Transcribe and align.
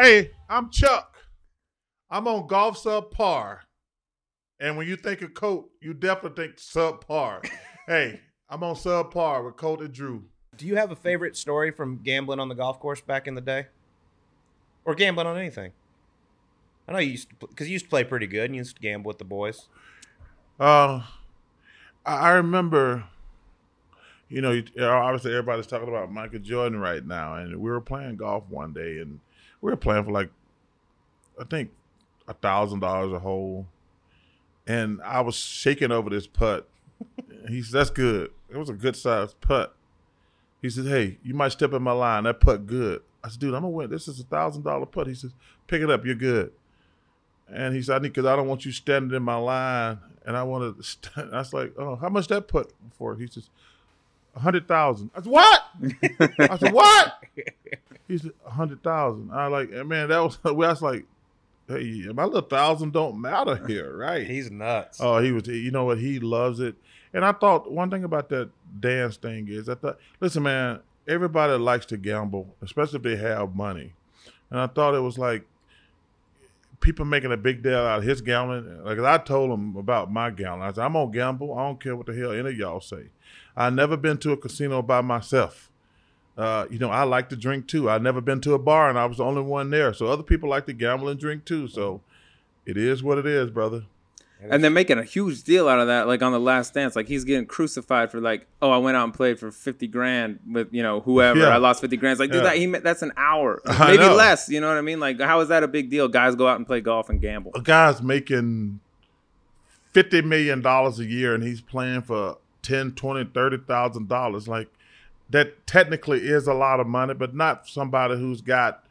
Hey, 0.00 0.30
I'm 0.48 0.70
Chuck. 0.70 1.18
I'm 2.08 2.26
on 2.26 2.46
golf 2.46 2.82
subpar. 2.82 3.58
And 4.58 4.78
when 4.78 4.88
you 4.88 4.96
think 4.96 5.20
of 5.20 5.34
Colt, 5.34 5.68
you 5.82 5.92
definitely 5.92 6.42
think 6.42 6.56
subpar. 6.56 7.46
hey, 7.86 8.18
I'm 8.48 8.62
on 8.62 8.76
subpar 8.76 9.44
with 9.44 9.58
Colt 9.58 9.82
and 9.82 9.92
Drew. 9.92 10.24
Do 10.56 10.66
you 10.66 10.76
have 10.76 10.90
a 10.90 10.96
favorite 10.96 11.36
story 11.36 11.70
from 11.70 12.00
gambling 12.02 12.40
on 12.40 12.48
the 12.48 12.54
golf 12.54 12.80
course 12.80 13.02
back 13.02 13.28
in 13.28 13.34
the 13.34 13.42
day? 13.42 13.66
Or 14.86 14.94
gambling 14.94 15.26
on 15.26 15.36
anything? 15.36 15.72
I 16.88 16.92
know 16.92 16.98
you 16.98 17.10
used 17.10 17.28
to, 17.28 17.46
because 17.46 17.68
you 17.68 17.74
used 17.74 17.84
to 17.84 17.90
play 17.90 18.02
pretty 18.02 18.26
good 18.26 18.46
and 18.46 18.54
you 18.54 18.60
used 18.60 18.76
to 18.76 18.80
gamble 18.82 19.08
with 19.08 19.18
the 19.18 19.26
boys. 19.26 19.68
Uh, 20.58 21.02
I 22.06 22.14
I 22.14 22.30
remember, 22.30 23.04
you 24.30 24.40
know, 24.40 24.62
obviously 24.78 25.32
everybody's 25.32 25.66
talking 25.66 25.88
about 25.88 26.10
Michael 26.10 26.38
Jordan 26.38 26.80
right 26.80 27.04
now, 27.04 27.34
and 27.34 27.54
we 27.60 27.70
were 27.70 27.82
playing 27.82 28.16
golf 28.16 28.44
one 28.48 28.72
day, 28.72 29.00
and 29.00 29.20
we 29.60 29.70
were 29.70 29.76
playing 29.76 30.04
for 30.04 30.12
like, 30.12 30.30
I 31.38 31.44
think, 31.44 31.70
a 32.28 32.34
thousand 32.34 32.80
dollars 32.80 33.12
a 33.12 33.18
hole, 33.18 33.66
and 34.66 35.00
I 35.02 35.20
was 35.20 35.36
shaking 35.36 35.90
over 35.90 36.10
this 36.10 36.26
putt. 36.26 36.68
he 37.48 37.62
said, 37.62 37.72
"That's 37.72 37.90
good. 37.90 38.30
It 38.48 38.56
was 38.56 38.68
a 38.68 38.74
good 38.74 38.96
sized 38.96 39.40
putt." 39.40 39.74
He 40.62 40.70
said, 40.70 40.86
"Hey, 40.86 41.18
you 41.22 41.34
might 41.34 41.52
step 41.52 41.72
in 41.72 41.82
my 41.82 41.92
line. 41.92 42.24
That 42.24 42.40
putt 42.40 42.66
good." 42.66 43.02
I 43.24 43.28
said, 43.28 43.40
"Dude, 43.40 43.54
I'm 43.54 43.62
gonna 43.62 43.70
win. 43.70 43.90
This 43.90 44.08
is 44.08 44.20
a 44.20 44.24
thousand 44.24 44.62
dollar 44.62 44.86
putt." 44.86 45.06
He 45.06 45.14
says, 45.14 45.32
"Pick 45.66 45.82
it 45.82 45.90
up. 45.90 46.04
You're 46.04 46.14
good." 46.14 46.52
And 47.48 47.74
he 47.74 47.82
said, 47.82 47.96
"I 47.96 47.98
need 47.98 48.08
because 48.08 48.26
I 48.26 48.36
don't 48.36 48.46
want 48.46 48.64
you 48.64 48.72
standing 48.72 49.16
in 49.16 49.22
my 49.22 49.36
line, 49.36 49.98
and 50.24 50.36
I 50.36 50.42
want 50.42 50.76
to." 50.76 50.82
St-. 50.82 51.32
I 51.32 51.38
was 51.38 51.52
like, 51.52 51.74
"Oh, 51.78 51.96
how 51.96 52.08
much 52.08 52.28
that 52.28 52.48
put 52.48 52.72
for?" 52.96 53.16
He 53.16 53.26
says, 53.26 53.50
"A 54.36 54.40
hundred 54.40 54.68
thousand. 54.68 55.10
I 55.14 55.22
said, 55.22 55.32
"What?" 55.32 55.62
I 56.38 56.56
said, 56.58 56.72
"What?" 56.72 57.14
He 58.10 58.18
said, 58.18 58.32
"A 58.44 58.50
hundred 58.50 58.82
thousand. 58.82 59.30
I 59.32 59.46
like, 59.46 59.70
and 59.72 59.88
man, 59.88 60.08
that 60.08 60.18
was. 60.18 60.38
I 60.44 60.50
was 60.50 60.82
like, 60.82 61.04
"Hey, 61.68 62.06
my 62.12 62.24
little 62.24 62.42
thousand 62.42 62.92
don't 62.92 63.20
matter 63.20 63.56
here, 63.68 63.96
right?" 63.96 64.26
He's 64.26 64.50
nuts. 64.50 64.98
Oh, 65.00 65.18
he 65.18 65.32
was. 65.32 65.46
You 65.46 65.70
know 65.70 65.84
what? 65.84 65.98
He 65.98 66.18
loves 66.18 66.60
it. 66.60 66.74
And 67.12 67.24
I 67.24 67.32
thought 67.32 67.70
one 67.70 67.90
thing 67.90 68.04
about 68.04 68.28
that 68.28 68.50
dance 68.78 69.16
thing 69.16 69.48
is 69.48 69.68
I 69.68 69.74
thought, 69.74 69.98
listen, 70.20 70.44
man, 70.44 70.80
everybody 71.08 71.52
likes 71.54 71.86
to 71.86 71.96
gamble, 71.96 72.54
especially 72.62 72.98
if 72.98 73.02
they 73.02 73.16
have 73.16 73.54
money. 73.54 73.94
And 74.50 74.60
I 74.60 74.66
thought 74.66 74.94
it 74.94 75.00
was 75.00 75.18
like 75.18 75.44
people 76.80 77.04
making 77.04 77.32
a 77.32 77.36
big 77.36 77.62
deal 77.62 77.78
out 77.78 77.98
of 77.98 78.04
his 78.04 78.20
gambling. 78.20 78.84
Like 78.84 78.98
I 78.98 79.18
told 79.18 79.50
him 79.50 79.76
about 79.76 80.10
my 80.12 80.30
gambling. 80.30 80.68
I 80.68 80.72
said, 80.72 80.84
I'm 80.84 80.92
gonna 80.94 81.10
gamble. 81.10 81.56
I 81.58 81.66
don't 81.66 81.80
care 81.80 81.96
what 81.96 82.06
the 82.06 82.14
hell 82.14 82.32
any 82.32 82.50
of 82.50 82.56
y'all 82.56 82.80
say. 82.80 83.06
I 83.56 83.70
never 83.70 83.96
been 83.96 84.18
to 84.18 84.32
a 84.32 84.36
casino 84.36 84.82
by 84.82 85.00
myself. 85.00 85.69
Uh, 86.40 86.66
you 86.70 86.78
know, 86.78 86.88
I 86.90 87.02
like 87.02 87.28
to 87.28 87.36
drink 87.36 87.66
too. 87.68 87.90
I've 87.90 88.00
never 88.02 88.20
been 88.22 88.40
to 88.42 88.54
a 88.54 88.58
bar 88.58 88.88
and 88.88 88.98
I 88.98 89.04
was 89.04 89.18
the 89.18 89.24
only 89.24 89.42
one 89.42 89.68
there. 89.70 89.92
So 89.92 90.06
other 90.06 90.22
people 90.22 90.48
like 90.48 90.64
to 90.66 90.72
gamble 90.72 91.08
and 91.08 91.20
drink 91.20 91.44
too. 91.44 91.68
So 91.68 92.00
it 92.64 92.76
is 92.78 93.02
what 93.02 93.18
it 93.18 93.26
is, 93.26 93.50
brother. 93.50 93.82
And 94.42 94.64
they're 94.64 94.70
making 94.70 94.96
a 94.98 95.02
huge 95.04 95.42
deal 95.42 95.68
out 95.68 95.80
of 95.80 95.88
that, 95.88 96.06
like 96.06 96.22
on 96.22 96.32
the 96.32 96.40
Last 96.40 96.72
Dance. 96.72 96.96
Like 96.96 97.08
he's 97.08 97.24
getting 97.24 97.44
crucified 97.44 98.10
for 98.10 98.22
like, 98.22 98.46
oh, 98.62 98.70
I 98.70 98.78
went 98.78 98.96
out 98.96 99.04
and 99.04 99.12
played 99.12 99.38
for 99.38 99.50
fifty 99.50 99.86
grand 99.86 100.38
with 100.50 100.68
you 100.72 100.82
know 100.82 101.00
whoever. 101.00 101.40
Yeah. 101.40 101.48
I 101.48 101.58
lost 101.58 101.82
fifty 101.82 101.98
grand. 101.98 102.12
It's 102.12 102.20
like, 102.20 102.30
dude, 102.30 102.42
Yeah. 102.44 102.48
that 102.50 102.56
he 102.56 102.64
that's 102.66 103.02
an 103.02 103.12
hour, 103.18 103.60
I 103.66 103.88
maybe 103.88 104.04
know. 104.04 104.14
less. 104.14 104.48
You 104.48 104.62
know 104.62 104.68
what 104.68 104.78
I 104.78 104.80
mean? 104.80 104.98
Like, 104.98 105.20
how 105.20 105.40
is 105.40 105.48
that 105.48 105.62
a 105.62 105.68
big 105.68 105.90
deal? 105.90 106.08
Guys 106.08 106.36
go 106.36 106.48
out 106.48 106.56
and 106.56 106.66
play 106.66 106.80
golf 106.80 107.10
and 107.10 107.20
gamble. 107.20 107.50
a 107.54 107.60
guy's 107.60 108.00
making 108.00 108.80
fifty 109.92 110.22
million 110.22 110.62
dollars 110.62 110.98
a 111.00 111.04
year 111.04 111.34
and 111.34 111.42
he's 111.42 111.60
playing 111.60 112.00
for 112.00 112.38
ten, 112.62 112.92
twenty, 112.92 113.28
thirty 113.28 113.58
thousand 113.58 114.08
dollars. 114.08 114.48
Like 114.48 114.68
that 115.30 115.66
technically 115.66 116.20
is 116.20 116.46
a 116.46 116.54
lot 116.54 116.80
of 116.80 116.86
money, 116.86 117.14
but 117.14 117.34
not 117.34 117.66
somebody 117.66 118.16
who's 118.16 118.40
got 118.40 118.84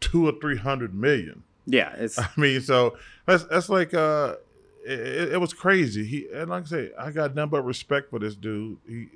two 0.00 0.26
or 0.28 0.32
three 0.40 0.56
hundred 0.56 0.94
million. 0.94 1.42
Yeah, 1.66 1.94
it's 1.96 2.18
I 2.18 2.28
mean, 2.36 2.60
so 2.60 2.96
that's 3.26 3.44
that's 3.44 3.68
like 3.68 3.94
uh, 3.94 4.36
it, 4.84 5.34
it 5.34 5.40
was 5.40 5.52
crazy. 5.52 6.04
He 6.04 6.28
and 6.32 6.50
like 6.50 6.64
I 6.64 6.66
say, 6.66 6.90
I 6.98 7.10
got 7.10 7.34
nothing 7.34 7.50
but 7.50 7.62
respect 7.62 8.10
for 8.10 8.18
this 8.18 8.34
dude. 8.34 8.78
He 8.88 9.08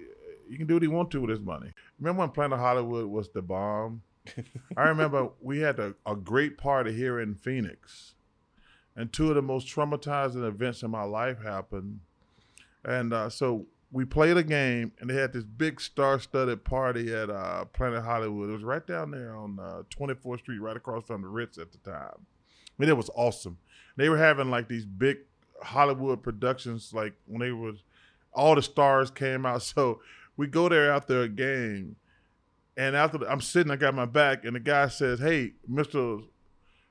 he 0.49 0.56
can 0.56 0.67
do 0.67 0.75
what 0.75 0.83
he 0.83 0.89
want 0.89 1.11
to 1.12 1.21
with 1.21 1.31
his 1.31 1.41
money. 1.41 1.73
Remember 1.99 2.21
when 2.21 2.31
Planet 2.31 2.59
Hollywood 2.59 3.06
was 3.06 3.28
the 3.31 3.43
bomb? 3.43 4.03
I 4.77 4.89
remember 4.89 5.31
we 5.41 5.61
had 5.61 5.78
a, 5.78 5.94
a 6.06 6.17
great 6.17 6.59
party 6.59 6.93
here 6.93 7.21
in 7.21 7.34
Phoenix, 7.34 8.15
and 8.97 9.12
two 9.12 9.28
of 9.28 9.34
the 9.37 9.43
most 9.43 9.67
traumatizing 9.69 10.47
events 10.47 10.83
in 10.83 10.91
my 10.91 11.05
life 11.05 11.43
happened. 11.43 12.00
And 12.84 13.15
uh, 13.15 13.31
so 13.31 13.67
we 13.94 14.05
played 14.05 14.37
a 14.37 14.43
game, 14.43 14.91
and 14.99 15.09
they 15.09 15.15
had 15.15 15.32
this 15.32 15.44
big 15.44 15.81
star-studded 15.81 16.65
party 16.65 17.15
at 17.15 17.31
uh, 17.31 17.65
Planet 17.66 18.03
Hollywood. 18.03 18.50
It 18.50 18.53
was 18.53 18.65
right 18.65 18.84
down 18.84 19.12
there 19.12 19.37
on 19.37 19.56
uh, 19.60 19.82
24th 19.88 20.41
Street, 20.41 20.59
right 20.59 20.77
across 20.77 21.05
from 21.05 21.22
the 21.22 21.28
Ritz 21.28 21.59
at 21.59 21.71
the 21.71 21.78
time. 21.78 22.16
I 22.19 22.72
mean, 22.77 22.88
it 22.88 22.97
was 22.97 23.09
awesome. 23.15 23.56
They 23.97 24.09
were 24.09 24.19
having 24.19 24.50
like 24.50 24.66
these 24.66 24.84
big 24.84 25.19
Hollywood 25.62 26.25
productions, 26.25 26.93
like 26.93 27.15
when 27.27 27.38
they 27.38 27.53
was 27.53 27.84
all 28.32 28.56
the 28.56 28.62
stars 28.62 29.12
came 29.12 29.47
out. 29.47 29.62
So 29.75 30.00
we 30.37 30.49
go 30.49 30.69
there 30.69 30.91
after 30.91 31.22
a 31.22 31.28
game, 31.28 31.94
and 32.76 32.97
after 32.97 33.19
the, 33.19 33.31
I'm 33.31 33.41
sitting, 33.41 33.71
I 33.71 33.76
got 33.76 33.94
my 33.94 34.06
back, 34.06 34.44
and 34.44 34.56
the 34.56 34.61
guy 34.61 34.88
says, 34.88 35.21
"Hey, 35.21 35.53
Mister, 35.69 36.19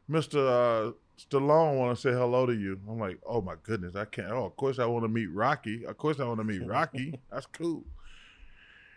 Mister 0.08 0.48
uh, 0.48 0.92
Stallone, 1.18 1.78
want 1.78 1.96
to 1.96 2.02
say 2.02 2.12
hello 2.12 2.46
to 2.46 2.54
you." 2.54 2.80
I'm 2.90 3.00
like, 3.00 3.20
"Oh 3.26 3.42
my 3.42 3.56
goodness, 3.64 3.96
I 3.96 4.06
can't. 4.06 4.32
Oh, 4.32 4.46
of 4.46 4.56
course 4.56 4.80
I 4.80 4.86
want 4.86 5.04
to 5.04 5.10
meet 5.10 5.28
Rocky. 5.28 5.86
Of 5.86 5.98
course 5.98 6.20
I 6.20 6.26
want 6.26 6.40
to 6.40 6.44
meet 6.44 6.66
Rocky. 6.66 7.20
That's 7.32 7.46
cool." 7.46 7.86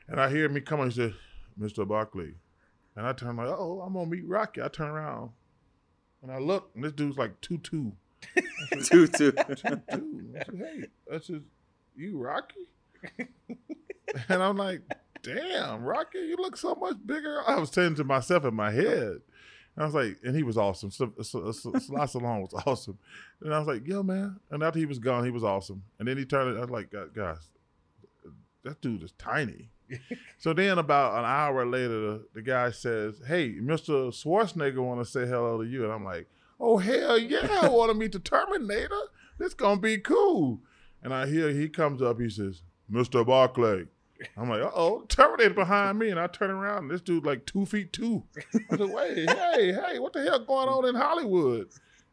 And 0.09 0.21
I 0.21 0.31
hear 0.31 0.49
me 0.49 0.61
coming. 0.61 0.91
He 0.91 0.97
said, 0.97 1.15
"Mister 1.57 1.85
Barkley," 1.85 2.35
and 2.95 3.07
I 3.07 3.13
turn 3.13 3.37
like, 3.37 3.49
"Oh, 3.49 3.81
I'm 3.81 3.93
gonna 3.93 4.07
meet 4.07 4.27
Rocky." 4.27 4.63
I 4.63 4.69
turn 4.69 4.89
around, 4.89 5.31
and 6.23 6.31
I 6.33 6.39
look, 6.39 6.71
and 6.75 6.85
this 6.85 6.93
dude's 6.93 7.19
like 7.19 7.41
two 7.41 7.59
two. 7.59 7.93
two 8.85 9.07
two. 9.07 9.33
Dude, 9.33 9.39
I 9.39 9.55
said, 9.55 9.83
hey, 9.89 10.85
I 11.13 11.19
said, 11.21 11.45
you 11.95 12.19
Rocky? 12.19 12.69
and 14.29 14.43
I'm 14.43 14.57
like, 14.57 14.83
damn, 15.23 15.83
Rocky, 15.83 16.19
you 16.19 16.37
look 16.39 16.57
so 16.57 16.75
much 16.75 16.97
bigger. 17.05 17.43
I 17.47 17.59
was 17.59 17.71
saying 17.71 17.97
to 17.97 18.05
myself 18.05 18.45
in 18.45 18.55
my 18.55 18.71
head. 18.71 19.21
And 19.77 19.83
I 19.83 19.87
was 19.87 19.95
like, 19.95 20.19
and 20.25 20.35
he 20.35 20.43
was 20.43 20.57
awesome. 20.57 20.91
So, 20.91 21.13
so, 21.23 21.53
so, 21.53 21.73
Sly 21.79 22.05
Stallone 22.05 22.41
was 22.41 22.63
awesome. 22.67 22.99
And 23.43 23.55
I 23.55 23.59
was 23.59 23.69
like, 23.69 23.87
yo, 23.87 24.03
man. 24.03 24.41
And 24.51 24.63
after 24.63 24.79
he 24.79 24.87
was 24.87 24.99
gone, 24.99 25.25
he 25.25 25.31
was 25.31 25.45
awesome. 25.45 25.83
And 25.99 26.09
then 26.09 26.17
he 26.17 26.25
turned 26.25 26.57
I 26.57 26.63
was 26.63 26.71
like, 26.71 26.93
guys, 27.15 27.51
that 28.65 28.81
dude 28.81 29.03
is 29.03 29.13
tiny. 29.19 29.69
so 30.39 30.53
then 30.53 30.79
about 30.79 31.19
an 31.19 31.25
hour 31.27 31.67
later, 31.67 32.01
the, 32.01 32.27
the 32.35 32.43
guy 32.43 32.71
says, 32.71 33.21
hey, 33.27 33.53
Mr. 33.53 34.09
Schwarzenegger 34.09 34.83
want 34.83 35.01
to 35.01 35.05
say 35.05 35.27
hello 35.27 35.63
to 35.63 35.69
you. 35.69 35.85
And 35.85 35.93
I'm 35.93 36.05
like, 36.05 36.27
oh, 36.59 36.79
hell 36.79 37.19
yeah, 37.19 37.61
I 37.63 37.69
want 37.69 37.91
to 37.91 37.95
meet 37.97 38.13
the 38.13 38.19
Terminator. 38.19 39.01
This 39.39 39.55
going 39.55 39.77
to 39.77 39.83
be 39.83 39.99
cool. 39.99 40.61
And 41.03 41.13
I 41.13 41.27
hear 41.27 41.51
he 41.51 41.69
comes 41.69 42.01
up, 42.01 42.19
he 42.19 42.31
says, 42.31 42.63
Mr. 42.91 43.25
Barkley. 43.27 43.87
I'm 44.37 44.49
like, 44.49 44.63
uh 44.63 44.71
oh, 44.75 45.05
Terminator 45.09 45.55
behind 45.55 45.99
me. 45.99 46.11
And 46.11 46.21
I 46.21 46.27
turn 46.27 46.51
around, 46.51 46.85
and 46.85 46.91
this 46.91 47.01
dude 47.01 47.27
like 47.27 47.47
two 47.47 47.67
feet 47.67 47.93
two. 47.93 48.23
I 48.71 48.77
said, 48.77 48.91
wait, 48.91 49.31
hey, 49.31 49.73
hey, 49.73 49.99
what 49.99 50.13
the 50.13 50.23
hell 50.23 50.45
going 50.45 50.69
on 50.69 50.87
in 50.87 50.95
Hollywood? 50.95 51.69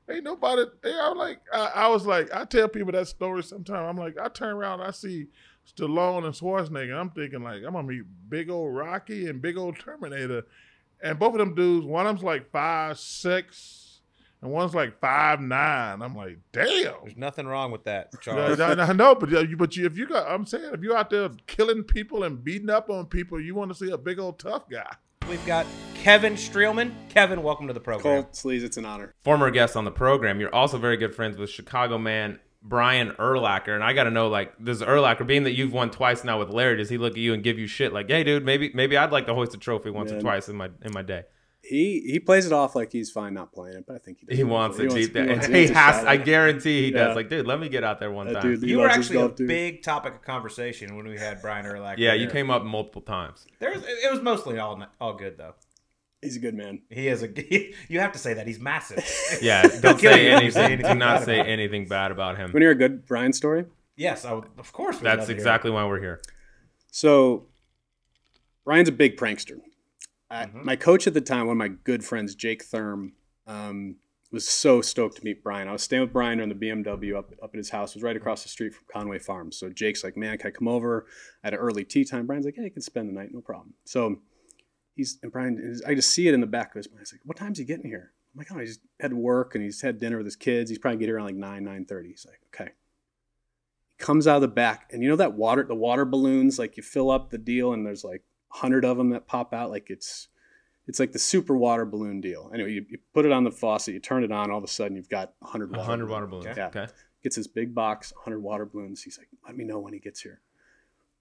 Ain't 0.09 0.25
nobody 0.25 0.63
there. 0.81 1.02
I'm 1.02 1.18
like, 1.18 1.40
I, 1.53 1.72
I 1.75 1.88
was 1.88 2.06
like, 2.06 2.34
I 2.34 2.44
tell 2.44 2.68
people 2.68 2.91
that 2.91 3.07
story 3.07 3.41
sometimes. 3.41 3.88
I'm 3.90 3.97
like, 3.97 4.18
I 4.22 4.28
turn 4.28 4.56
around, 4.56 4.81
I 4.81 4.91
see 4.91 5.28
Stallone 5.66 6.25
and 6.25 6.34
Schwarzenegger. 6.34 7.00
I'm 7.00 7.09
thinking 7.12 7.41
like, 7.44 7.63
I'm 7.66 7.73
gonna 7.73 7.88
meet 7.88 8.03
big 8.29 8.50
old 8.50 8.75
Rocky 8.75 9.28
and 9.28 9.41
big 9.41 9.57
old 9.57 9.79
Terminator. 9.79 10.44
And 11.02 11.19
both 11.19 11.34
of 11.34 11.40
them 11.40 11.56
dudes, 11.56 11.85
one 11.85 12.06
of 12.06 12.16
them's 12.16 12.23
like 12.23 12.52
five 12.52 12.97
six, 13.00 13.82
and 14.43 14.51
one's 14.51 14.75
like 14.75 14.99
five 14.99 15.39
nine. 15.39 16.01
I'm 16.01 16.15
like, 16.15 16.37
damn. 16.51 16.93
There's 17.01 17.16
nothing 17.16 17.47
wrong 17.47 17.72
with 17.72 17.85
that, 17.85 18.09
Yeah, 18.13 18.19
Charles. 18.19 18.59
I, 18.59 18.73
I 18.73 18.93
know, 18.93 19.16
but 19.16 19.29
you, 19.29 19.55
but 19.55 19.75
you, 19.78 19.85
if 19.85 19.97
you 19.97 20.05
got, 20.05 20.29
I'm 20.29 20.45
saying, 20.45 20.73
if 20.73 20.81
you're 20.81 20.97
out 20.97 21.09
there 21.09 21.29
killing 21.47 21.84
people 21.84 22.23
and 22.23 22.43
beating 22.43 22.69
up 22.69 22.90
on 22.90 23.05
people, 23.05 23.40
you 23.40 23.55
want 23.55 23.72
to 23.72 23.75
see 23.75 23.90
a 23.91 23.97
big 23.97 24.19
old 24.19 24.40
tough 24.40 24.69
guy. 24.69 24.95
We've 25.29 25.45
got 25.45 25.66
Kevin 25.95 26.34
Streelman. 26.34 26.91
Kevin, 27.07 27.41
welcome 27.41 27.67
to 27.67 27.73
the 27.73 27.79
program. 27.79 28.23
Colt 28.23 28.34
Sleaze, 28.34 28.63
it's 28.63 28.75
an 28.75 28.84
honor. 28.84 29.13
former 29.23 29.49
guest 29.49 29.78
on 29.78 29.85
the 29.85 29.91
program. 29.91 30.41
You're 30.41 30.53
also 30.53 30.78
very 30.78 30.97
good 30.97 31.16
friends 31.16 31.37
with 31.37 31.49
Chicago 31.49 31.97
man 31.97 32.39
Brian 32.61 33.11
Urlacher, 33.11 33.75
and 33.75 33.84
I 33.84 33.93
got 33.93 34.05
to 34.05 34.11
know 34.11 34.28
like 34.29 34.61
does 34.63 34.81
Urlacher, 34.81 35.25
being 35.28 35.43
that 35.43 35.51
you've 35.51 35.73
won 35.73 35.89
twice 35.89 36.23
now 36.23 36.39
with 36.39 36.49
Larry, 36.49 36.78
does 36.78 36.89
he 36.89 36.97
look 36.97 37.13
at 37.13 37.17
you 37.17 37.34
and 37.34 37.43
give 37.43 37.59
you 37.59 37.67
shit 37.67 37.93
like, 37.93 38.09
hey 38.09 38.23
dude, 38.23 38.46
maybe 38.46 38.72
maybe 38.73 38.97
I'd 38.97 39.11
like 39.11 39.25
to 39.28 39.34
hoist 39.34 39.53
a 39.53 39.57
trophy 39.57 39.89
once 39.89 40.11
or 40.11 40.19
twice 40.19 40.47
in 40.49 40.55
my 40.55 40.69
in 40.81 40.93
my 40.93 41.01
day. 41.01 41.23
He 41.65 42.01
he 42.05 42.19
plays 42.19 42.45
it 42.45 42.51
off 42.51 42.75
like 42.75 42.91
he's 42.91 43.09
fine 43.09 43.33
not 43.33 43.53
playing 43.53 43.77
it, 43.77 43.85
but 43.87 43.95
I 43.95 43.99
think 43.99 44.19
he 44.19 44.25
does. 44.25 44.37
He 44.37 44.43
wants 44.43 44.77
it 44.79 44.89
deep 44.89 45.13
down. 45.13 45.29
wants- 45.29 45.47
He, 45.47 45.53
wants 45.53 45.71
has. 45.71 46.03
I 46.05 46.17
guarantee 46.17 46.87
he 46.87 46.91
Yeah. 46.91 47.05
does. 47.07 47.15
Like, 47.15 47.29
dude, 47.29 47.47
let 47.47 47.59
me 47.59 47.69
get 47.69 47.85
out 47.85 47.99
there 48.01 48.11
one 48.11 48.27
That 48.27 48.41
time. 48.41 48.55
dude- 48.59 48.69
You 48.69 48.79
were 48.79 48.83
loves 48.87 48.97
his 48.97 49.05
actually 49.11 49.23
a 49.25 49.29
dude. 49.29 49.47
big 49.47 49.81
topic 49.81 50.13
of 50.15 50.21
conversation 50.23 50.97
when 50.97 51.07
we 51.07 51.17
had 51.17 51.41
Brian 51.41 51.65
Urlacher. 51.65 51.97
yeah, 51.99 52.13
you 52.13 52.21
here. 52.21 52.29
came 52.31 52.49
up 52.51 52.63
multiple 52.63 53.01
times. 53.01 53.45
There 53.59 53.71
was, 53.71 53.81
it 53.87 54.11
was 54.11 54.21
mostly 54.21 54.59
all 54.59 54.83
all 54.99 55.13
good 55.15 55.37
though. 55.37 55.55
He's 56.21 56.35
a 56.35 56.39
good 56.39 56.53
man. 56.53 56.81
He 56.89 57.07
is 57.07 57.23
a. 57.23 57.27
You 57.89 57.99
have 58.01 58.11
to 58.11 58.19
say 58.19 58.33
that 58.33 58.45
he's 58.45 58.59
massive. 58.59 59.03
Yeah, 59.41 59.61
don't 59.81 59.97
kill 59.99 60.11
say 60.11 60.29
you 60.31 60.35
if 60.37 60.43
you 60.43 60.51
say 60.51 60.65
anything. 60.65 60.91
Do 60.93 60.97
not 60.99 61.19
bad 61.19 61.25
say 61.25 61.35
about 61.35 61.45
him. 61.47 61.51
anything 61.53 61.87
bad 61.87 62.11
about 62.11 62.35
him. 62.35 62.43
Want 62.47 62.53
to 62.55 62.59
hear 62.59 62.71
a 62.71 62.75
good 62.75 63.05
Brian 63.05 63.31
story? 63.31 63.65
yes, 63.95 64.25
I 64.25 64.33
would, 64.33 64.45
of 64.57 64.73
course. 64.73 64.97
we'd 64.97 65.03
That's 65.05 65.29
exactly 65.29 65.71
why 65.71 65.85
we're 65.85 66.01
here. 66.01 66.21
So, 66.91 67.47
Ryan's 68.65 68.89
a 68.89 68.91
big 68.91 69.15
prankster. 69.17 69.59
I, 70.34 70.46
Mhm. 70.47 70.64
my 70.64 70.76
coach 70.76 71.06
at 71.08 71.14
the 71.14 71.22
time, 71.22 71.47
one 71.47 71.53
of 71.56 71.58
my 71.59 71.68
good 71.70 72.03
friends, 72.03 72.35
Jake 72.35 72.64
Thurm, 72.64 73.14
um, 73.47 73.97
was 74.32 74.47
so 74.47 74.82
stoked 74.82 75.18
to 75.18 75.24
meet 75.24 75.44
Brian. 75.44 75.68
I 75.68 75.74
was 75.74 75.84
staying 75.84 76.02
with 76.02 76.12
Brian 76.12 76.41
on 76.41 76.50
the 76.50 76.56
BMW 76.56 77.16
up, 77.16 77.32
up 77.41 77.52
at 77.53 77.58
his 77.58 77.70
house. 77.70 77.91
It 77.91 77.97
was 77.97 78.03
right 78.03 78.16
across 78.16 78.41
the 78.41 78.50
street 78.50 78.74
from 78.74 78.85
Conway 78.91 79.20
Farms. 79.20 79.58
So 79.58 79.70
Jake's 79.70 80.03
like, 80.03 80.18
man, 80.18 80.38
can 80.40 80.47
I 80.47 80.52
come 80.52 80.68
over 80.68 81.06
at 81.44 81.53
an 81.53 81.59
early 81.59 81.85
tea 81.85 82.03
time? 82.03 82.26
Brian's 82.26 82.46
like, 82.46 82.58
yeah, 82.58 82.64
you 82.64 82.72
can 82.72 82.82
spend 82.82 83.08
the 83.09 83.14
night, 83.14 83.30
no 83.32 83.41
problem. 83.41 83.76
So 83.85 84.22
he's, 84.96 85.20
and 85.22 85.32
Brian, 85.32 85.59
is- 85.59 85.84
I 85.84 85.94
just 85.94 86.09
see 86.09 86.28
it 86.28 86.34
in 86.34 86.41
the 86.41 86.47
back 86.47 86.70
of 86.70 86.78
his 86.78 86.90
mind. 86.90 87.02
He's 87.02 87.14
like, 87.14 87.22
what 87.26 87.38
time's 87.38 87.59
he 87.59 87.64
getting 87.64 87.85
here? 87.85 88.12
I'm 88.34 88.40
like, 88.40 88.52
oh, 88.52 88.58
he's 88.58 88.80
had 89.00 89.14
work 89.14 89.53
and 89.53 89.64
he's 89.64 89.82
had 89.82 90.00
dinner 90.00 90.18
with 90.18 90.26
his 90.26 90.35
kids. 90.35 90.68
He's 90.72 90.80
probably 90.80 90.97
getting 90.97 91.09
here 91.09 91.18
around 91.18 91.28
like 91.28 91.35
9, 91.35 91.64
9.30. 91.64 92.08
He's 92.08 92.26
like, 92.28 92.40
okay. 92.56 92.72
He 93.90 93.96
comes 94.03 94.26
out 94.26 94.38
of 94.38 94.41
the 94.41 94.47
back 94.47 94.90
and 94.91 95.03
you 95.03 95.09
know 95.09 95.16
that 95.18 95.34
water, 95.35 95.62
the 95.64 95.76
water 95.76 96.06
balloons, 96.06 96.58
like 96.58 96.76
you 96.76 96.82
fill 96.82 97.12
up 97.12 97.30
the 97.30 97.38
deal 97.38 97.72
and 97.72 97.85
there's 97.85 98.03
like 98.03 98.24
hundred 98.53 98.85
of 98.85 98.97
them 98.97 99.09
that 99.09 99.28
pop 99.28 99.53
out. 99.53 99.70
Like 99.70 99.90
it's, 99.90 100.28
it's 100.88 101.00
like 101.00 101.11
the 101.11 101.20
super 101.20 101.55
water 101.58 101.85
balloon 101.85 102.22
deal. 102.22 102.52
Anyway, 102.53 102.73
you, 102.73 102.85
you 102.90 102.97
put 103.14 103.26
it 103.26 103.32
on 103.32 103.44
the 103.44 103.52
faucet, 103.52 103.94
you 103.94 104.00
turn 104.00 104.23
it 104.23 104.32
on, 104.32 104.52
all 104.52 104.58
of 104.58 104.64
a 104.64 104.67
sudden 104.67 104.96
you've 104.96 105.09
got 105.09 105.34
a 105.41 105.47
hundred 105.47 105.72
water 105.72 105.84
hundred 105.84 106.05
balloons. 106.05 106.11
water 106.11 106.28
balloons. 106.28 106.58
Yeah. 106.58 106.67
Okay. 106.67 106.88
Gets 107.23 107.38
his 107.38 107.47
big 107.47 107.73
box, 107.73 108.11
100 108.14 108.41
water 108.41 108.66
balloons. 108.66 109.02
He's 109.02 109.17
like, 109.17 109.29
let 109.47 109.55
me 109.55 109.64
know 109.64 109.79
when 109.79 109.94
he 109.94 110.00
gets 110.00 110.22
here. 110.22 110.41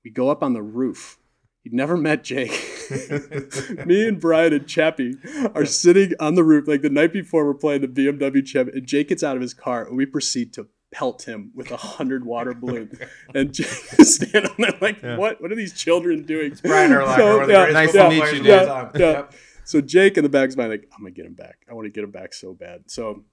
We 0.04 0.10
go 0.10 0.30
up 0.30 0.42
on 0.42 0.52
the 0.52 0.62
roof. 0.62 1.18
He'd 1.62 1.72
never 1.72 1.96
met 1.96 2.24
Jake. 2.24 2.50
me 3.86 4.08
and 4.08 4.20
Brian 4.20 4.52
and 4.52 4.66
Chappie 4.66 5.14
are 5.54 5.64
sitting 5.64 6.12
on 6.18 6.34
the 6.34 6.42
roof 6.42 6.66
like 6.66 6.82
the 6.82 6.90
night 6.90 7.12
before 7.12 7.46
we're 7.46 7.54
playing 7.54 7.82
the 7.82 7.86
BMW 7.86 8.44
champ, 8.44 8.70
and 8.74 8.84
Jake 8.84 9.10
gets 9.10 9.22
out 9.22 9.36
of 9.36 9.42
his 9.42 9.54
car 9.54 9.86
and 9.86 9.96
we 9.96 10.04
proceed 10.04 10.52
to 10.54 10.66
pelt 10.92 11.22
him 11.22 11.50
with 11.54 11.70
a 11.70 11.76
hundred 11.76 12.24
water 12.24 12.54
balloons. 12.54 12.98
And 13.34 13.52
Jake 13.52 13.66
is 13.98 14.14
standing 14.16 14.50
on 14.50 14.56
there 14.58 14.74
like, 14.80 15.02
Yeah. 15.02 15.16
what? 15.16 15.40
What 15.40 15.50
are 15.50 15.56
these 15.56 15.72
children 15.72 16.24
doing? 16.24 16.54
Brian 16.62 16.90
Urlacher, 16.92 17.16
So, 17.16 17.32
one 17.34 17.42
of 17.42 17.48
the 17.48 17.54
yeah, 17.54 17.66
Nice 17.72 17.92
to 17.92 17.98
football 17.98 18.10
meet 18.10 18.18
players 18.20 18.32
you, 18.34 18.38
of 18.38 18.44
dude. 18.92 19.00
Yeah, 19.00 19.06
yeah. 19.06 19.12
Yep. 19.12 19.34
So 19.64 19.80
Jake 19.80 20.16
in 20.18 20.22
the 20.22 20.28
back's 20.28 20.56
mind 20.56 20.70
like, 20.70 20.88
I'm 20.92 21.00
gonna 21.02 21.10
get 21.12 21.24
him 21.26 21.34
back. 21.34 21.64
I 21.70 21.74
want 21.74 21.86
to 21.86 21.90
get 21.90 22.04
him 22.04 22.10
back 22.10 22.34
so 22.34 22.52
bad. 22.52 22.90
So 22.90 23.24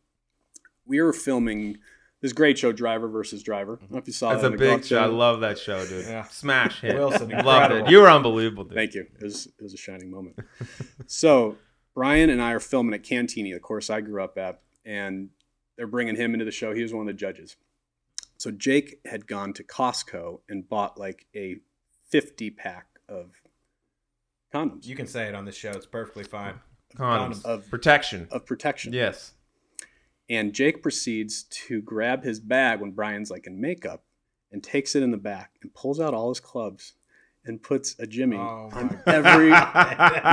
we 0.86 1.02
were 1.02 1.14
filming 1.14 1.78
this 2.22 2.34
great 2.34 2.58
show, 2.58 2.72
Driver 2.72 3.08
versus 3.08 3.44
Driver. 3.44 3.76
Mm-hmm. 3.78 3.84
I 3.84 3.88
don't 3.88 3.92
know 3.94 3.98
if 4.00 4.08
you 4.08 4.14
saw 4.14 4.30
That's 4.32 4.42
that 4.44 4.54
a 4.54 4.58
big 4.58 4.70
golf 4.70 4.86
show. 4.86 5.00
I 5.02 5.06
love 5.06 5.40
that 5.42 5.58
show, 5.58 5.86
dude. 5.86 6.06
Yeah. 6.06 6.24
Smash 6.26 6.82
hit. 6.82 6.96
Wilson, 6.96 7.30
Loved 7.30 7.34
incredible. 7.40 7.88
it. 7.88 7.92
You 7.92 8.00
were 8.00 8.10
unbelievable, 8.10 8.64
dude. 8.66 8.74
Thank 8.76 8.94
you. 8.94 9.06
It 9.20 9.24
was 9.24 9.48
it 9.48 9.62
was 9.64 9.74
a 9.74 9.78
shining 9.78 10.12
moment. 10.12 10.38
so 11.08 11.58
Brian 11.96 12.30
and 12.30 12.42
I 12.42 12.52
are 12.54 12.60
filming 12.60 12.94
at 12.94 13.04
Cantigny, 13.04 13.54
the 13.54 13.60
course 13.60 13.90
I 13.90 14.02
grew 14.02 14.24
up 14.24 14.38
at, 14.38 14.62
and 14.86 15.30
they're 15.80 15.88
bringing 15.88 16.18
him 16.18 16.34
into 16.34 16.44
the 16.44 16.52
show. 16.52 16.74
He 16.74 16.82
was 16.82 16.94
one 16.94 17.04
of 17.04 17.08
the 17.08 17.18
judges. 17.18 17.56
So 18.36 18.52
Jake 18.52 19.00
had 19.06 19.28
gone 19.28 19.54
to 19.54 19.64
Costco 19.64 20.42
and 20.50 20.68
bought 20.68 21.00
like 21.00 21.26
a 21.34 21.60
50 22.10 22.50
pack 22.52 22.88
of 23.08 23.42
condoms 24.54 24.86
You 24.86 24.98
can 24.98 25.08
say 25.08 25.30
it 25.30 25.36
on 25.36 25.46
this 25.46 25.56
show. 25.56 25.72
It's 25.72 25.86
perfectly 25.86 26.26
fine. 26.26 26.56
Condoms. 26.98 27.46
Of- 27.46 27.70
Protection. 27.70 28.28
of 28.30 28.46
protection. 28.46 28.92
Yes. 28.92 29.36
And 30.30 30.52
Jake 30.54 30.84
proceeds 30.84 31.44
to 31.44 31.82
grab 31.82 32.24
his 32.26 32.42
bag 32.42 32.82
when 32.82 32.92
Brian's 32.92 33.32
like 33.32 33.48
in 33.48 33.62
makeup 33.62 34.04
and 34.52 34.62
takes 34.62 34.98
it 34.98 35.02
in 35.04 35.12
the 35.12 35.18
back 35.18 35.52
and 35.62 35.74
pulls 35.74 35.98
out 36.02 36.14
all 36.14 36.28
his 36.28 36.42
clubs 36.42 36.94
and 37.46 37.62
puts 37.64 37.98
a 38.00 38.06
Jimmy 38.06 38.38
Oh 38.38 38.70
on 38.74 39.02
every 39.08 39.50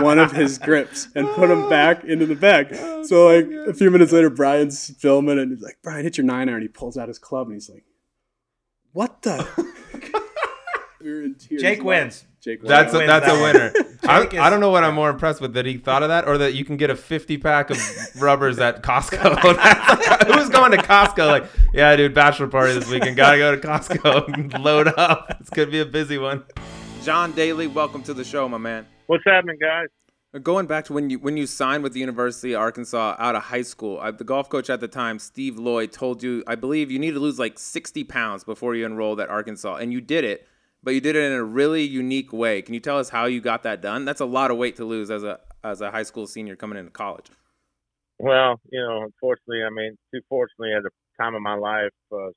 one 0.05 0.19
of 0.19 0.32
his 0.32 0.58
grips 0.58 1.08
and 1.14 1.26
put 1.29 1.49
them 1.49 1.69
back 1.69 2.05
into 2.05 2.26
the 2.26 2.35
bag. 2.35 2.69
Oh, 2.79 3.03
so 3.05 3.26
like 3.26 3.47
a 3.69 3.73
few 3.75 3.91
minutes 3.91 4.12
later, 4.12 4.29
Brian's 4.31 4.91
filming 4.99 5.38
and 5.38 5.50
he's 5.53 5.62
like, 5.62 5.79
Brian, 5.82 6.03
hit 6.05 6.17
your 6.19 6.25
nine 6.26 6.49
iron. 6.49 6.62
He 6.62 6.69
pulls 6.69 6.97
out 6.97 7.08
his 7.08 7.19
club 7.19 7.47
and 7.47 7.55
he's 7.55 7.70
like, 7.70 7.85
What 8.93 9.23
the? 9.23 9.47
we 11.00 11.11
were 11.12 11.23
in 11.23 11.35
tears. 11.37 11.62
Jake 11.62 11.82
wins. 11.85 12.25
Jake 12.41 12.61
wins. 12.62 12.69
That's 12.69 12.94
a, 12.94 12.99
that's 12.99 13.29
a 13.29 13.41
winner. 13.43 13.73
I, 14.09 14.23
is- 14.25 14.38
I 14.38 14.50
don't 14.50 14.61
know 14.61 14.70
what 14.70 14.82
I'm 14.85 14.94
more 14.94 15.11
impressed 15.11 15.41
with 15.41 15.55
that 15.55 15.67
he 15.67 15.79
thought 15.79 16.02
of 16.02 16.09
that 16.09 16.26
or 16.26 16.38
that 16.38 16.55
you 16.55 16.64
can 16.64 16.76
get 16.76 16.91
a 16.91 16.97
50 16.97 17.38
pack 17.38 17.70
of 17.70 17.79
rubbers 18.20 18.59
at 18.59 18.82
Costco. 18.82 19.37
Who's 20.35 20.49
going 20.49 20.73
to 20.73 20.79
Costco? 20.79 21.26
Like, 21.26 21.44
yeah, 21.73 21.94
dude, 21.97 22.14
bachelor 22.14 22.49
party 22.49 22.75
this 22.75 22.88
weekend. 22.91 23.17
Gotta 23.17 23.38
go 23.38 23.55
to 23.56 23.61
Costco 23.67 24.32
and 24.35 24.52
load 24.62 24.88
up. 24.97 25.37
It's 25.41 25.50
gonna 25.50 25.70
be 25.70 25.81
a 25.81 25.87
busy 25.87 26.19
one. 26.19 26.44
John 27.06 27.31
Daly, 27.31 27.69
welcome 27.69 28.03
to 28.03 28.12
the 28.12 28.25
show, 28.25 28.49
my 28.49 28.58
man. 28.58 28.85
What's 29.06 29.23
happening, 29.25 29.58
guys? 29.61 29.87
Going 30.43 30.67
back 30.67 30.87
to 30.87 30.93
when 30.93 31.08
you 31.08 31.20
when 31.20 31.37
you 31.37 31.47
signed 31.47 31.85
with 31.85 31.93
the 31.93 32.00
University 32.00 32.53
of 32.53 32.61
Arkansas 32.61 33.14
out 33.20 33.37
of 33.37 33.44
high 33.44 33.62
school, 33.62 34.00
uh, 34.00 34.11
the 34.11 34.25
golf 34.25 34.49
coach 34.49 34.69
at 34.69 34.81
the 34.81 34.88
time, 34.88 35.20
Steve 35.20 35.56
Loy, 35.56 35.87
told 35.87 36.20
you, 36.25 36.43
I 36.49 36.56
believe, 36.56 36.91
you 36.91 36.99
need 36.99 37.12
to 37.12 37.20
lose 37.20 37.38
like 37.38 37.61
60 37.61 38.03
pounds 38.03 38.43
before 38.43 38.75
you 38.75 38.85
enrolled 38.85 39.20
at 39.20 39.29
Arkansas, 39.29 39.76
and 39.76 39.93
you 39.93 40.00
did 40.00 40.25
it, 40.25 40.49
but 40.82 40.94
you 40.94 41.00
did 41.00 41.14
it 41.14 41.23
in 41.31 41.32
a 41.32 41.44
really 41.44 41.85
unique 41.85 42.32
way. 42.32 42.61
Can 42.61 42.75
you 42.75 42.81
tell 42.81 42.99
us 42.99 43.09
how 43.09 43.26
you 43.26 43.41
got 43.41 43.62
that 43.62 43.81
done? 43.81 44.05
That's 44.05 44.20
a 44.20 44.26
lot 44.26 44.50
of 44.50 44.56
weight 44.56 44.75
to 44.79 44.85
lose 44.85 45.09
as 45.09 45.23
a 45.23 45.38
as 45.62 45.81
a 45.82 45.93
high 45.93 46.02
school 46.02 46.26
senior 46.26 46.56
coming 46.56 46.76
into 46.76 46.91
college. 46.91 47.26
Well, 48.19 48.61
you 48.73 48.81
know, 48.81 49.05
unfortunately, 49.05 49.62
I 49.64 49.70
mean, 49.70 49.97
too 50.12 50.23
fortunately, 50.29 50.75
at 50.76 50.82
the 50.82 50.91
time 51.23 51.37
of 51.37 51.43
my 51.43 51.55
life, 51.55 51.93
uh, 52.11 52.31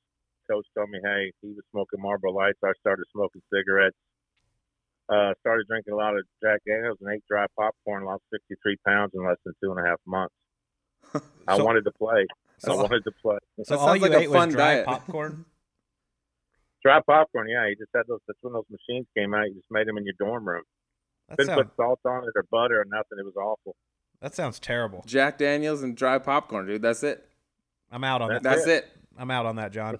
coach 0.48 0.66
told 0.78 0.90
me, 0.90 1.00
hey, 1.02 1.32
he 1.42 1.48
was 1.48 1.64
smoking 1.72 2.00
Marlboro 2.00 2.30
Lights. 2.30 2.60
I 2.64 2.70
started 2.78 3.06
smoking 3.12 3.42
cigarettes. 3.52 3.96
Uh, 5.10 5.32
started 5.40 5.66
drinking 5.66 5.92
a 5.92 5.96
lot 5.96 6.14
of 6.16 6.22
Jack 6.42 6.60
Daniels 6.66 6.98
and 7.00 7.12
ate 7.12 7.24
dry 7.28 7.46
popcorn. 7.58 8.04
Lost 8.04 8.22
63 8.32 8.76
pounds 8.86 9.10
in 9.14 9.26
less 9.26 9.36
than 9.44 9.54
two 9.62 9.72
and 9.72 9.84
a 9.84 9.88
half 9.88 9.98
months. 10.06 10.34
I 11.48 11.56
wanted 11.60 11.84
to 11.84 11.90
play. 11.92 12.26
I 12.68 12.74
wanted 12.74 13.02
to 13.04 13.12
play. 13.22 13.38
So 13.64 13.74
That 13.74 13.80
all 13.80 13.86
sounds 13.88 14.00
you 14.02 14.08
like 14.08 14.12
a 14.18 14.20
ate 14.22 14.30
fun 14.30 14.48
was 14.48 14.54
dry 14.54 14.74
diet. 14.74 14.86
popcorn. 14.86 15.44
Dry 16.84 17.00
popcorn, 17.06 17.48
yeah. 17.48 17.66
You 17.68 17.76
just 17.76 17.90
had 17.94 18.02
those. 18.08 18.20
That's 18.26 18.38
when 18.42 18.52
those 18.52 18.64
machines 18.70 19.06
came 19.16 19.34
out. 19.34 19.44
You 19.48 19.54
just 19.54 19.70
made 19.70 19.86
them 19.88 19.98
in 19.98 20.04
your 20.04 20.14
dorm 20.18 20.46
room. 20.46 20.62
That 21.28 21.38
Couldn't 21.38 21.54
sounds 21.54 21.66
put 21.68 21.76
salt 21.76 22.00
on 22.06 22.24
it 22.24 22.30
or 22.36 22.44
butter 22.50 22.80
or 22.80 22.84
nothing. 22.84 23.18
It 23.18 23.24
was 23.24 23.36
awful. 23.36 23.74
that 24.20 24.34
sounds 24.34 24.58
terrible. 24.60 25.02
Jack 25.06 25.38
Daniels 25.38 25.82
and 25.82 25.96
dry 25.96 26.18
popcorn, 26.18 26.66
dude. 26.66 26.82
That's 26.82 27.02
it. 27.02 27.26
I'm 27.90 28.04
out 28.04 28.22
on 28.22 28.28
that. 28.30 28.42
That's 28.42 28.66
it. 28.66 28.88
I'm 29.18 29.30
out 29.30 29.46
on 29.46 29.56
that, 29.56 29.72
John. 29.72 29.98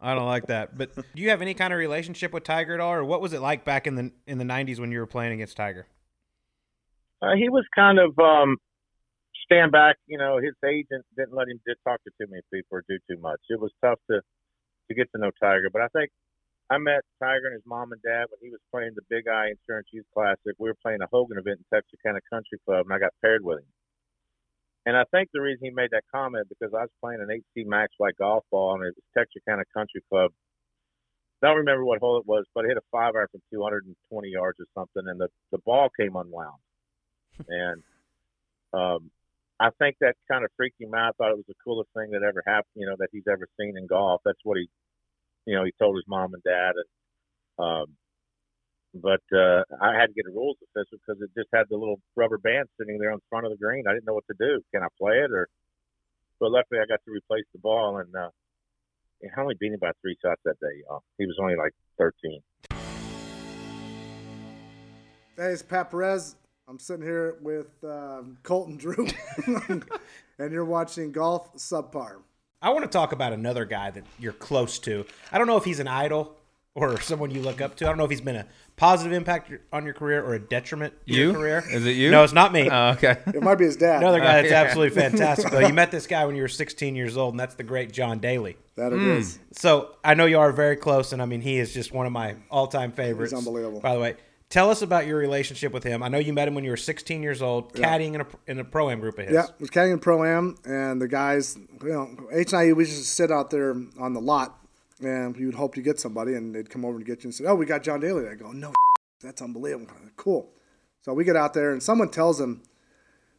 I 0.00 0.14
don't 0.14 0.26
like 0.26 0.46
that. 0.48 0.76
But 0.76 0.94
do 0.94 1.22
you 1.22 1.30
have 1.30 1.40
any 1.40 1.54
kind 1.54 1.72
of 1.72 1.78
relationship 1.78 2.32
with 2.32 2.44
Tiger 2.44 2.74
at 2.74 2.80
all, 2.80 2.92
or 2.92 3.04
what 3.04 3.20
was 3.20 3.32
it 3.32 3.40
like 3.40 3.64
back 3.64 3.86
in 3.86 3.94
the 3.94 4.12
in 4.26 4.38
the 4.38 4.44
'90s 4.44 4.78
when 4.78 4.92
you 4.92 4.98
were 4.98 5.06
playing 5.06 5.32
against 5.32 5.56
Tiger? 5.56 5.86
Uh, 7.22 7.34
he 7.36 7.48
was 7.48 7.64
kind 7.74 7.98
of 7.98 8.18
um, 8.18 8.56
stand 9.44 9.72
back. 9.72 9.96
You 10.06 10.18
know, 10.18 10.38
his 10.38 10.54
agent 10.64 11.04
didn't 11.16 11.34
let 11.34 11.48
him 11.48 11.60
talk 11.86 12.02
to 12.04 12.10
too 12.20 12.30
many 12.30 12.42
people 12.52 12.78
or 12.78 12.84
do 12.88 12.98
too 13.08 13.20
much. 13.20 13.40
It 13.48 13.60
was 13.60 13.72
tough 13.82 13.98
to 14.10 14.20
to 14.88 14.94
get 14.94 15.08
to 15.12 15.20
know 15.20 15.30
Tiger. 15.40 15.70
But 15.72 15.82
I 15.82 15.88
think 15.88 16.10
I 16.70 16.78
met 16.78 17.00
Tiger 17.20 17.46
and 17.46 17.54
his 17.54 17.66
mom 17.66 17.92
and 17.92 18.02
dad 18.02 18.26
when 18.28 18.40
he 18.42 18.50
was 18.50 18.60
playing 18.72 18.92
the 18.96 19.04
Big 19.08 19.28
I 19.28 19.52
Insurance 19.52 19.88
Youth 19.92 20.06
Classic. 20.12 20.56
We 20.58 20.68
were 20.68 20.80
playing 20.82 21.00
a 21.02 21.08
Hogan 21.10 21.38
event 21.38 21.60
in 21.60 21.66
Texarkana 21.72 22.20
Country 22.28 22.58
Club, 22.66 22.86
and 22.86 22.94
I 22.94 22.98
got 22.98 23.12
paired 23.22 23.44
with 23.44 23.60
him. 23.60 23.68
And 24.86 24.96
I 24.96 25.04
think 25.10 25.30
the 25.32 25.40
reason 25.40 25.64
he 25.64 25.70
made 25.70 25.90
that 25.92 26.04
comment 26.12 26.46
because 26.48 26.74
I 26.74 26.82
was 26.82 26.90
playing 27.02 27.20
an 27.20 27.28
8C 27.28 27.66
Max 27.66 27.94
White 27.96 28.16
golf 28.18 28.44
ball, 28.50 28.74
and 28.74 28.84
it 28.84 28.94
was 28.94 29.04
Texarkana 29.16 29.64
Country 29.72 30.02
Club. 30.10 30.30
I 31.42 31.48
Don't 31.48 31.56
remember 31.58 31.84
what 31.84 32.00
hole 32.00 32.18
it 32.18 32.26
was, 32.26 32.44
but 32.54 32.64
I 32.64 32.68
hit 32.68 32.76
a 32.76 32.82
five 32.90 33.14
iron 33.14 33.28
from 33.30 33.42
220 33.52 34.28
yards 34.28 34.58
or 34.60 34.66
something, 34.74 35.08
and 35.08 35.20
the 35.20 35.28
the 35.52 35.58
ball 35.58 35.88
came 35.98 36.16
unwound 36.16 36.60
and 37.48 37.82
um, 38.72 39.10
I 39.60 39.70
think 39.78 39.96
that 40.00 40.16
kind 40.30 40.44
of 40.44 40.50
freaked 40.56 40.80
him 40.80 40.94
out. 40.94 41.14
I 41.14 41.16
thought 41.16 41.30
it 41.30 41.36
was 41.36 41.46
the 41.48 41.54
coolest 41.64 41.90
thing 41.94 42.10
that 42.10 42.22
ever 42.26 42.42
happened, 42.46 42.74
you 42.74 42.86
know, 42.86 42.96
that 42.98 43.08
he's 43.12 43.28
ever 43.30 43.46
seen 43.58 43.76
in 43.78 43.86
golf. 43.86 44.20
That's 44.24 44.38
what 44.42 44.58
he, 44.58 44.68
you 45.46 45.54
know, 45.54 45.64
he 45.64 45.72
told 45.78 45.96
his 45.96 46.04
mom 46.08 46.34
and 46.34 46.42
dad. 46.42 46.72
And 46.74 47.64
um, 47.64 47.86
but 48.94 49.22
uh, 49.34 49.62
I 49.82 49.98
had 49.98 50.06
to 50.06 50.14
get 50.14 50.26
a 50.26 50.32
rules 50.32 50.56
official 50.62 50.98
because 51.02 51.20
it 51.20 51.30
just 51.36 51.48
had 51.52 51.66
the 51.68 51.76
little 51.76 52.00
rubber 52.14 52.38
band 52.38 52.68
sitting 52.78 52.98
there 52.98 53.10
on 53.10 53.18
the 53.18 53.28
front 53.28 53.44
of 53.44 53.50
the 53.50 53.58
green. 53.58 53.84
I 53.88 53.92
didn't 53.92 54.06
know 54.06 54.14
what 54.14 54.26
to 54.30 54.36
do. 54.38 54.60
Can 54.72 54.82
I 54.82 54.88
play 54.98 55.18
it 55.18 55.32
or? 55.32 55.48
But 56.40 56.50
luckily, 56.50 56.80
I 56.80 56.86
got 56.86 57.00
to 57.04 57.12
replace 57.12 57.44
the 57.52 57.60
ball, 57.60 57.98
and 57.98 58.14
uh, 58.14 58.28
I 59.24 59.40
only 59.40 59.54
beat 59.58 59.72
him 59.72 59.78
by 59.80 59.92
three 60.02 60.16
shots 60.22 60.40
that 60.44 60.58
day. 60.60 60.82
Y'all. 60.86 61.02
He 61.16 61.26
was 61.26 61.36
only 61.40 61.54
like 61.56 61.72
13. 61.98 62.40
Hey, 65.36 65.52
it's 65.52 65.62
Pat 65.62 65.90
Perez. 65.90 66.36
I'm 66.68 66.78
sitting 66.78 67.04
here 67.04 67.36
with 67.40 67.72
um, 67.84 68.38
Colton 68.42 68.76
Drew, 68.76 69.06
and 70.38 70.52
you're 70.52 70.64
watching 70.64 71.12
Golf 71.12 71.54
Subpar. 71.54 72.16
I 72.62 72.70
want 72.70 72.84
to 72.84 72.90
talk 72.90 73.12
about 73.12 73.32
another 73.32 73.64
guy 73.64 73.90
that 73.90 74.04
you're 74.18 74.32
close 74.32 74.78
to. 74.80 75.04
I 75.30 75.38
don't 75.38 75.46
know 75.46 75.56
if 75.56 75.64
he's 75.64 75.80
an 75.80 75.88
idol 75.88 76.36
or 76.74 77.00
someone 77.00 77.30
you 77.30 77.40
look 77.40 77.60
up 77.60 77.76
to. 77.76 77.84
I 77.84 77.88
don't 77.88 77.98
know 77.98 78.04
if 78.04 78.10
he's 78.10 78.20
been 78.20 78.36
a 78.36 78.46
positive 78.76 79.12
impact 79.12 79.52
on 79.72 79.84
your 79.84 79.94
career 79.94 80.24
or 80.24 80.34
a 80.34 80.38
detriment 80.40 80.92
to 81.06 81.12
You? 81.14 81.26
your 81.26 81.34
career. 81.34 81.64
Is 81.70 81.86
it 81.86 81.92
you? 81.92 82.10
No, 82.10 82.24
it's 82.24 82.32
not 82.32 82.52
me. 82.52 82.68
Oh, 82.68 82.88
okay. 82.90 83.16
It 83.26 83.42
might 83.42 83.54
be 83.56 83.64
his 83.64 83.76
dad. 83.76 84.02
Another 84.02 84.18
guy 84.18 84.42
that's 84.42 84.50
yeah. 84.50 84.62
absolutely 84.62 85.00
fantastic. 85.00 85.50
Though 85.52 85.60
you 85.60 85.72
met 85.72 85.90
this 85.92 86.06
guy 86.06 86.24
when 86.26 86.34
you 86.34 86.42
were 86.42 86.48
16 86.48 86.96
years 86.96 87.16
old, 87.16 87.34
and 87.34 87.40
that's 87.40 87.54
the 87.54 87.62
great 87.62 87.92
John 87.92 88.18
Daly. 88.18 88.56
that 88.76 88.92
it 88.92 89.00
is. 89.00 89.36
Hmm. 89.36 89.42
So 89.52 89.96
I 90.04 90.14
know 90.14 90.26
you 90.26 90.38
are 90.40 90.50
very 90.52 90.76
close, 90.76 91.12
and 91.12 91.22
I 91.22 91.26
mean 91.26 91.40
he 91.40 91.58
is 91.58 91.72
just 91.72 91.92
one 91.92 92.06
of 92.06 92.12
my 92.12 92.36
all-time 92.50 92.90
favorites. 92.92 93.30
He's 93.32 93.38
unbelievable. 93.38 93.78
By 93.80 93.94
the 93.94 94.00
way, 94.00 94.16
tell 94.50 94.68
us 94.68 94.82
about 94.82 95.06
your 95.06 95.18
relationship 95.18 95.72
with 95.72 95.84
him. 95.84 96.02
I 96.02 96.08
know 96.08 96.18
you 96.18 96.32
met 96.32 96.48
him 96.48 96.56
when 96.56 96.64
you 96.64 96.70
were 96.70 96.76
16 96.76 97.22
years 97.22 97.40
old, 97.40 97.72
caddying 97.74 98.14
in 98.14 98.20
a 98.22 98.26
in 98.48 98.58
a 98.58 98.64
pro 98.64 98.90
am 98.90 98.98
group 98.98 99.16
of 99.20 99.26
his. 99.26 99.34
Yeah, 99.34 99.46
was 99.60 99.70
caddying 99.70 100.00
pro 100.02 100.24
am, 100.24 100.56
and 100.64 101.00
the 101.00 101.06
guys, 101.06 101.56
you 101.84 101.88
know, 101.92 102.08
H 102.32 102.52
and 102.52 102.60
I, 102.60 102.72
we 102.72 102.84
just 102.84 103.14
sit 103.14 103.30
out 103.30 103.50
there 103.50 103.76
on 104.00 104.12
the 104.12 104.20
lot, 104.20 104.58
and 105.02 105.36
you 105.36 105.46
would 105.46 105.54
hope 105.54 105.74
to 105.74 105.82
get 105.82 105.98
somebody, 105.98 106.34
and 106.34 106.54
they'd 106.54 106.70
come 106.70 106.84
over 106.84 106.96
and 106.96 107.06
get 107.06 107.24
you 107.24 107.28
and 107.28 107.34
say, 107.34 107.44
"Oh, 107.44 107.54
we 107.54 107.66
got 107.66 107.82
John 107.82 108.00
Daly." 108.00 108.28
I 108.28 108.34
go, 108.34 108.52
"No, 108.52 108.72
that's 109.20 109.42
unbelievable, 109.42 109.88
cool." 110.16 110.52
So 111.02 111.12
we 111.12 111.24
get 111.24 111.36
out 111.36 111.54
there, 111.54 111.72
and 111.72 111.82
someone 111.82 112.10
tells 112.10 112.40
him 112.40 112.62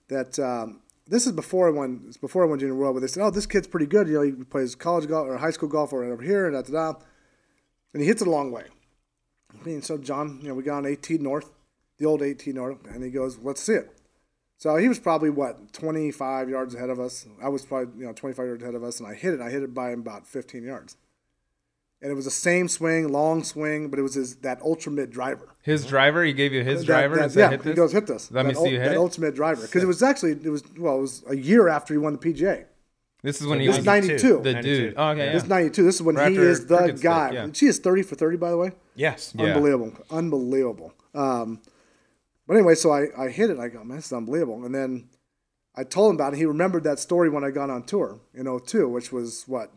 that 0.09 0.37
um, 0.39 0.81
this 1.07 1.25
is 1.25 1.31
before 1.31 1.67
I 1.67 1.71
won. 1.71 2.05
It's 2.07 2.17
before 2.17 2.43
I 2.43 2.47
won 2.47 2.59
junior 2.59 2.75
world, 2.75 2.95
but 2.95 3.01
they 3.01 3.07
said, 3.07 3.23
"Oh, 3.23 3.31
this 3.31 3.45
kid's 3.45 3.67
pretty 3.67 3.85
good. 3.85 4.07
You 4.07 4.13
know, 4.15 4.21
he 4.21 4.31
plays 4.31 4.75
college 4.75 5.07
golf 5.07 5.27
or 5.27 5.37
high 5.37 5.51
school 5.51 5.69
golf 5.69 5.93
or 5.93 6.03
over 6.03 6.23
here, 6.23 6.45
and 6.45 6.55
da 6.55 6.61
da 6.61 6.93
da." 6.93 6.99
And 7.93 8.01
he 8.01 8.07
hits 8.07 8.21
it 8.21 8.27
a 8.27 8.31
long 8.31 8.51
way. 8.51 8.65
I 9.53 9.63
mean, 9.63 9.81
so 9.81 9.97
John, 9.97 10.39
you 10.41 10.49
know, 10.49 10.53
we 10.53 10.63
got 10.63 10.77
on 10.77 10.85
18 10.85 11.23
North, 11.23 11.51
the 11.97 12.05
old 12.05 12.21
18 12.21 12.55
North, 12.55 12.85
and 12.87 13.03
he 13.03 13.09
goes, 13.09 13.37
"Let's 13.37 13.61
see 13.61 13.73
it." 13.73 13.91
So 14.57 14.75
he 14.77 14.87
was 14.87 14.99
probably 14.99 15.29
what 15.29 15.73
25 15.73 16.49
yards 16.49 16.75
ahead 16.75 16.89
of 16.89 16.99
us. 16.99 17.27
I 17.41 17.49
was 17.49 17.65
probably 17.65 17.99
you 17.99 18.07
know 18.07 18.13
25 18.13 18.45
yards 18.45 18.63
ahead 18.63 18.75
of 18.75 18.83
us, 18.83 18.99
and 18.99 19.07
I 19.07 19.13
hit 19.13 19.33
it. 19.33 19.41
I 19.41 19.49
hit 19.49 19.63
it 19.63 19.73
by 19.73 19.91
about 19.91 20.27
15 20.27 20.63
yards, 20.63 20.97
and 22.01 22.11
it 22.11 22.15
was 22.15 22.25
the 22.25 22.31
same 22.31 22.67
swing, 22.67 23.07
long 23.11 23.43
swing, 23.43 23.89
but 23.89 23.97
it 23.99 24.01
was 24.03 24.13
his 24.15 24.35
that 24.37 24.61
ultra 24.61 24.91
mid 24.91 25.11
driver. 25.11 25.55
His 25.63 25.85
driver, 25.85 26.23
he 26.23 26.33
gave 26.33 26.53
you 26.53 26.63
his 26.63 26.81
That- 26.81 26.85
driver 26.87 27.15
that- 27.15 27.23
and 27.25 27.35
yeah, 27.35 27.49
hit 27.51 27.63
he 27.63 27.73
goes 27.73 27.91
hit 27.91 28.05
this. 28.07 28.31
Let 28.31 28.45
me 28.45 28.53
see 28.53 28.59
ul- 28.59 28.67
you 28.67 28.79
hit 28.79 28.85
that 28.89 28.93
it? 28.95 28.97
ultimate 28.97 29.33
driver 29.35 29.61
because 29.63 29.81
it 29.83 29.87
was 29.87 30.03
actually 30.03 30.31
it 30.33 30.49
was 30.49 30.63
well 30.77 30.97
it 30.97 31.01
was 31.01 31.23
a 31.27 31.35
year 31.35 31.67
after 31.67 31.93
he 31.93 31.97
won 31.97 32.13
the 32.13 32.19
PGA. 32.19 32.65
This 33.23 33.41
is 33.41 33.47
when 33.47 33.59
he 33.59 33.65
This 33.65 33.77
was 33.77 33.79
is 33.79 33.85
92. 33.87 34.41
the 34.43 34.53
92. 34.53 34.61
dude. 34.61 34.93
Oh, 34.97 35.07
okay, 35.09 35.19
This 35.25 35.31
yeah. 35.31 35.37
is 35.37 35.47
92. 35.49 35.83
This 35.83 35.95
is 35.95 36.01
when 36.03 36.15
Right 36.15 36.31
he 36.31 36.37
is 36.37 36.67
the 36.67 36.77
Cricket 36.77 36.97
Stick, 36.99 37.03
guy. 37.09 37.31
yeah. 37.31 37.47
She 37.53 37.65
is 37.65 37.79
30 37.79 38.03
for 38.03 38.13
30 38.13 38.37
by 38.37 38.51
the 38.51 38.57
way. 38.57 38.71
Yes. 38.93 39.33
Yeah. 39.35 39.45
Unbelievable. 39.55 39.93
Unbelievable. 40.11 40.93
Um, 41.15 41.59
but 42.45 42.55
anyway, 42.55 42.75
so 42.75 42.91
I, 42.91 43.07
I 43.17 43.29
hit 43.29 43.49
it. 43.49 43.57
I 43.57 43.69
go, 43.69 43.83
man, 43.83 43.97
this 43.97 44.05
is 44.07 44.13
unbelievable. 44.13 44.63
And 44.63 44.75
then 44.75 45.09
I 45.75 45.83
told 45.83 46.11
him 46.11 46.17
about 46.17 46.33
it. 46.33 46.37
He 46.37 46.45
remembered 46.45 46.83
that 46.83 46.99
story 46.99 47.29
when 47.29 47.43
I 47.43 47.49
got 47.49 47.71
on 47.71 47.81
tour 47.83 48.19
in 48.35 48.45
02, 48.45 48.87
which 48.87 49.11
was 49.11 49.45
what? 49.47 49.71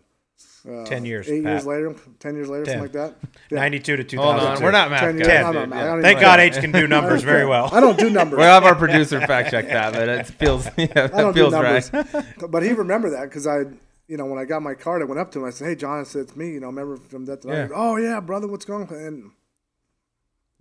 Uh, 0.69 0.85
10 0.85 1.05
years, 1.07 1.29
Eight 1.29 1.45
Pat. 1.45 1.53
years 1.53 1.67
later? 1.67 1.95
10 2.19 2.35
years 2.35 2.49
later, 2.49 2.65
10. 2.67 2.81
something 2.81 3.01
like 3.01 3.13
that? 3.23 3.31
Yeah. 3.51 3.59
92 3.61 3.97
to 3.97 4.05
two 4.05 4.17
thousand. 4.19 4.39
Hold 4.39 4.57
on, 4.59 4.63
we're 4.63 4.71
not 4.71 4.91
math 4.91 5.01
10 5.01 5.17
guys. 5.19 5.29
I'm 5.29 5.43
not 5.55 5.61
dude. 5.61 5.69
math. 5.71 5.85
Yeah. 5.85 6.03
Thank 6.03 6.17
even 6.19 6.21
God 6.21 6.37
know. 6.39 6.43
H 6.43 6.55
can 6.57 6.73
do 6.73 6.87
numbers 6.87 7.23
very 7.23 7.47
well. 7.47 7.71
I 7.73 7.81
don't 7.81 7.99
do 7.99 8.11
numbers. 8.11 8.37
We'll 8.39 8.49
have 8.49 8.65
our 8.65 8.75
producer 8.75 9.21
fact 9.27 9.51
check 9.51 9.69
that, 9.69 9.95
but 9.95 10.09
it 10.09 10.27
feels 10.27 10.67
yeah, 10.77 10.87
I 10.95 11.07
don't 11.23 11.33
do 11.35 11.41
feels 11.41 11.53
numbers. 11.53 11.91
right. 11.93 12.51
but 12.51 12.63
he 12.63 12.73
remembered 12.73 13.15
that 13.15 13.23
because 13.23 13.47
I, 13.47 13.61
you 14.09 14.17
know, 14.19 14.27
when 14.27 14.39
I 14.39 14.45
got 14.45 14.61
my 14.63 14.75
card, 14.75 15.01
I 15.01 15.07
went 15.07 15.19
up 15.21 15.31
to 15.33 15.39
him. 15.39 15.47
I 15.47 15.51
said, 15.51 15.69
"Hey, 15.69 15.75
John," 15.75 16.01
I 16.01 16.03
said, 16.03 16.23
"It's 16.23 16.37
me." 16.37 16.51
You 16.53 16.61
know, 16.61 16.67
remember 16.67 16.97
from 16.97 17.25
that? 17.27 17.45
Yeah. 17.45 17.55
Yeah. 17.55 17.69
Oh 17.75 17.97
yeah, 17.97 18.21
brother, 18.21 18.47
what's 18.47 18.65
going 18.67 18.87
on? 18.89 18.95
And 18.95 19.31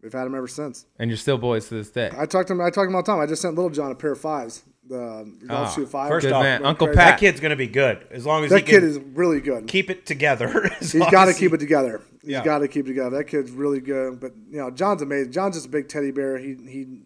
we've 0.01 0.13
had 0.13 0.25
him 0.27 0.35
ever 0.35 0.47
since. 0.47 0.85
And 0.99 1.09
you're 1.09 1.17
still 1.17 1.37
boys 1.37 1.67
to 1.69 1.75
this 1.75 1.89
day. 1.91 2.11
I 2.17 2.25
talked 2.25 2.47
to 2.47 2.53
him. 2.53 2.61
I 2.61 2.69
talked 2.69 2.75
to 2.75 2.89
him 2.89 2.95
all 2.95 3.03
the 3.03 3.11
time. 3.11 3.19
I 3.19 3.25
just 3.25 3.41
sent 3.41 3.55
Little 3.55 3.71
John 3.71 3.91
a 3.91 3.95
pair 3.95 4.13
of 4.13 4.19
fives, 4.21 4.63
the 4.87 5.31
golf 5.47 5.69
Ah, 5.69 5.73
shoe 5.75 5.85
five. 5.85 6.09
first 6.09 6.27
off, 6.27 6.43
man, 6.43 6.65
Uncle 6.65 6.87
crazy. 6.87 6.97
That 6.97 7.09
Pat. 7.11 7.19
kid's 7.19 7.39
going 7.39 7.49
to 7.51 7.55
be 7.55 7.67
good 7.67 8.05
as 8.11 8.25
long 8.25 8.43
as 8.43 8.49
That 8.51 8.59
he 8.59 8.63
kid 8.65 8.79
can 8.81 8.89
is 8.89 8.97
really 8.99 9.41
good. 9.41 9.67
keep 9.67 9.89
it 9.89 10.05
together. 10.05 10.69
He's 10.79 10.93
got 10.93 11.25
to 11.25 11.33
keep 11.33 11.53
it 11.53 11.59
together. 11.59 12.01
He's 12.21 12.31
Yeah. 12.31 12.43
got 12.43 12.59
to 12.59 12.67
keep 12.67 12.85
it 12.85 12.89
together. 12.89 13.17
That 13.17 13.25
kid's 13.25 13.51
really 13.51 13.79
good. 13.79 14.19
But 14.19 14.33
you 14.49 14.57
know, 14.57 14.69
John's 14.71 15.01
amazing. 15.01 15.31
John's 15.31 15.55
just 15.55 15.67
a 15.67 15.69
big 15.69 15.87
teddy 15.89 16.11
bear. 16.11 16.37
He 16.37 16.55
he 16.67 17.01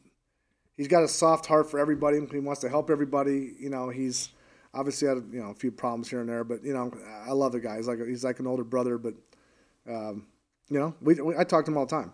he's 0.78 0.88
got 0.88 1.04
a 1.04 1.08
soft 1.08 1.46
heart 1.46 1.70
for 1.70 1.80
everybody. 1.80 2.20
He 2.32 2.40
wants 2.40 2.62
to 2.62 2.70
help 2.70 2.90
everybody. 2.90 3.54
You 3.60 3.70
know, 3.70 3.90
he's 3.90 4.30
obviously 4.74 5.08
had 5.08 5.18
you 5.32 5.42
know 5.42 5.50
a 5.50 5.56
few 5.56 5.72
problems 5.72 6.10
here 6.10 6.20
and 6.22 6.30
there, 6.30 6.44
but 6.44 6.64
you 6.64 6.74
know, 6.74 6.92
I 7.28 7.32
love 7.34 7.52
the 7.52 7.60
guy. 7.60 7.78
He's 7.78 7.88
like 7.88 8.00
he's 8.06 8.24
like 8.24 8.40
an 8.40 8.48
older 8.48 8.64
brother. 8.64 8.98
But 8.98 9.14
um, 9.90 10.28
you 10.70 10.80
know, 10.80 10.94
we, 11.02 11.16
we 11.16 11.36
I 11.38 11.44
talk 11.44 11.66
to 11.66 11.72
him 11.72 11.78
all 11.78 11.86
the 11.86 11.92
time. 11.96 12.14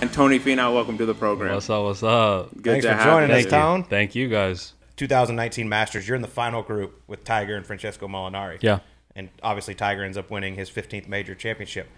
And 0.00 0.12
Tony 0.12 0.38
Finau, 0.38 0.74
welcome 0.74 0.98
to 0.98 1.06
the 1.06 1.14
program. 1.14 1.54
What's 1.54 1.70
up? 1.70 1.84
What's 1.84 2.02
up? 2.02 2.50
Good 2.56 2.64
Thanks 2.64 2.84
to 2.86 2.90
for 2.92 2.96
have 2.98 3.04
joining 3.06 3.30
you. 3.30 3.36
us, 3.36 3.46
Tone. 3.46 3.84
Thank 3.84 4.14
you 4.14 4.28
guys. 4.28 4.74
2019 4.96 5.68
Masters. 5.68 6.06
You're 6.06 6.16
in 6.16 6.22
the 6.22 6.28
final 6.28 6.62
group 6.62 7.02
with 7.06 7.24
Tiger 7.24 7.56
and 7.56 7.66
Francesco 7.66 8.06
Molinari. 8.08 8.58
Yeah. 8.60 8.80
And 9.16 9.28
obviously, 9.42 9.74
Tiger 9.74 10.02
ends 10.04 10.16
up 10.18 10.30
winning 10.30 10.54
his 10.56 10.70
15th 10.70 11.08
major 11.08 11.34
championship. 11.34 11.88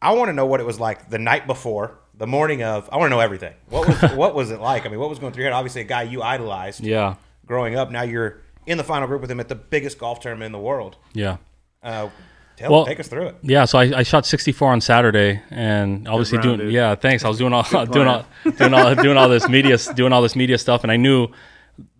I 0.00 0.12
want 0.12 0.28
to 0.28 0.32
know 0.32 0.46
what 0.46 0.60
it 0.60 0.64
was 0.66 0.78
like 0.80 1.08
the 1.10 1.18
night 1.18 1.46
before, 1.46 1.98
the 2.14 2.26
morning 2.26 2.62
of. 2.62 2.88
I 2.92 2.96
want 2.96 3.10
to 3.10 3.16
know 3.16 3.20
everything. 3.20 3.54
What 3.68 3.86
was 3.88 4.12
what 4.16 4.34
was 4.34 4.50
it 4.50 4.60
like? 4.60 4.86
I 4.86 4.88
mean, 4.88 5.00
what 5.00 5.08
was 5.10 5.18
going 5.18 5.32
through 5.32 5.44
your 5.44 5.52
head? 5.52 5.56
Obviously, 5.56 5.80
a 5.82 5.84
guy 5.84 6.02
you 6.02 6.22
idolized 6.22 6.80
Yeah. 6.80 7.14
growing 7.46 7.76
up. 7.76 7.90
Now 7.90 8.02
you're 8.02 8.40
in 8.66 8.78
the 8.78 8.84
final 8.84 9.06
group 9.08 9.20
with 9.20 9.30
him 9.30 9.40
at 9.40 9.48
the 9.48 9.54
biggest 9.54 9.98
golf 9.98 10.20
tournament 10.20 10.46
in 10.46 10.52
the 10.52 10.58
world. 10.58 10.96
Yeah. 11.12 11.36
Uh, 11.82 12.08
tell, 12.56 12.70
Well- 12.72 12.86
take 12.86 13.00
us 13.00 13.08
through 13.08 13.26
it. 13.28 13.36
Yeah, 13.42 13.66
so 13.66 13.78
I, 13.78 13.98
I 13.98 14.02
shot 14.02 14.24
64 14.24 14.72
on 14.72 14.80
Saturday, 14.80 15.42
and 15.50 16.08
obviously 16.08 16.38
round, 16.38 16.48
doing 16.48 16.58
dude. 16.60 16.72
yeah, 16.72 16.94
thanks. 16.94 17.22
I 17.24 17.28
was 17.28 17.36
doing 17.36 17.52
all 17.52 17.62
doing 17.70 17.86
plan. 17.86 18.08
all 18.08 18.24
doing 18.52 18.74
all 18.74 18.94
doing 18.94 19.16
all 19.18 19.28
this 19.28 19.46
media 19.48 19.76
doing 19.94 20.12
all 20.14 20.22
this 20.22 20.34
media 20.36 20.56
stuff, 20.56 20.82
and 20.82 20.90
I 20.90 20.96
knew 20.96 21.28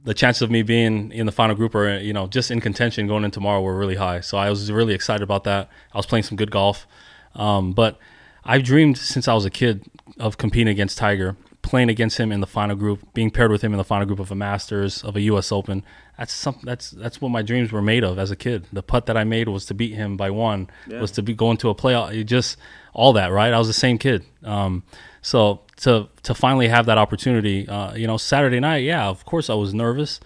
the 0.05 0.15
chances 0.15 0.43
of 0.43 0.51
me 0.51 0.63
being 0.63 1.11
in 1.13 1.27
the 1.27 1.33
final 1.33 1.57
group 1.57 1.75
or 1.75 1.99
you 1.99 2.13
know 2.13 2.27
just 2.27 2.51
in 2.51 2.61
contention 2.61 3.07
going 3.07 3.25
in 3.25 3.31
tomorrow 3.31 3.61
were 3.61 3.77
really 3.77 3.97
high. 3.97 4.21
So 4.21 4.39
I 4.39 4.51
was 4.51 4.71
really 4.71 4.95
excited 4.95 5.23
about 5.23 5.45
that. 5.45 5.69
I 5.93 5.97
was 5.97 6.07
playing 6.07 6.25
some 6.25 6.37
good 6.37 6.51
golf, 6.51 6.87
um, 7.35 7.73
but 7.73 7.99
I've 8.45 8.63
dreamed 8.63 8.99
since 8.99 9.27
I 9.27 9.35
was 9.35 9.45
a 9.45 9.51
kid 9.51 9.85
of 10.19 10.37
competing 10.37 10.69
against 10.69 10.99
Tiger, 10.99 11.37
playing 11.63 11.89
against 11.89 12.19
him 12.19 12.31
in 12.31 12.41
the 12.41 12.47
final 12.47 12.77
group, 12.77 13.15
being 13.15 13.31
paired 13.31 13.51
with 13.51 13.63
him 13.63 13.73
in 13.73 13.79
the 13.79 13.85
final 13.85 14.07
group 14.07 14.21
of 14.21 14.31
a 14.31 14.35
Masters, 14.35 15.03
of 15.03 15.17
a 15.17 15.23
U.S. 15.23 15.51
Open. 15.51 15.83
That's 16.19 16.33
some. 16.33 16.59
That's 16.63 16.91
that's 16.91 17.21
what 17.21 17.31
my 17.31 17.43
dreams 17.43 17.73
were 17.73 17.83
made 17.83 18.05
of 18.05 18.19
as 18.19 18.31
a 18.31 18.37
kid. 18.37 18.67
The 18.73 18.83
putt 18.83 19.07
that 19.07 19.17
I 19.17 19.25
made 19.25 19.49
was 19.49 19.67
to 19.67 19.75
beat 19.75 19.95
him 19.95 20.17
by 20.17 20.31
one. 20.31 20.69
Was 21.01 21.11
to 21.13 21.23
be 21.23 21.35
going 21.35 21.57
to 21.59 21.71
a 21.71 21.75
playoff. 21.75 22.15
It 22.15 22.25
just 22.25 22.57
all 22.93 23.13
that, 23.15 23.33
right? 23.33 23.53
I 23.53 23.59
was 23.59 23.67
the 23.67 23.73
same 23.73 23.99
kid. 23.99 24.25
Um, 24.45 24.85
so 25.23 25.63
to 25.79 26.09
to 26.23 26.35
finally 26.35 26.69
have 26.69 26.87
that 26.87 26.99
opportunity, 26.99 27.69
uh, 27.69 27.95
you 27.95 28.07
know, 28.07 28.17
Saturday 28.17 28.61
night, 28.61 28.85
yeah, 28.85 29.07
of 29.09 29.25
course 29.25 29.51
I 29.51 29.55
was 29.55 29.75
nervous, 29.75 30.21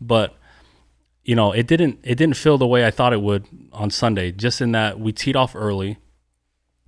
but 0.00 0.36
you 1.24 1.34
know, 1.34 1.52
it 1.52 1.66
didn't 1.66 1.98
it 2.04 2.16
didn't 2.16 2.36
feel 2.36 2.56
the 2.58 2.66
way 2.66 2.86
I 2.86 2.90
thought 2.90 3.12
it 3.12 3.20
would 3.20 3.46
on 3.72 3.90
Sunday. 3.90 4.30
Just 4.30 4.60
in 4.60 4.72
that 4.72 5.00
we 5.00 5.12
teed 5.12 5.34
off 5.34 5.56
early, 5.56 5.98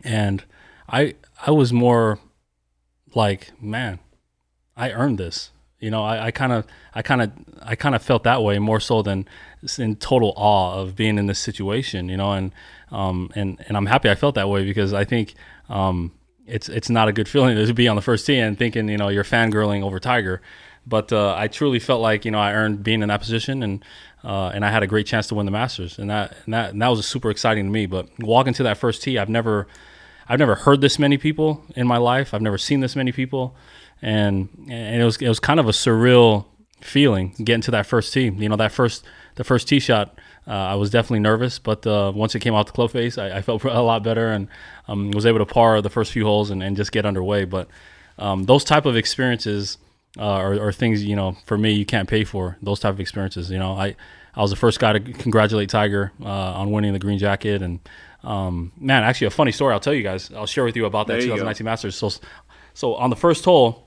and 0.02 0.44
I 0.88 1.14
I 1.44 1.50
was 1.50 1.72
more 1.72 2.20
like, 3.14 3.50
man, 3.60 3.98
I 4.76 4.92
earned 4.92 5.18
this. 5.18 5.50
You 5.84 5.90
know, 5.90 6.02
I 6.02 6.30
kind 6.30 6.52
of 6.52 6.66
I 6.94 7.02
kind 7.02 7.20
of 7.20 7.30
I 7.62 7.76
kind 7.76 7.94
of 7.94 8.02
felt 8.02 8.24
that 8.24 8.42
way 8.42 8.58
more 8.58 8.80
so 8.80 9.02
than 9.02 9.28
in 9.78 9.96
total 9.96 10.32
awe 10.36 10.80
of 10.80 10.96
being 10.96 11.18
in 11.18 11.26
this 11.26 11.38
situation. 11.38 12.08
You 12.08 12.16
know, 12.16 12.32
and 12.32 12.52
um 12.90 13.30
and 13.34 13.62
and 13.68 13.76
I'm 13.76 13.86
happy 13.86 14.08
I 14.08 14.14
felt 14.14 14.34
that 14.36 14.48
way 14.48 14.64
because 14.64 14.94
I 14.94 15.04
think 15.04 15.34
um 15.68 16.12
it's 16.46 16.70
it's 16.70 16.88
not 16.88 17.08
a 17.08 17.12
good 17.12 17.28
feeling 17.28 17.54
to 17.66 17.74
be 17.74 17.86
on 17.86 17.96
the 17.96 18.02
first 18.02 18.26
tee 18.26 18.38
and 18.38 18.58
thinking 18.58 18.88
you 18.88 18.96
know 18.96 19.08
you're 19.08 19.24
fangirling 19.24 19.82
over 19.82 20.00
Tiger. 20.00 20.40
But 20.86 21.12
uh, 21.12 21.34
I 21.34 21.48
truly 21.48 21.78
felt 21.78 22.00
like 22.00 22.24
you 22.24 22.30
know 22.30 22.40
I 22.40 22.54
earned 22.54 22.82
being 22.82 23.02
in 23.02 23.08
that 23.08 23.20
position 23.20 23.62
and 23.62 23.84
uh, 24.24 24.52
and 24.54 24.64
I 24.64 24.70
had 24.70 24.82
a 24.82 24.86
great 24.86 25.06
chance 25.06 25.26
to 25.28 25.34
win 25.34 25.44
the 25.44 25.52
Masters 25.52 25.98
and 25.98 26.08
that 26.08 26.34
and 26.46 26.54
that 26.54 26.70
and 26.70 26.80
that 26.80 26.88
was 26.88 27.06
super 27.06 27.30
exciting 27.30 27.66
to 27.66 27.70
me. 27.70 27.84
But 27.84 28.08
walking 28.20 28.54
to 28.54 28.62
that 28.62 28.78
first 28.78 29.02
tee, 29.02 29.18
I've 29.18 29.28
never 29.28 29.66
I've 30.28 30.38
never 30.38 30.54
heard 30.54 30.80
this 30.80 30.98
many 30.98 31.18
people 31.18 31.62
in 31.76 31.86
my 31.86 31.98
life. 31.98 32.32
I've 32.32 32.42
never 32.42 32.58
seen 32.58 32.80
this 32.80 32.96
many 32.96 33.12
people, 33.12 33.54
and 34.02 34.48
and 34.68 35.00
it 35.00 35.04
was 35.04 35.16
it 35.16 35.28
was 35.28 35.40
kind 35.40 35.60
of 35.60 35.66
a 35.66 35.72
surreal 35.72 36.46
feeling 36.80 37.34
getting 37.42 37.62
to 37.62 37.70
that 37.72 37.86
first 37.86 38.12
tee. 38.12 38.24
You 38.24 38.48
know, 38.48 38.56
that 38.56 38.72
first 38.72 39.04
the 39.36 39.44
first 39.44 39.68
tee 39.68 39.80
shot. 39.80 40.18
Uh, 40.46 40.50
I 40.50 40.74
was 40.74 40.90
definitely 40.90 41.20
nervous, 41.20 41.58
but 41.58 41.86
uh, 41.86 42.12
once 42.14 42.34
it 42.34 42.40
came 42.40 42.54
out 42.54 42.66
the 42.66 42.72
club 42.72 42.90
face, 42.90 43.16
I, 43.16 43.38
I 43.38 43.42
felt 43.42 43.64
a 43.64 43.80
lot 43.80 44.02
better 44.02 44.30
and 44.30 44.48
um, 44.88 45.10
was 45.12 45.24
able 45.24 45.38
to 45.38 45.46
par 45.46 45.80
the 45.80 45.88
first 45.88 46.12
few 46.12 46.24
holes 46.24 46.50
and, 46.50 46.62
and 46.62 46.76
just 46.76 46.92
get 46.92 47.06
underway. 47.06 47.46
But 47.46 47.68
um, 48.18 48.44
those 48.44 48.62
type 48.62 48.84
of 48.84 48.94
experiences 48.94 49.78
uh, 50.18 50.22
are, 50.22 50.60
are 50.60 50.72
things 50.72 51.02
you 51.02 51.16
know 51.16 51.36
for 51.46 51.56
me 51.56 51.72
you 51.72 51.86
can't 51.86 52.08
pay 52.08 52.24
for. 52.24 52.58
Those 52.62 52.80
type 52.80 52.92
of 52.92 53.00
experiences, 53.00 53.50
you 53.50 53.58
know, 53.58 53.72
I 53.72 53.96
I 54.34 54.42
was 54.42 54.50
the 54.50 54.56
first 54.56 54.80
guy 54.80 54.92
to 54.92 55.00
congratulate 55.00 55.70
Tiger 55.70 56.12
uh, 56.22 56.28
on 56.28 56.70
winning 56.70 56.92
the 56.92 56.98
green 56.98 57.18
jacket 57.18 57.62
and. 57.62 57.80
Um, 58.22 58.72
man, 58.78 59.02
actually, 59.02 59.26
a 59.26 59.30
funny 59.30 59.52
story. 59.52 59.74
I'll 59.74 59.80
tell 59.80 59.92
you 59.92 60.02
guys. 60.02 60.32
I'll 60.32 60.46
share 60.46 60.64
with 60.64 60.76
you 60.76 60.86
about 60.86 61.08
that 61.08 61.18
There 61.18 61.20
you 61.20 61.28
go. 61.28 61.34
2019 61.34 61.64
Masters. 61.66 61.94
So, 61.94 62.10
so 62.72 62.94
on 62.94 63.10
the 63.10 63.16
first 63.16 63.44
hole, 63.44 63.83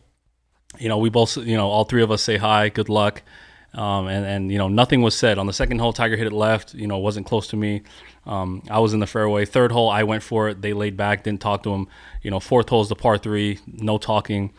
you 0.80 0.90
know, 0.90 0.98
we 0.98 1.10
both, 1.10 1.38
you 1.38 1.58
know, 1.58 1.68
all 1.70 1.86
three 1.86 2.04
of 2.04 2.12
us 2.12 2.22
say 2.22 2.38
hi, 2.38 2.70
good 2.70 2.90
luck, 2.90 3.24
um, 3.74 4.08
and 4.08 4.26
and 4.26 4.52
you 4.52 4.58
know, 4.58 4.68
nothing 4.68 5.02
was 5.02 5.16
said. 5.18 5.38
On 5.38 5.48
the 5.48 5.54
second 5.54 5.80
hole, 5.80 5.94
Tiger 5.94 6.16
hit 6.16 6.28
it 6.28 6.34
left. 6.34 6.74
You 6.74 6.88
know, 6.88 6.98
wasn't 6.98 7.26
close 7.26 7.48
to 7.48 7.56
me. 7.56 7.84
Um, 8.26 8.62
I 8.70 8.80
was 8.80 8.94
in 8.94 9.00
the 9.00 9.08
fairway. 9.08 9.46
Third 9.46 9.72
hole, 9.72 9.90
I 9.90 10.04
went 10.04 10.24
for 10.24 10.50
it. 10.50 10.62
They 10.62 10.74
laid 10.74 10.98
back, 10.98 11.24
didn't 11.24 11.42
talk 11.42 11.64
to 11.64 11.74
him. 11.74 11.88
You 12.22 12.32
know, 12.32 12.40
fourth 12.40 12.70
hole 12.70 12.82
is 12.82 12.90
the 12.90 12.96
par 12.96 13.18
three, 13.18 13.60
no 13.66 13.98
talking. 13.98 14.54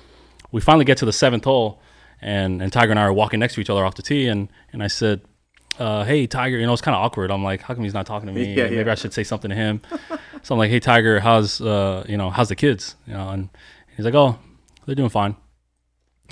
We 0.51 0.61
finally 0.61 0.85
get 0.85 0.99
to 0.99 1.05
the 1.05 1.13
seventh 1.13 1.45
hole, 1.45 1.81
and 2.23 2.63
and 2.63 2.73
Tiger 2.73 2.91
and 2.91 2.99
I 2.99 3.03
are 3.03 3.13
walking 3.13 3.41
next 3.41 3.55
to 3.55 3.61
each 3.61 3.71
other 3.71 3.85
off 3.85 3.95
the 3.95 4.03
tee, 4.03 4.27
and 4.27 4.49
and 4.73 4.83
I 4.83 4.87
said, 4.87 5.21
uh, 5.79 6.05
"Hey, 6.05 6.27
Tiger," 6.27 6.59
you 6.59 6.67
know, 6.67 6.73
it's 6.73 6.83
kind 6.83 6.95
of 6.97 7.03
awkward. 7.03 7.31
I'm 7.31 7.45
like, 7.45 7.61
"How 7.61 7.75
come 7.75 7.85
he's 7.85 7.95
not 7.95 8.07
talking 8.07 8.27
to 8.27 8.33
me? 8.33 8.55
Yeah, 8.57 8.65
Maybe 8.65 8.77
yeah. 8.77 8.93
I 8.93 8.95
should 8.95 9.13
say 9.13 9.25
something 9.25 9.51
to 9.51 9.55
him." 9.57 9.83
so 10.43 10.55
I'm 10.55 10.59
like, 10.59 10.71
"Hey, 10.71 10.81
Tiger, 10.81 11.21
how's 11.21 11.61
uh, 11.61 12.05
you 12.09 12.17
know, 12.17 12.31
how's 12.31 12.49
the 12.49 12.57
kids?" 12.57 12.97
You 13.07 13.15
know, 13.15 13.29
and 13.29 13.49
he's 13.97 14.05
like, 14.05 14.15
"Oh, 14.15 14.39
they're 14.87 14.95
doing 14.95 15.11
fine." 15.11 15.37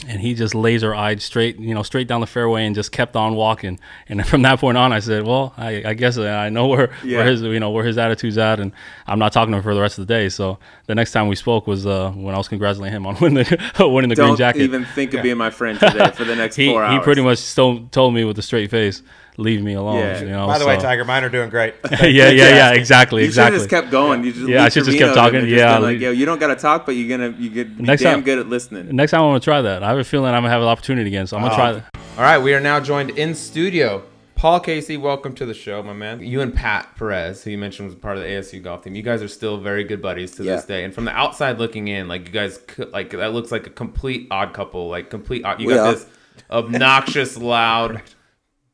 And 0.06 0.20
he 0.20 0.34
just 0.34 0.54
laser 0.54 0.94
eyed 0.94 1.22
straight, 1.22 1.58
you 1.58 1.74
know, 1.74 1.82
straight 1.82 2.06
down 2.06 2.20
the 2.20 2.26
fairway 2.26 2.66
and 2.66 2.74
just 2.74 2.92
kept 2.92 3.16
on 3.16 3.34
walking. 3.34 3.80
And 4.10 4.26
from 4.28 4.42
that 4.42 4.58
point 4.60 4.76
on, 4.76 4.92
I 4.92 4.98
said, 4.98 5.26
"Well, 5.26 5.54
I, 5.56 5.82
I 5.86 5.94
guess 5.94 6.18
I 6.18 6.50
know 6.50 6.66
where, 6.66 6.90
Yeah. 7.02 7.18
where 7.18 7.26
his, 7.26 7.40
you 7.40 7.58
know, 7.58 7.70
where 7.70 7.82
his 7.82 7.96
attitude's 7.96 8.36
at, 8.36 8.60
and 8.60 8.72
I'm 9.06 9.18
not 9.18 9.32
talking 9.32 9.52
to 9.52 9.56
him 9.56 9.62
for 9.62 9.74
the 9.74 9.80
rest 9.80 9.98
of 9.98 10.06
the 10.06 10.12
day." 10.12 10.28
So 10.28 10.58
the 10.84 10.94
next 10.94 11.12
time 11.12 11.28
we 11.28 11.34
spoke 11.34 11.66
was 11.66 11.86
uh, 11.86 12.10
when 12.10 12.34
I 12.34 12.38
was 12.38 12.46
congratulating 12.46 12.94
him 12.94 13.06
on 13.06 13.16
winning 13.22 13.44
the, 13.44 13.58
winning 13.88 14.10
the 14.10 14.16
green 14.16 14.28
Don't 14.28 14.36
jacket 14.36 14.60
even 14.62 14.84
think 14.84 15.14
of 15.14 15.22
being 15.22 15.38
my 15.38 15.48
friend 15.48 15.80
today 15.80 16.10
for 16.10 16.24
the 16.24 16.36
next 16.36 16.56
he, 16.56 16.68
four 16.68 16.84
hours. 16.84 16.98
he 17.00 17.02
pretty 17.02 17.22
much 17.22 17.38
still 17.38 17.86
told 17.90 18.12
me 18.12 18.24
with 18.24 18.38
a 18.38 18.42
straight 18.42 18.70
face, 18.70 19.02
leave 19.38 19.62
me 19.62 19.74
alone. 19.74 19.98
Yeah. 19.98 20.20
You 20.20 20.28
know. 20.28 20.46
By 20.46 20.58
the 20.58 20.66
way, 20.66 20.76
Tiger, 20.78 21.04
mine 21.04 21.24
are 21.24 21.28
doing 21.28 21.50
great. 21.50 21.74
yeah, 21.90 22.06
yeah, 22.06 22.30
yeah, 22.30 22.72
exactly, 22.74 23.22
You 23.22 23.26
exactly. 23.28 23.58
just 23.58 23.70
kept 23.70 23.90
going. 23.90 24.24
You 24.24 24.32
just 24.32 24.48
Yeah, 24.48 24.64
I 24.64 24.68
should 24.68 24.84
just 24.84 24.98
kept 24.98 25.14
talking. 25.14 25.40
and 25.40 25.48
just 25.48 25.58
Yeah, 25.58 25.78
like 25.78 25.98
yo, 26.00 26.10
you 26.10 26.26
don't 26.26 26.38
gotta 26.38 26.56
talk, 26.56 26.86
but 26.86 26.92
you're 26.92 27.08
gonna 27.18 27.36
you 27.38 27.50
get 27.50 27.76
be 27.76 27.82
Next 27.84 28.02
damn 28.02 28.16
time- 28.18 28.24
good 28.24 28.38
at 28.38 28.48
listening. 28.48 28.94
Next 28.94 29.10
time 29.12 29.20
I'm 29.22 29.28
gonna 29.28 29.40
try 29.40 29.60
that. 29.62 29.82
I 29.82 29.88
have 29.88 29.98
a 29.98 30.04
feeling 30.04 30.32
I'm 30.34 30.42
gonna 30.42 30.50
have 30.50 30.62
an 30.62 30.68
opportunity 30.68 31.08
again, 31.08 31.26
so 31.26 31.36
I'm 31.36 31.42
gonna 31.42 31.54
try 31.54 31.72
that. 31.72 31.84
All 32.16 32.22
right, 32.24 32.38
we 32.38 32.54
are 32.54 32.60
now 32.60 32.80
joined 32.80 33.10
in 33.10 33.34
studio. 33.34 34.02
Paul 34.36 34.60
Casey, 34.60 34.98
welcome 34.98 35.34
to 35.36 35.46
the 35.46 35.54
show, 35.54 35.82
my 35.82 35.94
man. 35.94 36.20
You 36.22 36.42
and 36.42 36.54
Pat 36.54 36.94
Perez, 36.98 37.42
who 37.42 37.50
you 37.50 37.56
mentioned 37.56 37.88
was 37.88 37.94
part 37.96 38.18
of 38.18 38.22
the 38.22 38.28
ASU 38.28 38.62
golf 38.62 38.84
team. 38.84 38.94
You 38.94 39.02
guys 39.02 39.22
are 39.22 39.28
still 39.28 39.56
very 39.56 39.82
good 39.82 40.02
buddies 40.02 40.32
to 40.32 40.42
this 40.42 40.66
day. 40.66 40.84
And 40.84 40.94
from 40.94 41.06
the 41.06 41.10
outside 41.12 41.58
looking 41.58 41.88
in, 41.88 42.06
like 42.06 42.26
you 42.26 42.32
guys, 42.32 42.58
could, 42.66 42.90
like 42.90 43.10
that 43.12 43.32
looks 43.32 43.50
like 43.50 43.66
a 43.66 43.70
complete 43.70 44.28
odd 44.30 44.52
couple. 44.52 44.88
Like 44.90 45.08
complete. 45.08 45.42
Odd, 45.44 45.60
you 45.62 45.68
We 45.68 45.74
got 45.74 45.86
are. 45.86 45.94
this 45.94 46.06
obnoxious, 46.50 47.36
loud, 47.38 48.02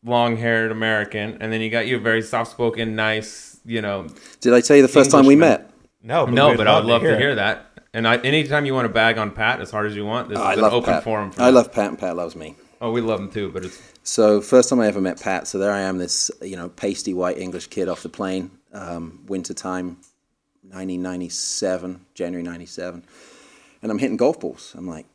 long-haired 0.04 0.70
American, 0.72 1.38
and 1.40 1.52
then 1.52 1.60
you 1.60 1.70
got 1.70 1.86
you 1.86 1.96
a 1.96 2.00
very 2.00 2.22
soft-spoken, 2.22 2.96
nice, 2.96 3.60
you 3.64 3.80
know. 3.82 4.08
Did 4.40 4.52
I 4.54 4.60
tell 4.60 4.76
you 4.76 4.82
the 4.82 4.88
first 4.88 5.10
time 5.10 5.26
we 5.26 5.36
met? 5.36 5.70
No, 6.02 6.26
No, 6.26 6.56
but 6.56 6.66
I 6.66 6.76
would 6.78 6.86
love 6.86 7.02
to 7.02 7.14
it. 7.14 7.18
hear 7.20 7.34
that. 7.36 7.66
And 7.94 8.08
I, 8.08 8.16
anytime 8.18 8.64
you 8.66 8.74
want 8.74 8.86
to 8.86 8.92
bag 8.92 9.18
on 9.18 9.30
Pat 9.30 9.60
as 9.60 9.70
hard 9.70 9.86
as 9.86 9.94
you 9.94 10.04
want, 10.04 10.28
this 10.30 10.38
I 10.38 10.52
is 10.52 10.56
an 10.58 10.62
love 10.62 10.72
open 10.72 10.94
Pat. 10.94 11.04
forum. 11.04 11.30
For 11.30 11.42
I 11.42 11.46
that. 11.46 11.52
love 11.52 11.72
Pat, 11.72 11.88
and 11.90 11.98
Pat 11.98 12.16
loves 12.16 12.34
me. 12.34 12.56
Oh, 12.80 12.90
we 12.90 13.00
love 13.00 13.20
him 13.20 13.30
too, 13.30 13.50
but 13.52 13.64
it's 13.64 13.80
So 14.02 14.40
first 14.40 14.68
time 14.70 14.80
I 14.80 14.86
ever 14.88 15.00
met 15.00 15.20
Pat, 15.20 15.46
so 15.46 15.58
there 15.58 15.70
I 15.70 15.80
am, 15.82 15.98
this 15.98 16.30
you 16.40 16.56
know 16.56 16.68
pasty 16.70 17.14
white 17.14 17.38
English 17.38 17.68
kid 17.68 17.88
off 17.88 18.02
the 18.02 18.08
plane, 18.08 18.50
um, 18.72 19.22
winter 19.28 19.54
time, 19.54 19.98
1997, 20.62 22.04
January 22.14 22.42
97, 22.42 23.04
and 23.82 23.90
I'm 23.92 23.98
hitting 23.98 24.16
golf 24.16 24.40
balls. 24.40 24.74
I'm 24.76 24.88
like, 24.88 25.06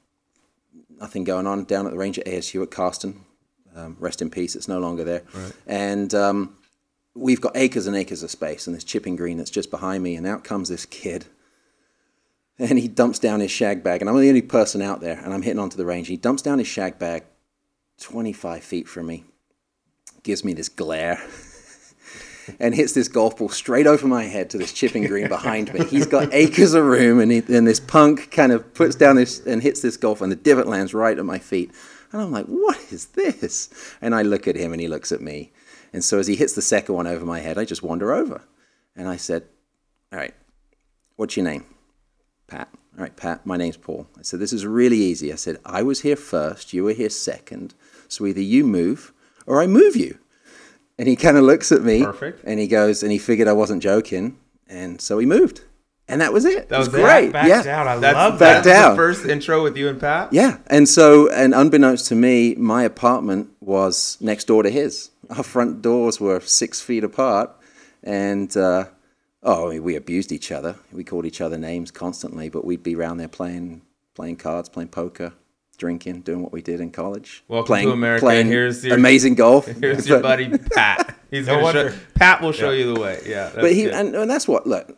nothing 0.99 1.23
going 1.25 1.45
on 1.47 1.65
down 1.65 1.85
at 1.85 1.91
the 1.91 1.97
range 1.97 2.17
at 2.19 2.25
ASU 2.25 2.63
at 2.63 2.71
Karsten. 2.71 3.25
Um, 3.77 3.95
rest 3.99 4.23
in 4.23 4.31
peace, 4.31 4.55
it's 4.55 4.67
no 4.67 4.79
longer 4.79 5.03
there. 5.03 5.21
And 5.67 6.13
um, 6.15 6.57
we've 7.13 7.41
got 7.41 7.55
acres 7.55 7.85
and 7.85 7.95
acres 7.95 8.23
of 8.23 8.31
space, 8.31 8.65
and 8.65 8.75
this 8.75 8.83
chipping 8.83 9.15
green 9.15 9.37
that's 9.37 9.51
just 9.51 9.69
behind 9.69 10.03
me, 10.03 10.15
and 10.15 10.25
out 10.25 10.43
comes 10.43 10.69
this 10.69 10.85
kid. 10.85 11.25
And 12.57 12.79
he 12.79 12.87
dumps 12.87 13.19
down 13.19 13.39
his 13.39 13.51
shag 13.51 13.83
bag, 13.83 14.01
and 14.01 14.09
I'm 14.09 14.19
the 14.19 14.29
only 14.29 14.41
person 14.41 14.81
out 14.81 14.99
there, 14.99 15.19
and 15.23 15.31
I'm 15.31 15.43
hitting 15.43 15.59
onto 15.59 15.77
the 15.77 15.85
range. 15.85 16.07
He 16.07 16.17
dumps 16.17 16.41
down 16.41 16.57
his 16.57 16.67
shag 16.67 16.97
bag 16.97 17.23
25 17.99 18.63
feet 18.63 18.87
from 18.87 19.05
me, 19.05 19.25
gives 20.23 20.43
me 20.43 20.53
this 20.53 20.69
glare, 20.69 21.21
and 22.59 22.73
hits 22.73 22.93
this 22.93 23.07
golf 23.07 23.37
ball 23.37 23.49
straight 23.49 23.85
over 23.85 24.07
my 24.07 24.23
head 24.23 24.49
to 24.49 24.57
this 24.57 24.73
chipping 24.73 25.05
green 25.05 25.27
behind 25.27 25.71
me. 25.71 25.85
He's 25.85 26.07
got 26.07 26.29
acres 26.33 26.73
of 26.73 26.83
room, 26.83 27.19
and, 27.19 27.31
he, 27.31 27.43
and 27.47 27.67
this 27.67 27.79
punk 27.79 28.31
kind 28.31 28.51
of 28.51 28.73
puts 28.73 28.95
down 28.95 29.17
this 29.17 29.45
and 29.45 29.61
hits 29.61 29.81
this 29.81 29.97
golf, 29.97 30.21
and 30.21 30.31
the 30.31 30.35
divot 30.35 30.65
lands 30.65 30.95
right 30.95 31.17
at 31.17 31.25
my 31.25 31.37
feet. 31.37 31.71
And 32.11 32.21
I'm 32.21 32.31
like, 32.31 32.45
what 32.45 32.79
is 32.91 33.07
this? 33.07 33.69
And 34.01 34.15
I 34.15 34.21
look 34.21 34.47
at 34.47 34.55
him, 34.55 34.71
and 34.71 34.81
he 34.81 34.87
looks 34.87 35.11
at 35.11 35.21
me. 35.21 35.51
And 35.93 36.03
so 36.03 36.19
as 36.19 36.27
he 36.27 36.35
hits 36.35 36.53
the 36.53 36.61
second 36.61 36.95
one 36.95 37.07
over 37.07 37.25
my 37.25 37.39
head, 37.39 37.57
I 37.57 37.65
just 37.65 37.83
wander 37.83 38.13
over. 38.13 38.41
And 38.95 39.07
I 39.07 39.15
said, 39.15 39.43
all 40.11 40.19
right, 40.19 40.33
what's 41.15 41.35
your 41.35 41.45
name? 41.45 41.65
Pat. 42.47 42.69
All 42.97 43.03
right, 43.03 43.15
Pat, 43.15 43.45
my 43.45 43.57
name's 43.57 43.77
Paul. 43.77 44.07
I 44.17 44.23
said, 44.23 44.39
this 44.39 44.53
is 44.53 44.65
really 44.65 44.97
easy. 44.97 45.31
I 45.31 45.35
said, 45.35 45.57
I 45.63 45.83
was 45.83 46.01
here 46.01 46.15
first, 46.15 46.73
you 46.73 46.83
were 46.83 46.93
here 46.93 47.09
second. 47.09 47.75
So 48.07 48.25
either 48.25 48.41
you 48.41 48.63
move 48.63 49.13
or 49.45 49.61
I 49.61 49.67
move 49.67 49.95
you. 49.95 50.17
And 50.97 51.07
he 51.07 51.15
kind 51.15 51.37
of 51.37 51.43
looks 51.43 51.71
at 51.71 51.83
me. 51.83 52.03
Perfect. 52.03 52.43
And 52.43 52.59
he 52.59 52.67
goes, 52.67 53.03
and 53.03 53.11
he 53.11 53.19
figured 53.19 53.47
I 53.47 53.53
wasn't 53.53 53.83
joking. 53.83 54.39
And 54.67 54.99
so 54.99 55.19
he 55.19 55.27
moved. 55.27 55.61
And 56.09 56.21
that 56.21 56.31
was 56.31 56.45
it. 56.45 56.69
That 56.69 56.75
it 56.75 56.79
was, 56.79 56.87
was 56.89 56.95
it? 56.99 57.03
great. 57.03 57.33
Backs 57.33 57.49
yeah. 57.49 57.63
down. 57.63 57.87
I 57.87 57.97
that's 57.97 58.15
love 58.15 58.39
back 58.39 58.63
that. 58.63 58.69
down. 58.73 58.91
the 58.91 58.95
first 58.95 59.25
intro 59.25 59.61
with 59.61 59.75
you 59.75 59.89
and 59.89 59.99
Pat. 59.99 60.31
Yeah. 60.31 60.57
And 60.67 60.87
so, 60.87 61.29
and 61.31 61.53
unbeknownst 61.53 62.07
to 62.07 62.15
me, 62.15 62.55
my 62.55 62.83
apartment 62.83 63.49
was 63.59 64.17
next 64.21 64.45
door 64.45 64.63
to 64.63 64.69
his. 64.69 65.11
Our 65.29 65.43
front 65.43 65.81
doors 65.81 66.19
were 66.21 66.39
six 66.39 66.79
feet 66.79 67.03
apart. 67.03 67.51
And, 68.03 68.55
uh, 68.55 68.85
oh, 69.43 69.79
we 69.81 69.95
abused 69.97 70.31
each 70.31 70.49
other. 70.51 70.75
We 70.93 71.03
called 71.03 71.25
each 71.25 71.41
other 71.41 71.57
names 71.57 71.91
constantly, 71.91 72.47
but 72.47 72.63
we'd 72.63 72.83
be 72.83 72.95
around 72.95 73.17
there 73.17 73.27
playing, 73.27 73.81
playing 74.15 74.37
cards, 74.37 74.69
playing 74.69 74.89
poker, 74.89 75.33
drinking, 75.77 76.21
doing 76.21 76.41
what 76.41 76.53
we 76.53 76.61
did 76.61 76.79
in 76.79 76.91
college. 76.91 77.43
Welcome 77.49 77.67
playing, 77.67 77.87
to 77.87 77.93
America. 77.93 78.25
Playing 78.25 78.47
Here's 78.47 78.85
your- 78.85 78.95
amazing 78.95 79.35
golf. 79.35 79.65
Here's 79.81 80.07
your 80.09 80.21
buddy 80.21 80.57
Pat. 80.57 81.17
He's 81.29 81.47
No 81.47 81.59
wonder. 81.59 81.91
show, 81.91 81.97
Pat 82.15 82.41
will 82.41 82.53
show 82.53 82.71
you 82.71 82.93
the 82.93 82.99
way. 83.01 83.19
Yeah, 83.25 83.51
but 83.53 83.73
he 83.73 83.83
good. 83.83 83.93
and, 83.93 84.15
and 84.15 84.31
that's 84.31 84.47
what 84.47 84.65
look 84.65 84.97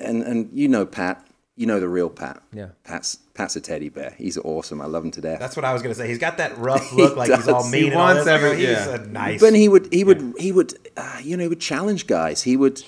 and 0.00 0.22
and 0.22 0.50
you 0.52 0.68
know 0.68 0.84
pat 0.86 1.26
you 1.56 1.66
know 1.66 1.78
the 1.80 1.88
real 1.88 2.08
pat 2.08 2.42
Yeah. 2.52 2.68
pat's 2.84 3.16
pat's 3.34 3.54
a 3.56 3.60
teddy 3.60 3.88
bear 3.90 4.14
he's 4.16 4.38
awesome 4.38 4.80
i 4.80 4.86
love 4.86 5.04
him 5.04 5.10
to 5.12 5.20
death 5.20 5.38
That's 5.40 5.56
what 5.56 5.64
I 5.64 5.72
was 5.72 5.82
gonna 5.82 5.94
say. 5.94 6.08
He's 6.08 6.18
got 6.18 6.38
that 6.38 6.56
rough 6.68 6.92
look, 6.92 7.16
like 7.16 7.30
he's 7.30 7.48
all 7.48 7.62
does. 7.62 7.70
mean. 7.72 7.82
He 7.82 7.88
and 7.88 7.96
all 7.96 8.02
wants 8.06 8.24
this. 8.24 8.28
every- 8.32 8.56
He's 8.56 8.68
yeah. 8.68 8.94
a 8.94 9.06
nice. 9.06 9.40
but 9.40 9.54
he 9.54 9.68
would 9.68 9.92
he 9.92 10.02
would 10.04 10.34
he 10.38 10.52
would 10.52 10.74
uh, 10.96 11.18
you 11.22 11.36
know 11.36 11.42
he 11.42 11.48
would 11.48 11.60
challenge 11.60 12.06
guys 12.06 12.42
he 12.42 12.56
would 12.56 12.82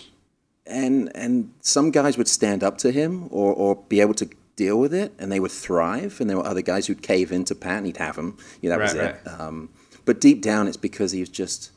and 0.66 1.10
and 1.14 1.52
some 1.60 1.90
guys 1.90 2.16
would 2.16 2.28
stand 2.28 2.62
up 2.64 2.78
to 2.78 2.90
him 2.92 3.28
or 3.30 3.52
or 3.52 3.76
be 3.88 4.00
able 4.00 4.14
to 4.14 4.28
deal 4.56 4.78
with 4.78 4.94
it 4.94 5.12
and 5.18 5.30
they 5.32 5.40
would 5.40 5.50
thrive 5.50 6.20
and 6.20 6.28
there 6.30 6.36
were 6.36 6.46
other 6.46 6.62
guys 6.62 6.86
who'd 6.86 7.02
cave 7.02 7.32
into 7.32 7.54
pat 7.54 7.78
and 7.78 7.86
he'd 7.86 7.96
have 7.96 8.16
him 8.16 8.36
yeah 8.60 8.70
that 8.70 8.78
was 8.78 8.94
Right, 8.94 9.16
it 9.16 9.40
um, 9.40 9.70
but 10.04 10.20
deep 10.20 10.40
down 10.40 10.68
it's 10.68 10.76
because 10.76 11.12
he 11.12 11.20
was 11.20 11.28
just 11.30 11.72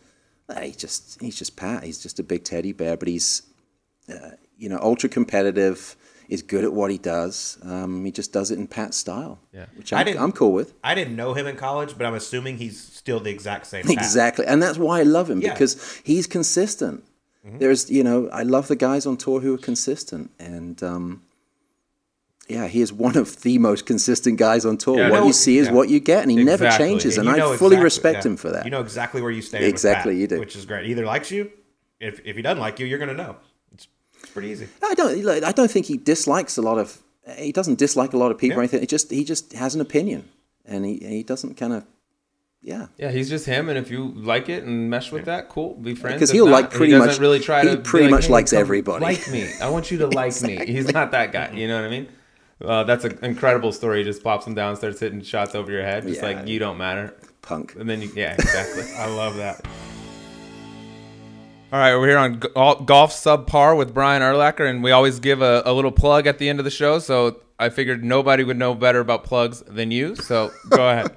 uh, 0.50 0.60
he 0.62 0.72
just 0.72 1.20
he's 1.22 1.36
just 1.38 1.56
pat 1.56 1.84
he's 1.84 2.02
just 2.04 2.20
a 2.20 2.24
big 2.24 2.44
teddy 2.44 2.74
bear 2.74 2.96
but 2.98 3.08
he's 3.08 3.42
uh, 4.14 4.32
you 4.58 4.70
know 4.70 4.80
ultra 4.82 5.10
competitive 5.10 5.96
is 6.28 6.42
good 6.42 6.64
at 6.64 6.74
what 6.74 6.90
he 6.90 6.98
does 6.98 7.58
um, 7.64 8.04
he 8.04 8.12
just 8.12 8.34
does 8.34 8.50
it 8.52 8.58
in 8.58 8.66
pat's 8.68 8.98
style 8.98 9.38
yeah 9.54 9.66
which 9.78 9.94
I 9.94 10.00
I'm, 10.00 10.06
didn't- 10.06 10.22
I'm 10.22 10.32
cool 10.32 10.54
with 10.54 10.74
I 10.84 10.96
didn't 10.96 11.16
know 11.16 11.34
him 11.34 11.46
in 11.48 11.56
college, 11.56 11.98
but 11.98 12.06
I'm 12.08 12.16
assuming 12.16 12.58
he's 12.58 12.80
still 12.82 13.20
the 13.20 13.30
exact 13.30 13.68
same. 13.68 13.84
Pat. 13.84 13.92
Exactly, 13.94 14.46
and 14.48 14.62
that's 14.64 14.78
why 14.80 15.00
I 15.00 15.04
love 15.04 15.30
him 15.30 15.42
Yeah. 15.42 15.54
because 15.54 16.02
he's 16.04 16.26
consistent. 16.28 17.04
There's, 17.60 17.92
you 17.92 18.04
know, 18.04 18.28
I 18.30 18.42
love 18.42 18.68
the 18.68 18.76
guys 18.76 19.06
on 19.06 19.18
tour 19.18 19.40
who 19.40 19.54
are 19.54 19.60
consistent, 19.60 20.32
and 20.40 20.82
um, 20.82 21.22
yeah, 22.48 22.68
he 22.68 22.82
is 22.82 22.92
one 22.92 23.16
of 23.16 23.42
the 23.44 23.60
most 23.60 23.86
consistent 23.86 24.40
guys 24.40 24.66
on 24.66 24.78
tour. 24.78 24.98
Yeah, 24.98 25.10
what 25.12 25.20
no, 25.22 25.28
you 25.28 25.34
see 25.34 25.60
is 25.60 25.68
yeah. 25.68 25.74
what 25.74 25.90
you 25.90 26.00
get, 26.00 26.24
and 26.24 26.32
he 26.32 26.44
never 26.44 26.70
changes, 26.72 27.20
And 27.20 27.28
and 27.28 27.36
I 27.40 27.40
fully 27.42 27.52
exactly- 27.78 27.84
respect 27.84 28.26
yeah. 28.26 28.32
him 28.32 28.38
for 28.38 28.50
that. 28.52 28.66
You 28.66 28.72
know 28.72 28.82
exactly 28.82 29.22
where 29.22 29.30
you 29.30 29.44
stand. 29.44 29.64
with 29.64 29.70
Exactly, 29.70 30.14
Pat, 30.14 30.22
you 30.22 30.28
do. 30.28 30.40
which 30.40 30.56
is 30.56 30.66
great. 30.66 30.86
He 30.86 30.92
Either 30.94 31.06
likes 31.06 31.30
you, 31.30 31.52
if 32.00 32.20
if 32.26 32.36
he 32.36 32.42
doesn't 32.42 32.60
like 32.60 32.80
you, 32.80 32.88
you're 32.88 32.98
gonna 33.00 33.14
know. 33.14 33.36
It's, 34.38 34.62
it's 34.62 34.64
pretty 34.64 34.66
easy. 34.66 34.68
I 34.84 34.94
don't, 34.94 35.24
look, 35.24 35.44
I 35.44 35.52
don't 35.52 35.72
think 35.72 35.86
he 35.86 35.98
dislikes 35.98 36.58
a 36.58 36.62
lot 36.62 36.78
of. 36.78 37.02
He 37.38 37.52
doesn't 37.52 37.80
dislike 37.80 38.14
a 38.14 38.18
lot 38.18 38.32
of 38.32 38.38
people 38.38 38.58
or 38.60 38.62
anything. 38.62 38.84
It 38.84 38.90
just 38.90 39.10
he 39.12 39.24
just 39.24 39.54
has 39.54 39.74
an 39.76 39.82
opinion, 39.82 40.30
and 40.66 40.86
he 40.86 40.98
he 40.98 41.24
doesn't 41.24 41.56
kind 41.58 41.74
of, 41.74 41.86
yeah. 42.62 42.88
yeah, 42.98 43.10
he's 43.12 43.30
just 43.30 43.46
him, 43.48 43.68
and 43.70 43.78
if 43.80 43.90
you 43.90 44.10
like 44.16 44.48
it 44.48 44.64
and 44.64 44.90
mesh 44.90 45.12
with 45.12 45.26
that, 45.26 45.50
cool, 45.50 45.74
be 45.76 45.96
friends. 45.96 46.16
Because 46.16 46.32
he'll 46.32 46.46
not, 46.46 46.52
like 46.52 46.72
pretty 46.72 46.94
he 46.94 47.00
much- 47.00 47.18
really 47.20 47.40
try 47.40 47.64
he 47.64 47.70
to. 47.76 47.78
pretty 47.78 48.06
like, 48.06 48.12
much 48.12 48.26
"Hey, 48.28 48.32
likes 48.34 48.54
everybody." 48.54 49.04
Like 49.04 49.28
me, 49.32 49.50
I 49.62 49.70
want 49.70 49.90
you 49.90 49.98
to 50.00 50.08
like 50.22 50.40
me. 50.44 50.66
He's 50.66 50.92
not 50.94 51.12
that 51.12 51.32
guy. 51.32 51.52
You 51.54 51.68
know 51.68 51.76
what 51.82 51.86
I 51.86 51.90
mean? 51.90 52.08
Uh, 52.64 52.84
that's 52.84 53.04
an 53.04 53.18
incredible 53.24 53.72
story. 53.72 53.98
He 54.00 54.04
just 54.06 54.24
pops 54.24 54.46
him 54.48 54.54
down, 54.56 54.76
starts 54.78 55.00
hitting 55.00 55.22
shots 55.22 55.56
over 55.56 55.72
your 55.72 55.84
head, 55.84 56.04
just 56.04 56.22
Yeah. 56.22 56.28
like 56.28 56.48
you 56.48 56.58
don't 56.60 56.78
matter. 56.78 57.14
Punk. 57.42 57.76
And 57.76 57.90
then 57.90 58.02
you, 58.02 58.12
yeah, 58.16 58.34
exactly. 58.34 58.84
I 58.98 59.08
love 59.08 59.36
that. 59.38 59.66
All 61.74 61.80
right, 61.80 61.96
we're 61.96 62.08
here 62.08 62.18
on 62.18 62.40
Golf 62.86 63.12
Subpar 63.12 63.76
with 63.78 63.94
Brian 63.94 64.22
Urlacher, 64.22 64.70
and 64.70 64.82
we 64.84 64.92
always 64.92 65.20
give 65.20 65.42
a, 65.42 65.62
a 65.66 65.74
little 65.74 65.92
plug 65.92 66.26
at 66.28 66.38
the 66.38 66.48
end 66.48 66.60
of 66.60 66.66
the 66.66 66.72
show. 66.72 67.00
So 67.00 67.42
I 67.60 67.70
figured 67.70 68.04
nobody 68.04 68.44
would 68.44 68.58
know 68.58 68.74
better 68.76 69.00
about 69.00 69.24
plugs 69.24 69.62
than 69.68 69.92
you. 69.92 70.16
So 70.16 70.52
go 70.70 70.88
ahead. 70.90 71.16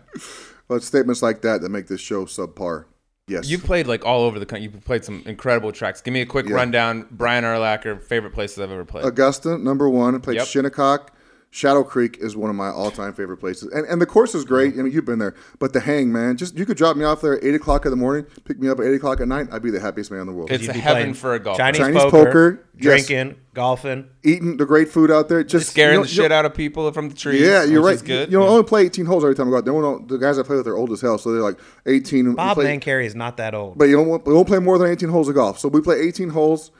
Well, 0.66 0.78
it's 0.78 0.86
statements 0.86 1.22
like 1.22 1.42
that 1.42 1.60
that 1.60 1.68
make 1.68 1.86
this 1.86 2.00
show 2.00 2.24
subpar. 2.24 2.86
Yes. 3.28 3.48
You 3.48 3.58
played 3.58 3.86
like 3.86 4.04
all 4.06 4.22
over 4.22 4.38
the 4.38 4.46
country. 4.46 4.64
You 4.64 4.70
played 4.70 5.04
some 5.04 5.22
incredible 5.26 5.70
tracks. 5.70 6.00
Give 6.00 6.14
me 6.14 6.22
a 6.22 6.26
quick 6.26 6.46
Yeah. 6.48 6.54
rundown. 6.56 7.06
Brian 7.10 7.44
Urlacher, 7.44 8.02
favorite 8.02 8.32
places 8.32 8.58
I've 8.58 8.70
ever 8.72 8.86
played. 8.86 9.04
Augusta, 9.04 9.58
number 9.58 9.88
one. 9.88 10.14
I 10.14 10.18
played 10.18 10.38
Yep. 10.38 10.46
Shinnecock. 10.46 11.12
Shadow 11.50 11.82
Creek 11.82 12.18
is 12.20 12.36
one 12.36 12.50
of 12.50 12.56
my 12.56 12.68
all-time 12.68 13.14
favorite 13.14 13.38
places, 13.38 13.72
and 13.72 13.86
and 13.86 14.02
the 14.02 14.06
course 14.06 14.34
is 14.34 14.44
great. 14.44 14.74
I 14.74 14.82
mean, 14.82 14.92
you've 14.92 15.06
been 15.06 15.18
there, 15.18 15.34
but 15.58 15.72
the 15.72 15.80
hang, 15.80 16.12
man, 16.12 16.36
just 16.36 16.58
you 16.58 16.66
could 16.66 16.76
drop 16.76 16.94
me 16.94 17.04
off 17.04 17.22
there 17.22 17.38
at 17.38 17.42
eight 17.44 17.54
o'clock 17.54 17.86
in 17.86 17.90
the 17.90 17.96
morning, 17.96 18.26
pick 18.44 18.58
me 18.60 18.68
up 18.68 18.78
at 18.80 18.84
eight 18.84 18.94
o'clock 18.96 19.20
at 19.22 19.28
night. 19.28 19.48
I'd 19.50 19.62
be 19.62 19.70
the 19.70 19.80
happiest 19.80 20.10
man 20.10 20.20
in 20.20 20.26
the 20.26 20.32
world. 20.34 20.50
It's 20.50 20.62
You'd 20.64 20.74
be 20.74 20.78
heaven 20.80 21.14
for 21.14 21.32
a 21.34 21.38
golfer. 21.38 21.56
Chinese, 21.58 21.78
Chinese 21.80 22.02
poker, 22.02 22.24
poker, 22.26 22.66
yes. 22.74 23.06
drinking, 23.06 23.40
golfing. 23.54 24.10
Eating 24.22 24.58
the 24.58 24.66
great 24.66 24.88
food 24.90 25.10
out 25.10 25.30
there, 25.30 25.42
just 25.42 25.70
Scaring 25.70 25.92
you 25.94 25.98
know- 26.00 26.02
the 26.04 26.08
shit 26.10 26.32
out 26.32 26.44
of 26.44 26.52
people 26.52 26.92
from 26.92 27.08
the 27.08 27.14
trees. 27.14 27.40
Yeah, 27.40 27.64
you're 27.64 27.80
which 27.80 27.86
right. 27.86 27.94
Is 27.96 28.02
good. 28.02 28.30
You 28.30 28.38
know, 28.38 28.44
I 28.44 28.46
Yeah. 28.48 28.52
only 28.52 28.64
play 28.64 28.82
18 28.84 29.06
holes 29.06 29.24
every 29.24 29.34
time 29.34 29.48
I 29.48 29.50
go 29.52 29.56
out 29.56 29.64
there. 29.64 29.72
We 29.72 29.80
don't- 29.80 30.06
The 30.06 30.18
guys 30.18 30.38
I 30.38 30.42
play 30.42 30.56
with 30.56 30.68
are 30.68 30.76
old 30.76 30.92
as 30.92 31.00
hell, 31.00 31.16
so 31.16 31.32
they're 31.32 31.40
like 31.40 31.56
18. 31.86 32.26
and 32.26 32.36
Bob 32.36 32.56
play- 32.58 32.76
Mancarey 32.78 33.06
is 33.06 33.14
not 33.14 33.38
that 33.38 33.54
old. 33.54 33.78
But 33.78 33.86
you 33.86 33.96
don't, 33.96 34.26
we 34.26 34.34
won't 34.34 34.46
play 34.48 34.58
more 34.58 34.76
than 34.76 34.90
18 34.90 35.08
holes 35.08 35.30
of 35.30 35.34
golf. 35.34 35.58
So 35.58 35.68
we 35.68 35.80
play 35.80 35.98
18 35.98 36.28
holes, 36.28 36.70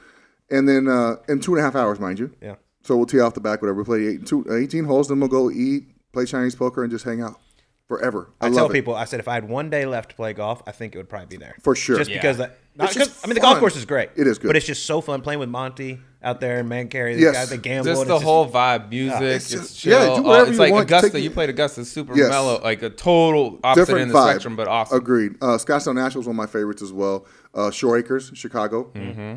and 0.50 0.68
then 0.68 0.88
uh, 0.88 1.16
in 1.26 1.40
two 1.40 1.52
and 1.54 1.60
a 1.60 1.64
half 1.64 1.74
hours, 1.74 1.98
mind 1.98 2.18
you. 2.18 2.32
Yeah. 2.42 2.56
So 2.88 2.96
we'll 2.96 3.04
tee 3.04 3.20
off 3.20 3.34
the 3.34 3.40
back, 3.40 3.60
whatever. 3.60 3.80
We 3.80 3.84
play 3.84 4.06
eight, 4.06 4.24
two, 4.26 4.46
18 4.50 4.84
holes, 4.84 5.08
then 5.08 5.20
we'll 5.20 5.28
go 5.28 5.50
eat, 5.50 5.88
play 6.14 6.24
Chinese 6.24 6.54
poker, 6.54 6.82
and 6.82 6.90
just 6.90 7.04
hang 7.04 7.20
out 7.20 7.38
forever. 7.86 8.30
I, 8.40 8.46
I, 8.46 8.48
love 8.48 8.56
tell 8.56 8.66
it. 8.70 8.72
people, 8.72 8.94
I 8.94 9.04
said 9.04 9.20
if 9.20 9.28
I 9.28 9.34
had 9.34 9.46
one 9.46 9.68
day 9.68 9.84
left 9.84 10.08
to 10.08 10.16
play 10.16 10.32
golf, 10.32 10.62
I 10.66 10.72
think 10.72 10.94
it 10.94 10.98
would 10.98 11.08
probably 11.10 11.26
be 11.26 11.36
there 11.36 11.54
For 11.62 11.76
sure. 11.76 11.98
Just 11.98 12.08
Yeah. 12.10 12.16
because 12.16 12.38
that. 12.38 12.56
Not 12.76 12.86
It's 12.86 12.94
just 12.94 13.10
'cause- 13.10 13.24
I 13.24 13.26
mean, 13.26 13.34
the 13.34 13.40
golf 13.42 13.58
course 13.58 13.76
is 13.76 13.84
great. 13.84 14.08
It 14.16 14.26
is 14.26 14.38
good. 14.38 14.46
but 14.46 14.56
it's 14.56 14.64
just 14.64 14.86
so 14.86 15.02
fun 15.02 15.20
playing 15.20 15.38
with 15.40 15.50
Monty. 15.50 16.00
out 16.22 16.40
there 16.40 16.58
in 16.60 16.66
Mancary. 16.68 17.14
The 17.14 17.20
Yes. 17.20 17.34
guys 17.34 17.50
that 17.50 17.62
gamble. 17.62 17.92
Just 17.92 18.06
the 18.08 18.14
it's 18.16 18.24
whole 18.24 18.48
vibe, 18.50 18.88
music, 18.90 19.20
it's 19.22 19.52
it's, 19.52 19.62
just- 19.62 19.78
chill. 19.80 19.92
yeah, 20.00 20.06
do 20.06 20.10
all- 20.14 20.22
whatever 20.22 20.48
it's 20.48 20.52
you 20.54 20.58
like 20.58 20.72
want. 20.72 20.84
Augusta. 20.84 21.10
Take- 21.10 21.22
you 21.22 21.30
played 21.30 21.50
Augusta, 21.50 21.84
super 21.84 22.16
Yes. 22.16 22.30
mellow, 22.30 22.58
like 22.62 22.82
a 22.82 22.88
total 22.90 23.60
opposite 23.62 23.82
Different 23.86 24.00
end 24.02 24.10
of 24.10 24.14
the 24.14 24.18
vibe. 24.18 24.30
spectrum, 24.30 24.56
but 24.56 24.66
awesome. 24.66 24.96
Agreed. 24.98 25.32
Uh, 25.42 25.46
Scottsdale 25.58 25.94
National 25.94 26.22
is 26.22 26.26
one 26.26 26.34
of 26.34 26.36
my 26.38 26.46
favorites 26.46 26.80
as 26.82 26.92
well. 26.92 27.26
Uh, 27.54 27.70
Shore 27.70 27.98
Acres, 27.98 28.32
Chicago. 28.34 28.90
Mm-hmm. 28.94 29.34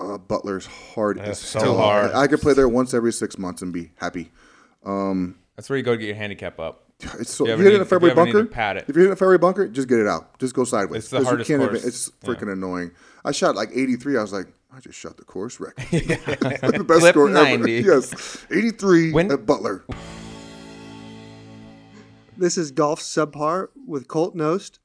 Uh, 0.00 0.16
Butler's 0.18 0.66
hard 0.66 1.18
as 1.18 1.38
so 1.38 1.60
hell. 1.60 1.76
hard. 1.76 2.12
I, 2.12 2.22
I 2.22 2.26
could 2.26 2.40
play 2.40 2.54
there 2.54 2.68
once 2.68 2.94
every 2.94 3.12
six 3.12 3.36
months 3.36 3.60
and 3.62 3.72
be 3.72 3.90
happy. 3.96 4.30
Um, 4.84 5.38
That's 5.56 5.68
where 5.68 5.76
you 5.76 5.82
go 5.82 5.92
to 5.92 5.98
get 5.98 6.06
your 6.06 6.16
handicap 6.16 6.58
up. 6.58 6.84
it's 7.18 7.34
so, 7.34 7.44
if 7.44 7.50
ever 7.52 7.62
you're 7.62 7.72
in 7.72 7.78
a 7.80 7.82
if 7.82 7.88
fairway 7.88 8.10
ever 8.10 8.24
need 8.24 8.32
to 8.32 8.38
bunker, 8.38 8.50
pad 8.52 8.76
it. 8.78 8.84
if 8.88 8.96
you're 8.96 9.06
in 9.06 9.12
a 9.12 9.16
fairway 9.16 9.36
bunker, 9.36 9.68
just 9.68 9.88
get 9.88 9.98
it 9.98 10.06
out. 10.06 10.38
Just 10.38 10.54
go 10.54 10.64
sideways. 10.64 11.02
It's 11.04 11.10
the 11.10 11.16
'Cause 11.18 11.24
you 11.24 11.28
hardest 11.28 11.48
can't 11.48 11.62
course. 11.62 11.76
even- 11.78 11.88
it's 11.88 12.10
freaking 12.24 12.52
annoying. 12.52 12.92
I 13.24 13.32
shot 13.32 13.56
like 13.56 13.70
83. 13.74 14.16
I 14.16 14.22
was 14.22 14.32
like, 14.32 14.46
I 14.74 14.80
just 14.80 14.98
shot 14.98 15.16
the 15.18 15.24
course 15.24 15.60
record. 15.60 15.84
the 15.90 16.84
best 16.86 17.00
Clip 17.00 17.12
score 17.14 17.28
90. 17.28 17.78
ever. 17.78 17.90
Yes, 18.00 18.46
83 18.50 19.12
When- 19.12 19.30
at 19.32 19.44
Butler. 19.44 19.84
This 22.36 22.56
is 22.56 22.70
Golf 22.70 23.00
Subpar 23.00 23.68
with 23.86 24.08
Colt 24.08 24.34
Knost 24.34 24.78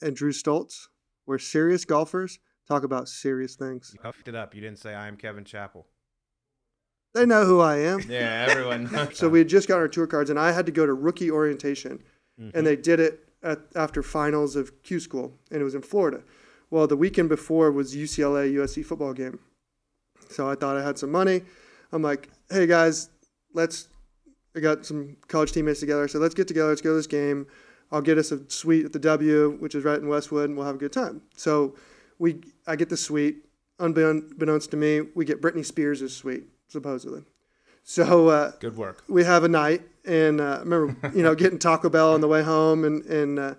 and 0.00 0.16
Drew 0.16 0.32
Stoltz. 0.32 0.88
We're 1.26 1.38
serious 1.38 1.84
golfers 1.84 2.40
talk 2.72 2.84
about 2.84 3.08
serious 3.08 3.54
things. 3.54 3.90
You 3.92 4.00
puffed 4.00 4.28
it 4.28 4.34
up. 4.34 4.54
You 4.54 4.60
didn't 4.60 4.78
say 4.78 4.94
I 4.94 5.08
am 5.08 5.16
Kevin 5.16 5.44
Chappell. 5.44 5.86
They 7.14 7.26
know 7.26 7.44
who 7.44 7.60
I 7.60 7.78
am. 7.78 8.00
Yeah, 8.08 8.46
everyone. 8.48 8.88
So 9.14 9.28
we 9.28 9.40
had 9.40 9.48
just 9.48 9.68
got 9.68 9.76
our 9.76 9.88
tour 9.88 10.06
cards, 10.06 10.30
and 10.30 10.38
I 10.38 10.52
had 10.52 10.66
to 10.66 10.72
go 10.72 10.86
to 10.86 10.94
rookie 10.94 11.30
orientation, 11.30 12.02
and 12.38 12.52
mm-hmm. 12.52 12.64
they 12.64 12.76
did 12.76 13.00
it 13.00 13.28
at, 13.42 13.58
after 13.74 14.02
finals 14.02 14.56
of 14.56 14.82
Q 14.82 14.98
School, 14.98 15.32
and 15.50 15.60
it 15.60 15.64
was 15.64 15.74
in 15.74 15.82
Florida. 15.82 16.22
Well, 16.70 16.86
the 16.86 16.96
weekend 16.96 17.28
before 17.28 17.70
was 17.70 17.94
UCLA 17.94 18.54
USC 18.54 18.84
football 18.84 19.12
game, 19.12 19.38
so 20.30 20.48
I 20.48 20.54
thought 20.54 20.78
I 20.78 20.82
had 20.82 20.98
some 20.98 21.10
money. 21.10 21.42
I'm 21.92 22.02
like, 22.02 22.30
hey 22.50 22.66
guys, 22.66 23.10
let's. 23.52 23.88
I 24.56 24.60
got 24.60 24.84
some 24.84 25.16
college 25.28 25.52
teammates 25.52 25.80
together. 25.80 26.04
I 26.04 26.06
said, 26.06 26.20
let's 26.20 26.34
get 26.34 26.46
together. 26.46 26.68
Let's 26.68 26.82
go 26.82 26.90
to 26.90 26.96
this 26.96 27.06
game. 27.06 27.46
I'll 27.90 28.02
get 28.02 28.18
us 28.18 28.32
a 28.32 28.48
suite 28.50 28.84
at 28.84 28.92
the 28.92 28.98
W, 28.98 29.56
which 29.60 29.74
is 29.74 29.84
right 29.84 29.98
in 29.98 30.08
Westwood, 30.08 30.48
and 30.48 30.56
we'll 30.56 30.66
have 30.66 30.76
a 30.76 30.78
good 30.78 30.92
time. 30.92 31.22
So 31.36 31.74
we, 32.22 32.40
I 32.68 32.76
get 32.76 32.88
the 32.88 32.96
suite. 32.96 33.44
Unbeknownst 33.80 34.70
to 34.70 34.76
me, 34.76 35.00
we 35.16 35.24
get 35.24 35.42
Britney 35.42 35.66
Spears' 35.66 36.14
suite, 36.14 36.44
supposedly. 36.68 37.24
So 37.82 38.28
uh, 38.28 38.52
Good 38.60 38.76
work. 38.76 39.02
we 39.08 39.24
have 39.24 39.42
a 39.42 39.48
night 39.48 39.82
and 40.04 40.40
uh, 40.40 40.44
I 40.44 40.58
remember 40.60 41.10
you 41.16 41.24
know 41.24 41.34
getting 41.34 41.58
Taco 41.58 41.88
Bell 41.90 42.14
on 42.14 42.20
the 42.20 42.28
way 42.28 42.44
home 42.44 42.84
and 42.84 43.04
and 43.06 43.38
uh, 43.40 43.54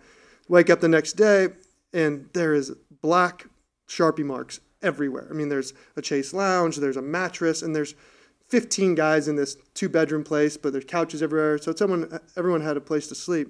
wake 0.47 0.69
up 0.69 0.79
the 0.79 0.87
next 0.87 1.13
day 1.13 1.49
and 1.91 2.29
there 2.31 2.53
is 2.53 2.71
black 3.01 3.47
sharpie 3.89 4.23
marks 4.23 4.61
everywhere. 4.81 5.27
I 5.29 5.33
mean, 5.33 5.49
there's 5.49 5.73
a 5.97 6.01
Chase 6.01 6.33
Lounge, 6.33 6.77
there's 6.77 6.97
a 6.97 7.01
mattress, 7.01 7.61
and 7.61 7.75
there's 7.75 7.95
15 8.47 8.95
guys 8.95 9.27
in 9.27 9.35
this 9.35 9.57
two 9.73 9.89
bedroom 9.89 10.23
place, 10.23 10.55
but 10.55 10.71
there's 10.71 10.85
couches 10.85 11.21
everywhere. 11.21 11.57
So 11.57 11.75
someone 11.75 12.17
everyone 12.37 12.61
had 12.61 12.77
a 12.77 12.81
place 12.81 13.07
to 13.09 13.15
sleep, 13.15 13.47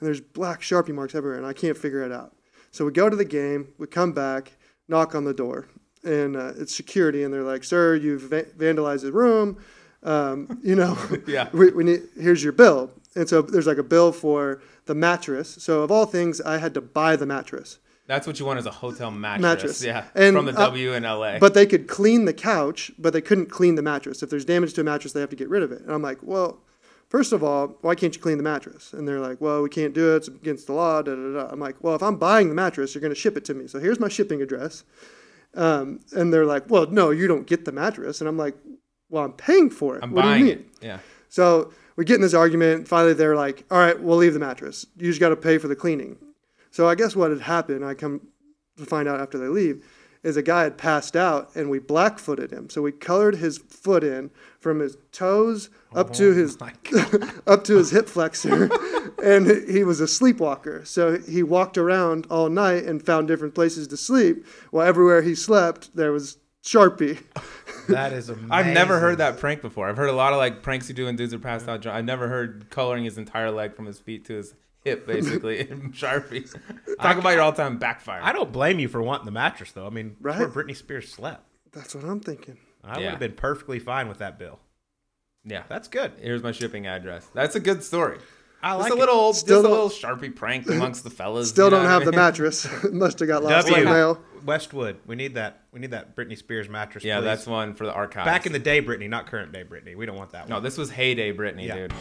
and 0.00 0.06
there's 0.06 0.20
black 0.20 0.60
sharpie 0.60 0.94
marks 0.94 1.14
everywhere, 1.14 1.38
and 1.38 1.46
I 1.46 1.52
can't 1.52 1.78
figure 1.78 2.02
it 2.02 2.10
out. 2.10 2.35
So 2.76 2.84
we 2.84 2.92
go 2.92 3.08
to 3.08 3.16
the 3.16 3.24
game, 3.24 3.72
we 3.78 3.86
come 3.86 4.12
back, 4.12 4.52
knock 4.86 5.14
on 5.14 5.24
the 5.24 5.32
door, 5.32 5.66
and 6.04 6.36
uh, 6.36 6.52
it's 6.58 6.74
security, 6.76 7.22
and 7.22 7.32
they're 7.32 7.42
like, 7.42 7.64
"Sir, 7.64 7.94
you've 7.94 8.22
va- 8.22 8.44
vandalized 8.58 9.02
the 9.02 9.12
room." 9.12 9.56
Um, 10.02 10.60
you 10.62 10.76
know, 10.76 10.96
Yeah. 11.26 11.48
we, 11.54 11.70
we 11.70 11.82
need 11.84 12.02
here's 12.20 12.44
your 12.44 12.52
bill 12.52 12.90
and 13.16 13.26
so 13.28 13.40
there's 13.42 13.66
like 13.66 13.78
a 13.78 13.82
bill 13.82 14.12
for 14.12 14.60
the 14.84 14.94
mattress 14.94 15.56
so 15.58 15.80
of 15.82 15.90
all 15.90 16.04
things 16.04 16.40
i 16.42 16.58
had 16.58 16.74
to 16.74 16.80
buy 16.82 17.16
the 17.16 17.24
mattress 17.26 17.78
That's 18.06 18.26
what 18.26 18.38
you 18.38 18.44
want 18.46 18.58
is 18.60 18.66
a 18.66 18.70
hotel 18.70 19.10
mattress. 19.10 19.42
Mattress. 19.42 19.82
Yeah, 19.82 20.04
And, 20.14 20.36
from 20.36 20.44
the 20.44 20.52
uh, 20.52 20.66
W 20.66 20.92
in 20.92 21.02
LA. 21.02 21.38
but 21.38 21.54
they 21.54 21.66
could 21.66 21.88
clean 21.88 22.26
the 22.26 22.34
couch 22.34 22.92
but 22.98 23.14
they 23.14 23.22
couldn't 23.22 23.46
clean 23.46 23.74
the 23.74 23.82
mattress 23.82 24.22
if 24.22 24.28
there's 24.30 24.44
damage 24.44 24.74
to 24.74 24.82
a 24.82 24.84
mattress 24.84 25.12
they 25.14 25.20
have 25.20 25.30
to 25.30 25.36
get 25.36 25.48
rid 25.48 25.62
of 25.64 25.72
it 25.72 25.80
and 25.80 25.90
i'm 25.90 26.02
like 26.02 26.18
well 26.22 26.60
first 27.08 27.32
of 27.32 27.42
all 27.42 27.76
why 27.80 27.94
can't 27.94 28.14
you 28.14 28.20
clean 28.20 28.36
the 28.36 28.42
mattress 28.44 28.92
and 28.92 29.06
they're 29.06 29.20
like 29.20 29.40
well 29.40 29.62
we 29.62 29.68
can't 29.68 29.94
do 29.94 30.14
it 30.14 30.16
it's 30.16 30.28
against 30.28 30.66
the 30.66 30.72
law 30.72 31.02
da, 31.02 31.14
da, 31.14 31.32
da. 31.32 31.48
i'm 31.50 31.60
like 31.60 31.76
well 31.82 31.94
if 31.94 32.02
i'm 32.02 32.16
buying 32.16 32.48
the 32.48 32.54
mattress 32.54 32.94
you're 32.94 33.00
going 33.00 33.14
to 33.14 33.20
ship 33.20 33.36
it 33.36 33.44
to 33.44 33.54
me 33.54 33.66
so 33.66 33.78
here's 33.78 34.00
my 34.00 34.08
shipping 34.08 34.42
address 34.42 34.84
um, 35.54 36.00
and 36.14 36.32
they're 36.32 36.44
like 36.44 36.68
well 36.68 36.86
no 36.86 37.10
you 37.10 37.26
don't 37.26 37.46
get 37.46 37.64
the 37.64 37.72
mattress 37.72 38.20
and 38.20 38.28
i'm 38.28 38.36
like 38.36 38.56
well 39.08 39.24
i'm 39.24 39.32
paying 39.32 39.70
for 39.70 39.96
it 39.96 40.02
I'm 40.02 40.10
what 40.10 40.22
buying 40.22 40.44
do 40.44 40.50
you 40.50 40.56
mean 40.56 40.64
it. 40.64 40.84
Yeah. 40.84 40.98
So 41.28 41.72
we 41.96 42.04
get 42.04 42.16
in 42.16 42.20
this 42.20 42.34
argument. 42.34 42.86
Finally, 42.86 43.14
they're 43.14 43.36
like, 43.36 43.64
"All 43.70 43.78
right, 43.78 43.98
we'll 44.00 44.18
leave 44.18 44.34
the 44.34 44.38
mattress. 44.38 44.86
You 44.96 45.08
just 45.08 45.20
got 45.20 45.30
to 45.30 45.36
pay 45.36 45.58
for 45.58 45.68
the 45.68 45.76
cleaning." 45.76 46.18
So 46.70 46.88
I 46.88 46.94
guess 46.94 47.16
what 47.16 47.30
had 47.30 47.40
happened, 47.40 47.84
I 47.84 47.94
come 47.94 48.20
to 48.76 48.84
find 48.84 49.08
out 49.08 49.20
after 49.20 49.38
they 49.38 49.48
leave, 49.48 49.84
is 50.26 50.36
a 50.36 50.42
guy 50.42 50.64
had 50.64 50.76
passed 50.76 51.14
out, 51.14 51.54
and 51.54 51.70
we 51.70 51.78
black-footed 51.78 52.50
him. 52.50 52.68
So 52.68 52.82
we 52.82 52.90
colored 52.90 53.36
his 53.36 53.58
foot 53.58 54.02
in 54.02 54.32
from 54.58 54.80
his 54.80 54.96
toes 55.12 55.70
up 55.94 56.12
to 56.14 56.30
oh 56.30 56.34
his 56.34 56.58
up 57.46 57.62
to 57.64 57.76
his 57.76 57.92
hip 57.92 58.08
flexor, 58.08 58.68
and 59.22 59.46
he 59.68 59.84
was 59.84 60.00
a 60.00 60.08
sleepwalker. 60.08 60.84
So 60.84 61.18
he 61.18 61.44
walked 61.44 61.78
around 61.78 62.26
all 62.28 62.48
night 62.48 62.84
and 62.84 63.00
found 63.00 63.28
different 63.28 63.54
places 63.54 63.86
to 63.86 63.96
sleep. 63.96 64.44
Well, 64.72 64.84
everywhere 64.84 65.22
he 65.22 65.36
slept, 65.36 65.94
there 65.94 66.10
was 66.10 66.38
Sharpie. 66.62 67.22
That 67.88 68.12
is 68.12 68.28
amazing. 68.28 68.50
I've 68.50 68.66
never 68.66 68.98
heard 68.98 69.18
that 69.18 69.38
prank 69.38 69.62
before. 69.62 69.88
I've 69.88 69.96
heard 69.96 70.08
a 70.08 70.12
lot 70.12 70.32
of 70.32 70.38
like 70.38 70.60
pranks 70.60 70.88
you 70.88 70.94
do 70.96 71.04
when 71.04 71.14
dudes 71.14 71.32
are 71.32 71.38
passed 71.38 71.68
out. 71.68 71.82
drunk. 71.82 71.96
I've 71.96 72.04
never 72.04 72.26
heard 72.26 72.68
coloring 72.68 73.04
his 73.04 73.16
entire 73.16 73.52
leg 73.52 73.76
from 73.76 73.86
his 73.86 74.00
feet 74.00 74.24
to 74.24 74.32
his 74.32 74.54
hip, 74.86 75.06
basically, 75.06 75.60
in 75.70 75.92
Sharpie. 75.92 76.50
Talk 77.00 77.18
about 77.18 77.30
your 77.30 77.42
all-time 77.42 77.78
backfire. 77.78 78.20
I 78.22 78.32
don't 78.32 78.52
blame 78.52 78.78
you 78.78 78.88
for 78.88 79.02
wanting 79.02 79.24
the 79.26 79.30
mattress, 79.32 79.72
though. 79.72 79.86
I 79.86 79.90
mean, 79.90 80.16
Right. 80.20 80.38
where 80.38 80.48
Britney 80.48 80.76
Spears 80.76 81.10
slept. 81.12 81.42
That's 81.72 81.94
what 81.94 82.04
I'm 82.04 82.20
thinking. 82.20 82.56
I 82.84 82.98
would 82.98 83.06
have 83.08 83.18
been 83.18 83.32
perfectly 83.32 83.78
fine 83.80 84.08
with 84.08 84.18
that 84.18 84.38
bill. 84.38 84.60
yeah, 85.44 85.64
That's 85.68 85.88
good. 85.88 86.12
here's 86.20 86.42
my 86.42 86.52
shipping 86.52 86.86
address. 86.86 87.26
That's 87.34 87.56
a 87.56 87.60
good 87.60 87.82
story. 87.82 88.18
I 88.62 88.70
Just 88.78 88.82
like 88.84 88.92
a 88.92 88.96
it. 88.96 88.98
little, 89.00 89.32
Still 89.34 89.62
just 89.62 89.66
a 89.66 89.70
little 89.70 89.90
Sharpie 89.90 90.34
prank 90.34 90.66
amongst 90.70 91.04
the 91.04 91.10
fellas. 91.10 91.48
Still 91.48 91.68
don't 91.70 91.82
what 91.82 91.88
I 91.88 91.92
have 91.92 92.04
the 92.04 92.12
mattress. 92.12 92.66
Must 92.92 93.18
have 93.18 93.28
got 93.28 93.44
lost 93.44 93.68
in 93.68 93.74
the 93.74 93.84
mail. 93.84 94.20
Westwood. 94.44 94.96
We 95.06 95.14
need 95.16 95.34
that. 95.34 95.64
We 95.72 95.80
need 95.80 95.90
that 95.90 96.16
Britney 96.16 96.38
Spears 96.38 96.68
mattress. 96.68 97.04
Yeah, 97.04 97.18
please. 97.18 97.24
that's 97.24 97.46
one 97.46 97.74
for 97.74 97.84
the 97.84 97.92
archives. 97.92 98.24
back 98.24 98.46
in 98.46 98.52
the 98.52 98.58
day, 98.58 98.80
Britney, 98.80 99.08
not 99.08 99.26
current 99.26 99.52
day, 99.52 99.62
Britney. 99.64 99.96
We 99.96 100.06
don't 100.06 100.16
want 100.16 100.30
that 100.30 100.48
no, 100.48 100.60
this 100.60 100.78
was 100.78 100.90
heyday 100.90 101.32
Britney, 101.32 101.66
Yeah. 101.66 101.74
dude. 101.74 101.92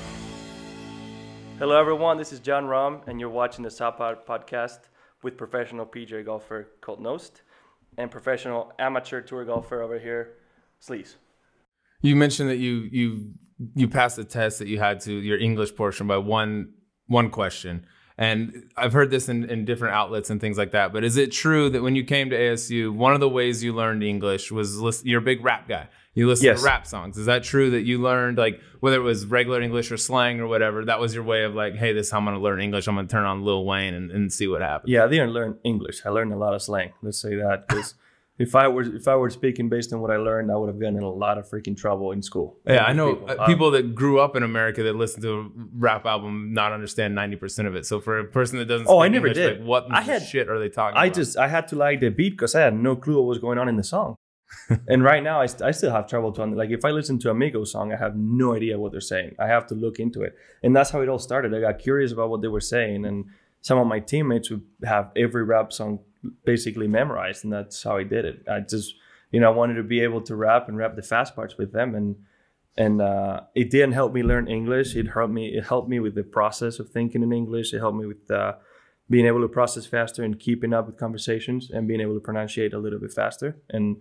Hello, 1.58 1.80
everyone. 1.80 2.18
This 2.18 2.34
is 2.34 2.42
Jon 2.42 2.66
Rahm, 2.66 3.08
and 3.08 3.18
you're 3.18 3.30
watching 3.30 3.64
the 3.64 3.70
Subpar 3.70 4.18
podcast 4.28 4.80
with 5.24 5.38
professional 5.38 5.86
PJ 5.86 6.26
golfer 6.26 6.68
Colt 6.82 7.02
Knost 7.02 7.44
and 7.98 8.12
professional 8.12 8.74
amateur 8.78 9.22
tour 9.22 9.46
golfer 9.46 9.82
over 9.82 9.98
here, 9.98 10.34
Sleaze. 10.82 11.16
You 12.02 12.18
mentioned 12.18 12.50
that 12.50 12.58
you 12.58 12.90
you 12.92 13.32
you 13.74 13.88
passed 13.88 14.18
the 14.18 14.26
test 14.26 14.60
that 14.60 14.68
you 14.68 14.80
had 14.80 15.00
to 15.02 15.14
your 15.14 15.40
English 15.40 15.78
portion 15.78 16.08
by 16.08 16.18
one 16.18 16.74
one 17.08 17.30
question. 17.30 17.86
And 18.18 18.70
I've 18.76 18.92
heard 18.92 19.10
this 19.10 19.30
in, 19.30 19.50
in 19.50 19.64
different 19.64 19.94
outlets 19.96 20.30
and 20.30 20.42
things 20.42 20.58
like 20.58 20.72
that. 20.72 20.92
But 20.92 21.06
is 21.06 21.16
it 21.16 21.32
true 21.32 21.70
that 21.70 21.82
when 21.82 21.96
you 21.96 22.04
came 22.04 22.30
to 22.32 22.38
ASU, 22.38 22.94
one 22.94 23.14
of 23.14 23.22
the 23.22 23.30
ways 23.30 23.64
you 23.64 23.72
learned 23.72 24.04
English 24.04 24.52
was 24.52 24.80
listen, 24.82 25.08
you're 25.08 25.20
a 25.20 25.24
big 25.24 25.44
rap 25.44 25.70
guy. 25.70 25.88
You 26.16 26.28
listen 26.28 26.46
Yes. 26.46 26.62
to 26.62 26.66
rap 26.66 26.88
songs. 26.88 27.18
Is 27.18 27.26
that 27.28 27.44
true 27.44 27.70
that 27.72 27.82
you 27.82 28.02
learned 28.02 28.38
like 28.38 28.62
whether 28.80 28.96
it 28.96 29.02
was 29.04 29.26
regular 29.26 29.62
English 29.62 29.92
or 29.92 29.98
slang 29.98 30.40
or 30.40 30.48
whatever? 30.48 30.86
That 30.86 31.00
was 31.00 31.14
your 31.14 31.24
way 31.26 31.44
of 31.44 31.54
like, 31.54 31.76
hey, 31.76 31.92
this 31.94 32.08
is 32.08 32.12
how 32.12 32.20
I'm 32.20 32.26
gonna 32.26 32.40
learn 32.40 32.62
English. 32.62 32.88
I'm 32.88 32.96
gonna 32.96 33.08
turn 33.08 33.26
on 33.26 33.44
Lil 33.44 33.66
Wayne 33.66 33.94
and, 33.94 34.10
and 34.12 34.32
see 34.32 34.48
what 34.48 34.62
happens. 34.62 34.90
Yeah, 34.92 35.04
I 35.04 35.08
didn't 35.10 35.32
learn 35.32 35.58
English. 35.64 36.06
I 36.06 36.10
learned 36.10 36.32
a 36.34 36.38
lot 36.38 36.54
of 36.54 36.62
slang. 36.62 36.94
Let's 37.04 37.20
say 37.20 37.36
that 37.36 37.68
because 37.68 37.96
if 38.40 38.56
I 38.56 38.68
were 38.70 38.84
if 38.84 39.08
I 39.10 39.16
were 39.18 39.30
speaking 39.30 39.68
based 39.68 39.92
on 39.92 40.00
what 40.00 40.10
I 40.10 40.16
learned, 40.16 40.52
I 40.52 40.56
would 40.56 40.68
have 40.68 40.80
gotten 40.80 40.96
in 40.96 41.04
a 41.04 41.10
lot 41.10 41.38
of 41.38 41.50
freaking 41.50 41.76
trouble 41.76 42.12
in 42.14 42.22
school. 42.22 42.60
Yeah, 42.66 42.86
I 42.86 42.94
know 42.94 43.16
People, 43.16 43.36
uh, 43.42 43.46
people 43.48 43.72
that 43.72 43.94
grew 43.94 44.20
up 44.22 44.38
in 44.38 44.44
America 44.44 44.84
that 44.84 44.96
listen 44.96 45.22
to 45.24 45.32
a 45.40 45.50
rap 45.78 46.06
album 46.06 46.54
not 46.54 46.72
understand 46.72 47.14
ninety 47.14 47.36
percent 47.36 47.68
of 47.68 47.76
it. 47.76 47.86
So 47.86 48.00
for 48.00 48.20
a 48.20 48.24
person 48.24 48.58
that 48.60 48.66
doesn't, 48.66 48.88
Oh, 48.88 49.02
speak 49.02 49.06
I 49.06 49.08
never 49.10 49.28
English, 49.28 49.36
did. 49.46 49.60
Like, 49.60 49.68
what 49.68 49.88
I 49.92 50.00
had- 50.02 50.22
shit 50.24 50.48
are 50.50 50.60
they 50.60 50.70
talking 50.70 50.98
I 50.98 51.08
about? 51.08 51.16
just 51.16 51.38
I 51.38 51.50
had 51.50 51.68
to 51.70 51.76
like 51.76 52.00
the 52.00 52.08
beat 52.10 52.32
because 52.32 52.56
I 52.56 52.62
had 52.62 52.74
no 52.74 52.96
clue 52.96 53.18
what 53.18 53.26
was 53.26 53.38
going 53.40 53.58
on 53.58 53.68
in 53.68 53.76
the 53.76 53.84
song. 53.84 54.16
And 54.88 55.04
right 55.04 55.24
now 55.24 55.42
I, 55.42 55.46
st- 55.46 55.62
I 55.64 55.72
still 55.72 55.92
have 55.92 56.08
trouble 56.08 56.32
to 56.34 56.42
under- 56.42 56.56
like 56.56 56.70
if 56.70 56.86
I 56.86 56.92
listen 56.92 57.20
to 57.20 57.30
a 57.30 57.34
Migos 57.34 57.68
song, 57.68 57.94
I 57.94 57.98
have 57.98 58.16
no 58.16 58.54
idea 58.54 58.80
what 58.80 58.92
they're 58.92 59.02
saying. 59.02 59.36
I 59.40 59.48
have 59.48 59.68
to 59.68 59.76
look 59.76 60.00
into 60.00 60.22
it, 60.22 60.36
and 60.64 60.76
that's 60.76 60.90
how 60.90 61.02
it 61.02 61.10
all 61.10 61.20
started. 61.20 61.54
I 61.54 61.62
got 61.62 61.80
curious 61.80 62.12
about 62.12 62.30
what 62.30 62.42
they 62.42 62.48
were 62.48 62.62
saying, 62.62 63.06
and 63.06 63.26
some 63.62 63.78
of 63.78 63.88
my 63.88 64.00
teammates 64.00 64.50
would 64.50 64.64
have 64.84 65.12
every 65.16 65.44
rap 65.44 65.74
song 65.74 66.00
basically 66.46 66.88
memorized, 66.88 67.44
and 67.44 67.54
that's 67.54 67.84
how 67.84 67.98
I 67.98 68.04
did 68.04 68.26
it. 68.26 68.46
I 68.50 68.60
just 68.62 68.96
you 69.32 69.40
know 69.40 69.52
I 69.52 69.56
wanted 69.56 69.76
to 69.76 69.84
be 69.84 70.02
able 70.02 70.22
to 70.22 70.36
rap 70.36 70.68
and 70.70 70.78
rap 70.78 70.96
the 70.96 71.04
fast 71.04 71.36
parts 71.36 71.58
with 71.58 71.72
them, 71.72 71.96
and 71.96 72.16
and 72.78 73.02
uh, 73.02 73.42
it 73.56 73.70
didn't 73.70 73.94
help 73.94 74.14
me 74.14 74.24
learn 74.24 74.48
English. 74.48 74.96
It 74.96 75.08
helped 75.08 75.34
me. 75.34 75.48
It 75.48 75.66
helped 75.66 75.90
me 75.90 76.00
with 76.00 76.16
the 76.16 76.24
process 76.24 76.80
of 76.80 76.90
thinking 76.90 77.24
in 77.24 77.32
English. 77.32 77.74
It 77.74 77.80
helped 77.80 77.98
me 77.98 78.06
with 78.06 78.30
uh, 78.30 78.54
being 79.10 79.26
able 79.26 79.42
to 79.42 79.48
process 79.48 79.86
faster 79.86 80.24
and 80.24 80.40
keeping 80.40 80.74
up 80.74 80.88
with 80.88 80.98
conversations 80.98 81.70
and 81.70 81.88
being 81.88 82.02
able 82.02 82.16
to 82.16 82.20
pronunciate 82.20 82.74
a 82.74 82.78
little 82.78 83.00
bit 83.00 83.14
faster. 83.14 83.58
And 83.70 83.98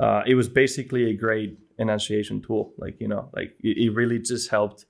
uh, 0.00 0.22
it 0.26 0.34
was 0.34 0.48
basically 0.48 1.10
a 1.10 1.14
great 1.14 1.58
enunciation 1.78 2.42
tool. 2.42 2.72
Like 2.78 3.00
you 3.00 3.08
know, 3.08 3.30
like 3.34 3.54
it, 3.60 3.78
it 3.78 3.90
really 3.90 4.18
just 4.18 4.50
helped 4.50 4.86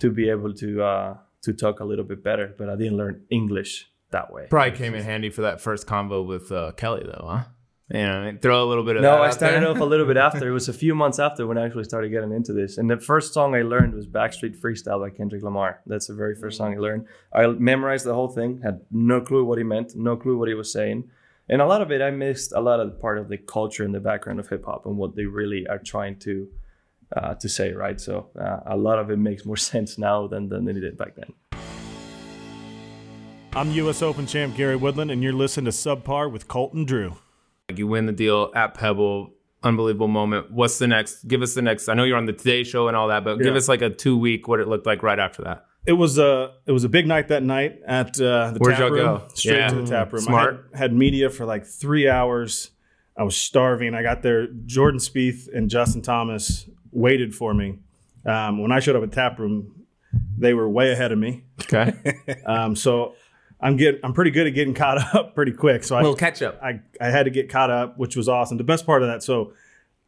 to 0.00 0.10
be 0.10 0.28
able 0.28 0.54
to 0.54 0.82
uh, 0.82 1.16
to 1.42 1.52
talk 1.52 1.80
a 1.80 1.84
little 1.84 2.04
bit 2.04 2.22
better. 2.22 2.54
But 2.56 2.68
I 2.68 2.76
didn't 2.76 2.96
learn 2.96 3.22
English 3.30 3.90
that 4.10 4.32
way. 4.32 4.46
Probably 4.48 4.76
came 4.76 4.94
in 4.94 5.02
handy 5.02 5.30
for 5.30 5.42
that 5.42 5.60
first 5.60 5.86
convo 5.86 6.26
with 6.26 6.50
uh, 6.52 6.72
Kelly, 6.72 7.04
though, 7.04 7.26
huh? 7.28 7.44
You 7.88 8.02
know, 8.02 8.38
throw 8.42 8.64
a 8.64 8.68
little 8.68 8.82
bit 8.82 8.96
of 8.96 9.02
No, 9.02 9.22
I 9.22 9.30
started 9.30 9.62
off 9.62 9.78
a 9.78 9.84
little 9.84 10.06
bit 10.06 10.16
after. 10.28 10.48
It 10.48 10.52
was 10.52 10.68
a 10.68 10.72
few 10.72 10.92
months 10.92 11.20
after 11.20 11.46
when 11.46 11.56
I 11.56 11.64
actually 11.64 11.84
started 11.84 12.08
getting 12.10 12.32
into 12.32 12.52
this. 12.52 12.78
And 12.78 12.90
the 12.90 12.98
first 12.98 13.32
song 13.32 13.54
I 13.54 13.62
learned 13.62 13.94
was 13.94 14.08
Backseat 14.08 14.58
Freestyle 14.58 15.00
by 15.00 15.10
Kendrick 15.10 15.44
Lamar. 15.44 15.82
That's 15.86 16.08
the 16.08 16.14
very 16.14 16.34
first 16.34 16.58
song 16.58 16.74
I 16.74 16.78
learned. 16.78 17.06
I 17.32 17.46
memorized 17.46 18.04
the 18.04 18.14
whole 18.14 18.28
thing, 18.28 18.60
had 18.64 18.80
no 18.90 19.20
clue 19.20 19.44
what 19.44 19.58
he 19.58 19.64
meant, 19.64 19.94
no 19.94 20.16
clue 20.16 20.36
what 20.36 20.48
he 20.48 20.54
was 20.54 20.72
saying. 20.72 21.08
And 21.48 21.62
a 21.62 21.66
lot 21.66 21.80
of 21.80 21.92
it, 21.92 22.02
I 22.02 22.10
missed 22.10 22.52
a 22.52 22.60
lot 22.60 22.80
of 22.80 23.00
part 23.00 23.18
of 23.18 23.28
the 23.28 23.36
culture 23.38 23.84
and 23.84 23.94
the 23.94 24.00
background 24.00 24.40
of 24.40 24.48
hip 24.48 24.64
hop 24.64 24.84
and 24.84 24.96
what 24.96 25.14
they 25.14 25.26
really 25.26 25.66
are 25.68 25.78
trying 25.78 26.18
to 26.20 26.48
uh, 27.16 27.34
to 27.34 27.48
say, 27.48 27.72
right? 27.72 28.00
So 28.00 28.30
uh, 28.38 28.60
a 28.66 28.76
lot 28.76 28.98
of 28.98 29.10
it 29.10 29.18
makes 29.18 29.44
more 29.44 29.56
sense 29.72 29.96
now 29.96 30.26
than, 30.26 30.48
than 30.48 30.66
it 30.68 30.80
did 30.80 30.98
back 30.98 31.14
then. 31.14 31.32
I'm 33.54 33.70
U.S. 33.70 34.02
Open 34.02 34.26
champ 34.26 34.56
Gary 34.56 34.76
Woodland, 34.76 35.10
and 35.10 35.22
you're 35.22 35.32
listening 35.32 35.66
to 35.66 35.70
Subpar 35.70 36.30
with 36.30 36.48
Colton 36.48 36.84
Drew. 36.84 37.16
Like 37.68 37.78
you 37.78 37.86
win 37.86 38.06
the 38.06 38.12
deal 38.12 38.50
at 38.54 38.74
Pebble, 38.74 39.32
unbelievable 39.62 40.08
moment. 40.08 40.50
What's 40.50 40.78
the 40.78 40.88
next? 40.88 41.28
Give 41.28 41.42
us 41.42 41.54
the 41.54 41.62
next. 41.62 41.88
I 41.88 41.94
know 41.94 42.02
you're 42.02 42.18
on 42.18 42.26
the 42.26 42.32
Today 42.32 42.64
Show 42.64 42.88
and 42.88 42.96
all 42.96 43.08
that, 43.08 43.24
but 43.24 43.38
give 43.38 43.54
us 43.54 43.68
like 43.68 43.82
a 43.82 43.90
two 43.90 44.18
week 44.18 44.48
what 44.48 44.58
it 44.58 44.66
looked 44.66 44.84
like 44.84 45.02
right 45.02 45.18
after 45.18 45.42
that. 45.44 45.64
It 45.86 45.92
was 45.92 46.18
a 46.18 46.54
it 46.66 46.72
was 46.72 46.84
a 46.84 46.88
big 46.88 47.06
night 47.06 47.28
that 47.28 47.42
night 47.42 47.80
at 47.86 48.20
uh, 48.20 48.50
the 48.52 48.58
Where'd 48.58 48.74
tap 48.76 48.80
y'all 48.80 48.90
room. 48.90 49.04
go? 49.18 49.28
Straight 49.34 49.58
Yeah. 49.58 49.68
to 49.68 49.74
the 49.82 49.86
tap 49.86 50.12
room. 50.12 50.22
Smart. 50.22 50.70
I 50.74 50.78
had, 50.78 50.90
had 50.90 50.92
media 50.96 51.30
for 51.30 51.44
like 51.46 51.64
three 51.66 52.08
hours. 52.08 52.70
I 53.16 53.22
was 53.22 53.36
starving. 53.36 53.94
I 53.94 54.02
got 54.02 54.22
there. 54.22 54.46
Jordan 54.46 55.00
Spieth 55.00 55.48
and 55.54 55.70
Justin 55.70 56.02
Thomas 56.02 56.68
waited 56.90 57.34
for 57.34 57.54
me. 57.54 57.78
Um, 58.26 58.60
when 58.60 58.72
I 58.72 58.80
showed 58.80 58.96
up 58.96 59.02
at 59.04 59.12
tap 59.12 59.38
room, 59.38 59.86
they 60.36 60.52
were 60.54 60.68
way 60.68 60.90
ahead 60.92 61.12
of 61.12 61.18
me. 61.18 61.44
Okay. 61.62 61.94
um, 62.46 62.74
so 62.76 63.14
I'm 63.60 63.76
getting 63.76 64.00
I'm 64.02 64.12
pretty 64.12 64.32
good 64.32 64.46
at 64.46 64.54
getting 64.54 64.74
caught 64.74 64.98
up 65.14 65.34
pretty 65.34 65.52
quick. 65.52 65.84
So 65.84 65.96
I 65.96 66.00
Little 66.00 66.16
catch 66.16 66.42
up. 66.42 66.60
I, 66.62 66.80
I 67.00 67.06
had 67.10 67.22
to 67.24 67.30
get 67.30 67.48
caught 67.48 67.70
up, 67.70 67.96
which 67.96 68.16
was 68.16 68.28
awesome. 68.28 68.58
The 68.58 68.64
best 68.64 68.84
part 68.84 69.02
of 69.02 69.08
that, 69.08 69.22
so 69.22 69.52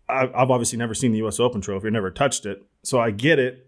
I, 0.08 0.22
I've 0.34 0.50
obviously 0.50 0.78
never 0.78 0.94
seen 0.94 1.12
the 1.12 1.18
U.S. 1.18 1.38
Open 1.38 1.60
trophy, 1.60 1.90
never 1.90 2.10
touched 2.10 2.46
it, 2.46 2.66
so 2.82 2.98
I 2.98 3.10
get 3.12 3.38
it. 3.38 3.66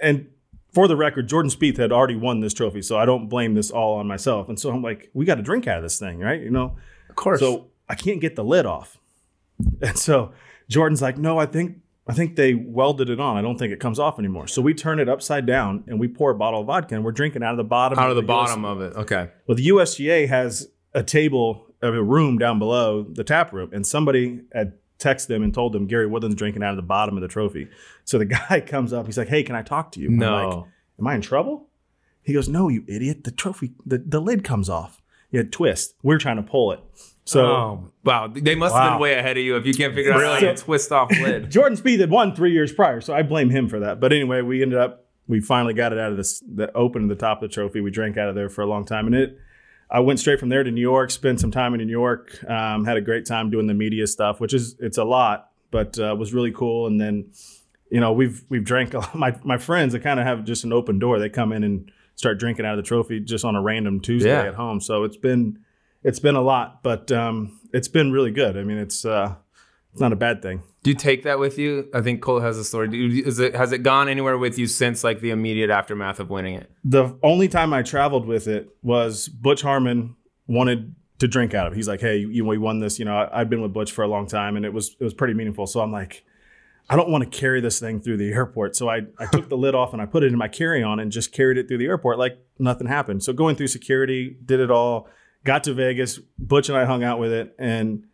And 0.00 0.28
for 0.74 0.88
the 0.88 0.96
record, 0.96 1.28
Jordan 1.28 1.50
Spieth 1.50 1.76
had 1.76 1.92
already 1.92 2.16
won 2.16 2.40
this 2.40 2.52
trophy, 2.52 2.82
so 2.82 2.98
I 2.98 3.06
don't 3.06 3.28
blame 3.28 3.54
this 3.54 3.70
all 3.70 3.94
on 3.96 4.06
myself. 4.06 4.48
And 4.48 4.58
so 4.58 4.70
I'm 4.70 4.82
like, 4.82 5.10
we 5.14 5.24
got 5.24 5.36
to 5.36 5.42
drink 5.42 5.66
out 5.66 5.78
of 5.78 5.82
this 5.82 5.98
thing, 5.98 6.18
right? 6.18 6.40
You 6.40 6.50
know, 6.50 6.76
of 7.08 7.14
course. 7.14 7.40
So 7.40 7.68
I 7.88 7.94
can't 7.94 8.20
get 8.20 8.36
the 8.36 8.44
lid 8.44 8.66
off, 8.66 8.98
and 9.82 9.98
so 9.98 10.32
Jordan's 10.68 11.00
like, 11.02 11.16
no, 11.16 11.38
I 11.38 11.46
think 11.46 11.78
I 12.06 12.12
think 12.12 12.36
they 12.36 12.54
welded 12.54 13.08
it 13.08 13.20
on. 13.20 13.36
I 13.36 13.42
don't 13.42 13.58
think 13.58 13.72
it 13.72 13.80
comes 13.80 13.98
off 13.98 14.18
anymore. 14.18 14.46
So 14.46 14.60
we 14.60 14.74
turn 14.74 15.00
it 15.00 15.08
upside 15.08 15.46
down 15.46 15.84
and 15.86 15.98
we 15.98 16.06
pour 16.06 16.30
a 16.30 16.34
bottle 16.34 16.60
of 16.60 16.66
vodka 16.66 16.94
and 16.94 17.04
we're 17.04 17.12
drinking 17.12 17.42
out 17.42 17.52
of 17.52 17.56
the 17.56 17.64
bottom 17.64 17.98
Out 17.98 18.10
of 18.10 18.16
the 18.16 18.22
US 18.22 18.26
bottom 18.26 18.64
of 18.66 18.82
it. 18.82 18.94
Okay. 18.94 19.30
well, 19.46 19.56
the 19.56 19.68
USGA 19.68 20.28
has 20.28 20.68
a 20.92 21.02
table 21.02 21.66
of 21.80 21.94
a 21.94 22.02
room 22.02 22.36
down 22.38 22.58
below 22.58 23.02
the 23.02 23.24
tap 23.24 23.52
room, 23.52 23.70
and 23.72 23.86
somebody 23.86 24.40
had 24.52 24.74
texted 24.98 25.26
them 25.28 25.42
and 25.42 25.52
told 25.52 25.72
them 25.72 25.86
Gary 25.86 26.06
Woodland's 26.06 26.36
drinking 26.36 26.62
out 26.62 26.70
of 26.70 26.76
the 26.76 26.82
bottom 26.82 27.16
of 27.16 27.20
the 27.22 27.28
trophy. 27.28 27.68
So 28.04 28.18
the 28.18 28.24
guy 28.48 28.60
comes 28.60 28.92
up, 28.92 29.06
he's 29.06 29.18
like, 29.18 29.28
"Hey, 29.28 29.42
can 29.42 29.56
I 29.56 29.62
talk 29.62 29.92
to 29.92 30.00
you?" 30.00 30.08
I'm 30.08 30.16
No. 30.16 30.48
like, 30.48 30.66
"Am 31.00 31.06
I 31.06 31.14
in 31.14 31.20
trouble?" 31.20 31.68
He 32.22 32.32
goes, 32.32 32.48
"No, 32.48 32.68
you 32.68 32.84
idiot! 32.88 33.24
The 33.24 33.30
trophy, 33.30 33.72
the, 33.84 33.98
the 33.98 34.20
lid 34.20 34.44
comes 34.44 34.68
off. 34.70 35.02
You 35.30 35.38
had 35.38 35.52
twist. 35.52 35.94
We're 36.02 36.18
trying 36.18 36.36
to 36.36 36.42
pull 36.42 36.72
it." 36.72 36.80
So 37.26 37.46
oh, 37.46 37.90
wow, 38.04 38.28
they 38.28 38.54
must 38.54 38.74
have 38.74 38.92
been 38.94 39.00
way 39.00 39.14
ahead 39.14 39.36
of 39.38 39.42
you 39.42 39.56
if 39.56 39.64
you 39.66 39.72
can't 39.72 39.94
figure 39.94 40.12
out 40.12 40.20
how 40.20 40.40
to 40.40 40.54
twist 40.56 40.92
off 40.92 41.10
lid. 41.10 41.50
Jordan 41.50 41.76
Spieth 41.78 42.00
had 42.00 42.10
won 42.10 42.34
three 42.34 42.52
years 42.52 42.70
prior, 42.72 43.00
so 43.00 43.14
I 43.14 43.22
blame 43.22 43.48
him 43.50 43.68
for 43.68 43.80
that. 43.80 43.98
But 43.98 44.12
anyway, 44.12 44.42
we 44.42 44.62
ended 44.62 44.78
up 44.78 45.06
we 45.26 45.40
finally 45.40 45.72
got 45.72 45.92
it 45.92 45.98
out 45.98 46.10
of 46.10 46.18
this 46.18 46.40
the 46.46 46.70
open 46.74 47.08
the 47.08 47.14
top 47.14 47.42
of 47.42 47.48
the 47.48 47.54
trophy. 47.54 47.80
We 47.80 47.90
drank 47.90 48.18
out 48.18 48.28
of 48.28 48.34
there 48.34 48.50
for 48.50 48.60
a 48.62 48.66
long 48.66 48.84
time, 48.84 49.06
and 49.06 49.14
it. 49.14 49.38
I 49.94 50.00
went 50.00 50.18
straight 50.18 50.40
from 50.40 50.48
there 50.48 50.64
to 50.64 50.70
New 50.70 50.80
York, 50.80 51.10
spent 51.12 51.38
some 51.40 51.52
time 51.52 51.72
in 51.74 51.80
New 51.86 51.90
York, 51.90 52.42
um, 52.50 52.84
had 52.84 52.96
a 52.96 53.00
great 53.00 53.26
time 53.26 53.48
doing 53.50 53.68
the 53.68 53.74
media 53.74 54.06
stuff, 54.08 54.40
which 54.40 54.52
is 54.52 54.74
it's 54.80 54.98
a 54.98 55.04
lot, 55.04 55.50
but 55.70 55.98
uh, 55.98 56.16
was 56.18 56.34
really 56.34 56.50
cool. 56.50 56.88
And 56.88 57.00
then, 57.00 57.30
you 57.90 58.00
know, 58.00 58.12
we've 58.12 58.42
we've 58.48 58.64
drank 58.64 58.94
a 58.94 58.98
lot. 58.98 59.14
my 59.24 59.38
my 59.44 59.56
friends. 59.58 59.92
They 59.92 60.00
kind 60.00 60.18
of 60.18 60.26
have 60.26 60.44
just 60.44 60.64
an 60.64 60.72
open 60.72 60.98
door. 60.98 61.18
They 61.20 61.28
come 61.28 61.52
in 61.52 61.62
and 61.62 61.92
start 62.16 62.38
drinking 62.40 62.66
out 62.66 62.76
of 62.76 62.84
the 62.84 62.88
trophy 62.88 63.20
just 63.20 63.44
on 63.44 63.54
a 63.54 63.62
random 63.62 64.00
Tuesday 64.00 64.30
Yeah. 64.30 64.48
at 64.48 64.54
home. 64.54 64.80
So 64.80 65.04
it's 65.04 65.16
been 65.16 65.60
it's 66.02 66.18
been 66.18 66.34
a 66.34 66.42
lot, 66.42 66.82
but 66.82 67.12
um, 67.12 67.60
it's 67.72 67.88
been 67.88 68.10
really 68.12 68.32
good. 68.32 68.56
I 68.58 68.64
mean, 68.64 68.78
it's 68.78 69.04
uh, 69.04 69.36
it's 69.94 70.00
not 70.00 70.12
a 70.12 70.16
bad 70.16 70.42
thing. 70.42 70.60
Do 70.82 70.90
you 70.90 70.96
take 70.96 71.22
that 71.22 71.38
with 71.38 71.56
you? 71.56 71.88
I 71.94 72.00
think 72.00 72.20
Cole 72.20 72.40
has 72.40 72.58
a 72.58 72.64
story. 72.64 72.88
You, 72.90 73.24
is 73.24 73.38
it 73.38 73.54
has 73.54 73.70
it 73.70 73.84
gone 73.84 74.08
anywhere 74.08 74.36
with 74.36 74.58
you 74.58 74.66
since 74.66 75.04
like 75.04 75.20
the 75.20 75.30
immediate 75.30 75.70
aftermath 75.70 76.18
of 76.18 76.30
winning 76.30 76.56
it? 76.56 76.68
the 76.82 77.16
only 77.22 77.46
time 77.46 77.72
I 77.72 77.82
traveled 77.82 78.26
with 78.26 78.48
it 78.48 78.68
was 78.82 79.28
Butch 79.28 79.62
Harmon 79.62 80.16
wanted 80.48 80.96
to 81.20 81.28
drink 81.28 81.54
out 81.54 81.68
of 81.68 81.74
it. 81.74 81.76
He's 81.76 81.86
like, 81.86 82.00
"Hey, 82.00 82.16
you, 82.16 82.44
we 82.44 82.58
won 82.58 82.80
this. 82.80 82.98
You 82.98 83.04
know, 83.04 83.16
I, 83.16 83.40
I've 83.40 83.48
been 83.48 83.62
with 83.62 83.72
Butch 83.72 83.92
for 83.92 84.02
a 84.02 84.08
long 84.08 84.26
time, 84.26 84.56
and 84.56 84.66
it 84.66 84.72
was 84.72 84.96
it 84.98 85.04
was 85.04 85.14
pretty 85.14 85.34
meaningful." 85.34 85.68
So 85.68 85.80
I'm 85.80 85.92
like, 85.92 86.24
I 86.90 86.96
don't 86.96 87.08
want 87.08 87.22
to 87.22 87.30
carry 87.30 87.60
this 87.60 87.78
thing 87.78 88.00
through 88.00 88.16
the 88.16 88.32
airport. 88.32 88.74
So 88.74 88.90
I 88.90 89.02
I 89.16 89.26
took 89.26 89.48
the 89.48 89.56
lid 89.56 89.76
off 89.76 89.92
and 89.92 90.02
I 90.02 90.06
put 90.06 90.24
it 90.24 90.32
in 90.32 90.36
my 90.36 90.48
carry 90.48 90.82
on 90.82 90.98
and 90.98 91.12
just 91.12 91.30
carried 91.30 91.56
it 91.56 91.68
through 91.68 91.78
the 91.78 91.86
airport 91.86 92.18
like 92.18 92.36
nothing 92.58 92.88
happened. 92.88 93.22
So 93.22 93.32
going 93.32 93.54
through 93.54 93.68
security, 93.68 94.36
did 94.44 94.58
it 94.58 94.72
all. 94.72 95.08
Got 95.44 95.62
to 95.64 95.72
Vegas. 95.72 96.18
Butch 96.36 96.68
and 96.68 96.76
I 96.76 96.84
hung 96.84 97.04
out 97.04 97.20
with 97.20 97.30
it, 97.30 97.54
and 97.60 98.08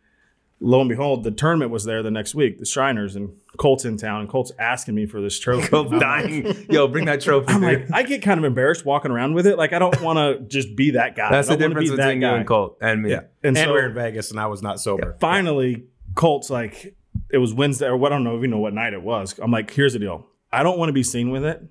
lo 0.61 0.79
and 0.79 0.87
behold, 0.89 1.23
the 1.23 1.31
tournament 1.31 1.71
was 1.71 1.83
there 1.83 2.01
the 2.03 2.11
next 2.11 2.33
week. 2.35 2.59
The 2.59 2.65
Shriners 2.65 3.15
and 3.15 3.33
Colt's 3.57 3.83
in 3.83 3.97
town, 3.97 4.21
and 4.21 4.29
Colt's 4.29 4.51
asking 4.59 4.95
me 4.95 5.05
for 5.07 5.19
this 5.19 5.37
trophy. 5.39 5.67
Colt's 5.67 5.91
And 5.91 6.03
I'm 6.03 6.23
like- 6.23 6.43
dying. 6.43 6.65
Yo, 6.69 6.87
bring 6.87 7.05
that 7.05 7.19
trophy. 7.21 7.47
I'm 7.53 7.61
dude. 7.61 7.89
like, 7.89 7.91
I 7.93 8.03
get 8.03 8.21
kind 8.21 8.37
of 8.39 8.43
embarrassed 8.45 8.85
walking 8.85 9.11
around 9.11 9.33
with 9.33 9.47
it. 9.47 9.57
Like, 9.57 9.73
I 9.73 9.79
don't 9.79 9.99
want 10.01 10.17
to 10.17 10.45
just 10.47 10.75
be 10.75 10.91
that 10.91 11.15
guy. 11.15 11.31
That's 11.31 11.49
I 11.49 11.55
the 11.55 11.57
don't 11.63 11.71
wanna 11.71 11.81
difference 11.81 11.89
be 11.91 11.95
that 11.97 12.03
between 12.07 12.21
you 12.21 12.27
guy. 12.29 12.37
and 12.37 12.47
Colt 12.47 12.77
and 12.79 13.01
me. 13.01 13.09
Yeah. 13.11 13.17
And 13.43 13.57
And, 13.57 13.57
so- 13.57 13.65
we 13.67 13.81
were 13.81 13.87
in 13.87 13.93
Vegas, 13.95 14.31
and 14.31 14.39
I 14.39 14.45
was 14.47 14.61
not 14.61 14.79
sober. 14.79 15.17
Finally, 15.19 15.83
Colt's 16.15 16.49
like, 16.49 16.95
it 17.31 17.39
was 17.39 17.53
Wednesday, 17.53 17.87
or 17.87 17.97
what? 17.97 18.11
I 18.11 18.15
don't 18.15 18.23
know 18.23 18.35
if 18.37 18.41
you 18.41 18.47
know 18.47 18.59
what 18.59 18.73
night 18.73 18.93
it 18.93 19.01
was. 19.01 19.37
I'm 19.41 19.51
like, 19.51 19.71
here's 19.71 19.93
the 19.93 19.99
deal. 19.99 20.27
I 20.51 20.63
don't 20.63 20.77
want 20.77 20.89
to 20.89 20.93
be 20.93 21.03
seen 21.03 21.31
with 21.31 21.43
it, 21.43 21.61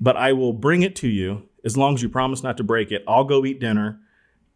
but 0.00 0.16
I 0.16 0.32
will 0.32 0.52
bring 0.52 0.82
it 0.82 0.96
to 0.96 1.08
you 1.08 1.42
as 1.64 1.76
long 1.76 1.94
as 1.94 2.02
you 2.02 2.08
promise 2.08 2.42
not 2.42 2.56
to 2.56 2.64
break 2.64 2.90
it. 2.90 3.04
I'll 3.06 3.24
go 3.24 3.44
eat 3.44 3.60
dinner, 3.60 4.00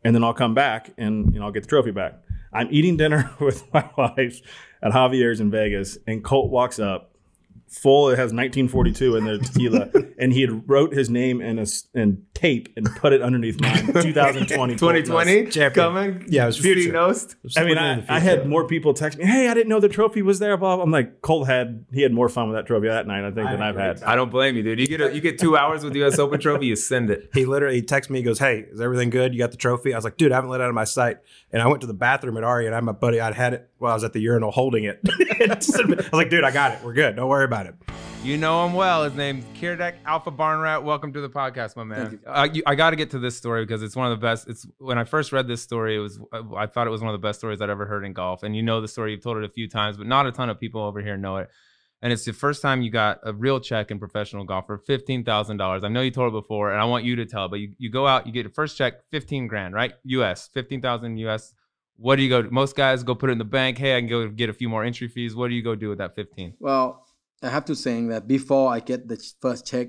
and 0.02 0.14
then 0.14 0.24
I'll 0.24 0.34
come 0.34 0.54
back 0.54 0.90
and 0.96 1.32
you 1.34 1.38
know 1.40 1.46
I'll 1.46 1.52
get 1.52 1.62
the 1.64 1.68
trophy 1.68 1.90
back. 1.90 2.14
I'm 2.54 2.68
eating 2.70 2.96
dinner 2.96 3.30
with 3.40 3.72
my 3.72 3.88
wife 3.96 4.40
at 4.82 4.92
Javier's 4.92 5.40
in 5.40 5.50
Vegas, 5.50 5.98
and 6.06 6.22
Colt 6.22 6.50
walks 6.50 6.78
up. 6.78 7.13
Full, 7.68 8.08
it 8.10 8.18
has 8.18 8.32
1942 8.32 9.16
in 9.16 9.24
the 9.24 9.38
tequila, 9.38 9.90
and 10.18 10.32
he 10.32 10.42
had 10.42 10.68
wrote 10.68 10.94
his 10.94 11.10
name 11.10 11.40
in 11.40 11.58
a 11.58 11.66
in 11.94 12.24
tape 12.32 12.68
and 12.76 12.86
put 12.96 13.12
it 13.12 13.20
underneath 13.20 13.60
mine. 13.60 13.86
2020, 13.92 14.76
2020 14.76 15.70
coming. 15.70 16.24
Yeah, 16.28 16.44
it 16.44 16.46
was 16.46 16.58
future. 16.58 16.92
Knost. 16.92 17.34
I 17.56 17.64
mean, 17.64 17.76
I, 17.78 18.04
I 18.08 18.20
had 18.20 18.46
more 18.48 18.66
people 18.66 18.94
text 18.94 19.18
me, 19.18 19.24
"Hey, 19.24 19.48
I 19.48 19.54
didn't 19.54 19.68
know 19.68 19.80
the 19.80 19.88
trophy 19.88 20.22
was 20.22 20.38
there." 20.38 20.56
Blah. 20.56 20.76
blah. 20.76 20.84
I'm 20.84 20.90
like, 20.90 21.20
Colt 21.20 21.48
had 21.48 21.84
he 21.92 22.02
had 22.02 22.12
more 22.12 22.28
fun 22.28 22.48
with 22.48 22.56
that 22.56 22.66
trophy 22.66 22.88
that 22.88 23.06
night, 23.06 23.24
I 23.24 23.30
think, 23.32 23.48
than 23.50 23.60
I've 23.60 23.76
had. 23.76 24.02
I 24.04 24.14
don't 24.14 24.30
blame 24.30 24.56
you, 24.56 24.62
dude. 24.62 24.78
You 24.78 24.86
get 24.86 25.00
a, 25.00 25.14
you 25.14 25.20
get 25.20 25.38
two 25.38 25.56
hours 25.56 25.82
with 25.82 25.92
the 25.92 26.00
U.S. 26.00 26.18
Open 26.18 26.40
trophy, 26.40 26.66
you 26.66 26.76
send 26.76 27.10
it. 27.10 27.30
He 27.34 27.44
literally 27.44 27.82
texted 27.82 28.10
me. 28.10 28.20
He 28.20 28.24
goes, 28.24 28.38
"Hey, 28.38 28.66
is 28.70 28.80
everything 28.80 29.10
good? 29.10 29.32
You 29.32 29.38
got 29.38 29.50
the 29.50 29.56
trophy?" 29.56 29.92
I 29.92 29.96
was 29.96 30.04
like, 30.04 30.16
"Dude, 30.16 30.32
I 30.32 30.36
haven't 30.36 30.50
let 30.50 30.60
it 30.60 30.64
out 30.64 30.68
of 30.68 30.74
my 30.74 30.84
sight." 30.84 31.18
And 31.50 31.60
I 31.60 31.66
went 31.66 31.80
to 31.80 31.86
the 31.86 31.94
bathroom 31.94 32.36
at 32.36 32.44
Ari, 32.44 32.66
and 32.66 32.74
I 32.74 32.78
had 32.78 32.84
my 32.84 32.92
buddy. 32.92 33.20
I'd 33.20 33.34
had 33.34 33.54
it 33.54 33.70
while 33.84 33.92
I 33.92 33.96
was 33.96 34.04
at 34.04 34.14
the 34.14 34.20
urinal 34.20 34.50
holding 34.50 34.84
it. 34.84 34.98
I 35.40 35.54
was 35.54 36.12
like, 36.12 36.30
"Dude, 36.30 36.42
I 36.42 36.50
got 36.50 36.72
it. 36.72 36.78
We're 36.82 36.94
good. 36.94 37.16
Don't 37.16 37.28
worry 37.28 37.44
about 37.44 37.66
it." 37.66 37.74
You 38.24 38.38
know 38.38 38.64
him 38.64 38.72
well. 38.72 39.04
His 39.04 39.12
name's 39.12 39.44
Kirdek 39.60 39.96
Alpha 40.06 40.30
Barn 40.30 40.58
Rat. 40.58 40.82
Welcome 40.82 41.12
to 41.12 41.20
the 41.20 41.28
podcast, 41.28 41.76
my 41.76 41.84
man. 41.84 42.18
Uh, 42.26 42.48
you, 42.50 42.62
I 42.66 42.76
got 42.76 42.90
to 42.90 42.96
get 42.96 43.10
to 43.10 43.18
this 43.18 43.36
story 43.36 43.66
because 43.66 43.82
it's 43.82 43.94
one 43.94 44.10
of 44.10 44.18
the 44.18 44.26
best. 44.26 44.48
It's 44.48 44.66
when 44.78 44.96
I 44.96 45.04
first 45.04 45.32
read 45.32 45.46
this 45.46 45.60
story, 45.60 45.96
it 45.96 45.98
was 45.98 46.18
I 46.56 46.66
thought 46.66 46.86
it 46.86 46.90
was 46.90 47.02
one 47.02 47.14
of 47.14 47.20
the 47.20 47.24
best 47.26 47.38
stories 47.38 47.60
I'd 47.60 47.68
ever 47.68 47.84
heard 47.84 48.06
in 48.06 48.14
golf. 48.14 48.42
And 48.42 48.56
you 48.56 48.62
know 48.62 48.80
the 48.80 48.88
story. 48.88 49.12
You've 49.12 49.22
told 49.22 49.36
it 49.36 49.44
a 49.44 49.50
few 49.50 49.68
times, 49.68 49.98
but 49.98 50.06
not 50.06 50.26
a 50.26 50.32
ton 50.32 50.48
of 50.48 50.58
people 50.58 50.80
over 50.80 51.02
here 51.02 51.18
know 51.18 51.36
it. 51.36 51.50
And 52.00 52.10
it's 52.10 52.24
the 52.24 52.32
first 52.32 52.62
time 52.62 52.80
you 52.80 52.90
got 52.90 53.20
a 53.22 53.34
real 53.34 53.60
check 53.60 53.90
in 53.90 53.98
professional 53.98 54.44
golf 54.44 54.66
for 54.66 54.78
fifteen 54.78 55.24
thousand 55.24 55.58
dollars. 55.58 55.84
I 55.84 55.88
know 55.88 56.00
you 56.00 56.10
told 56.10 56.32
it 56.32 56.36
before, 56.36 56.72
and 56.72 56.80
I 56.80 56.86
want 56.86 57.04
you 57.04 57.16
to 57.16 57.26
tell. 57.26 57.44
It, 57.44 57.50
but 57.50 57.60
you, 57.60 57.74
you 57.76 57.90
go 57.90 58.06
out, 58.06 58.26
you 58.26 58.32
get 58.32 58.44
your 58.44 58.52
first 58.52 58.78
check, 58.78 59.10
fifteen 59.10 59.46
grand, 59.46 59.74
right? 59.74 59.92
U.S. 60.04 60.48
fifteen 60.54 60.80
thousand 60.80 61.18
U.S. 61.18 61.52
What 61.96 62.16
do 62.16 62.22
you 62.22 62.28
go? 62.28 62.48
Most 62.50 62.74
guys 62.76 63.02
go 63.02 63.14
put 63.14 63.30
it 63.30 63.34
in 63.34 63.38
the 63.38 63.44
bank. 63.44 63.78
Hey, 63.78 63.96
I 63.96 64.00
can 64.00 64.08
go 64.08 64.28
get 64.28 64.50
a 64.50 64.52
few 64.52 64.68
more 64.68 64.82
entry 64.84 65.08
fees. 65.08 65.34
What 65.34 65.48
do 65.48 65.54
you 65.54 65.62
go 65.62 65.74
do 65.74 65.88
with 65.90 65.98
that 65.98 66.14
fifteen? 66.14 66.54
Well, 66.58 67.06
I 67.42 67.48
have 67.50 67.64
to 67.66 67.76
say 67.76 68.02
that 68.06 68.26
before 68.26 68.72
I 68.72 68.80
get 68.80 69.06
the 69.08 69.16
first 69.40 69.66
check, 69.66 69.88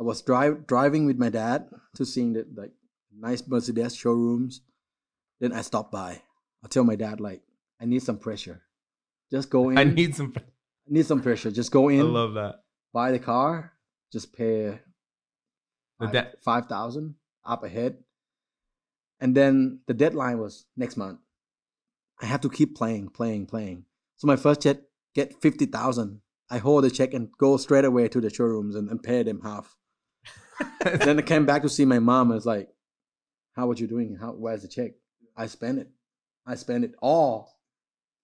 I 0.00 0.02
was 0.02 0.20
drive, 0.22 0.66
driving 0.66 1.06
with 1.06 1.16
my 1.18 1.28
dad 1.30 1.68
to 1.94 2.04
seeing 2.04 2.32
the 2.32 2.46
like 2.54 2.72
nice 3.16 3.46
Mercedes 3.46 3.94
showrooms. 3.94 4.62
Then 5.40 5.52
I 5.52 5.60
stopped 5.62 5.92
by. 5.92 6.22
I 6.64 6.68
tell 6.68 6.82
my 6.84 6.96
dad 6.96 7.20
like, 7.20 7.42
I 7.80 7.84
need 7.84 8.02
some 8.02 8.18
pressure. 8.18 8.62
Just 9.30 9.48
go 9.50 9.68
in. 9.70 9.78
I 9.78 9.84
need 9.84 10.14
some. 10.16 10.32
I 10.36 10.42
need 10.88 11.06
some 11.06 11.22
pressure. 11.22 11.50
Just 11.50 11.70
go 11.70 11.88
in. 11.88 12.00
I 12.00 12.04
love 12.04 12.34
that. 12.34 12.62
buy 12.92 13.12
the 13.12 13.18
car. 13.20 13.72
Just 14.12 14.32
pay 14.32 14.78
The 16.00 16.06
five- 16.06 16.12
de- 16.12 16.32
five 16.44 16.66
thousand 16.66 17.14
up 17.44 17.62
ahead, 17.64 17.98
and 19.20 19.34
then 19.36 19.80
the 19.86 19.94
deadline 19.94 20.38
was 20.38 20.66
next 20.76 20.96
month. 20.96 21.18
I 22.20 22.26
have 22.26 22.40
to 22.42 22.50
keep 22.50 22.76
playing, 22.76 23.08
playing, 23.10 23.46
playing. 23.46 23.84
So 24.16 24.26
my 24.26 24.36
first 24.36 24.62
check 24.62 24.78
get 25.14 25.40
fifty 25.40 25.66
thousand. 25.66 26.20
I 26.50 26.58
hold 26.58 26.84
the 26.84 26.90
check 26.90 27.12
and 27.12 27.28
go 27.38 27.56
straight 27.56 27.84
away 27.84 28.08
to 28.08 28.20
the 28.20 28.30
showrooms 28.30 28.76
and, 28.76 28.88
and 28.88 29.02
pay 29.02 29.22
them 29.22 29.40
half. 29.42 29.76
then 30.84 31.18
I 31.18 31.22
came 31.22 31.44
back 31.44 31.62
to 31.62 31.68
see 31.68 31.84
my 31.84 31.98
mom 31.98 32.30
and 32.30 32.36
it's 32.38 32.46
like, 32.46 32.68
"How 33.54 33.70
are 33.70 33.74
you 33.74 33.86
doing? 33.86 34.16
How 34.20 34.30
where's 34.32 34.62
the 34.62 34.68
check? 34.68 34.92
I 35.36 35.46
spent 35.46 35.78
it. 35.78 35.88
I 36.46 36.54
spent 36.54 36.84
it 36.84 36.94
all 37.02 37.58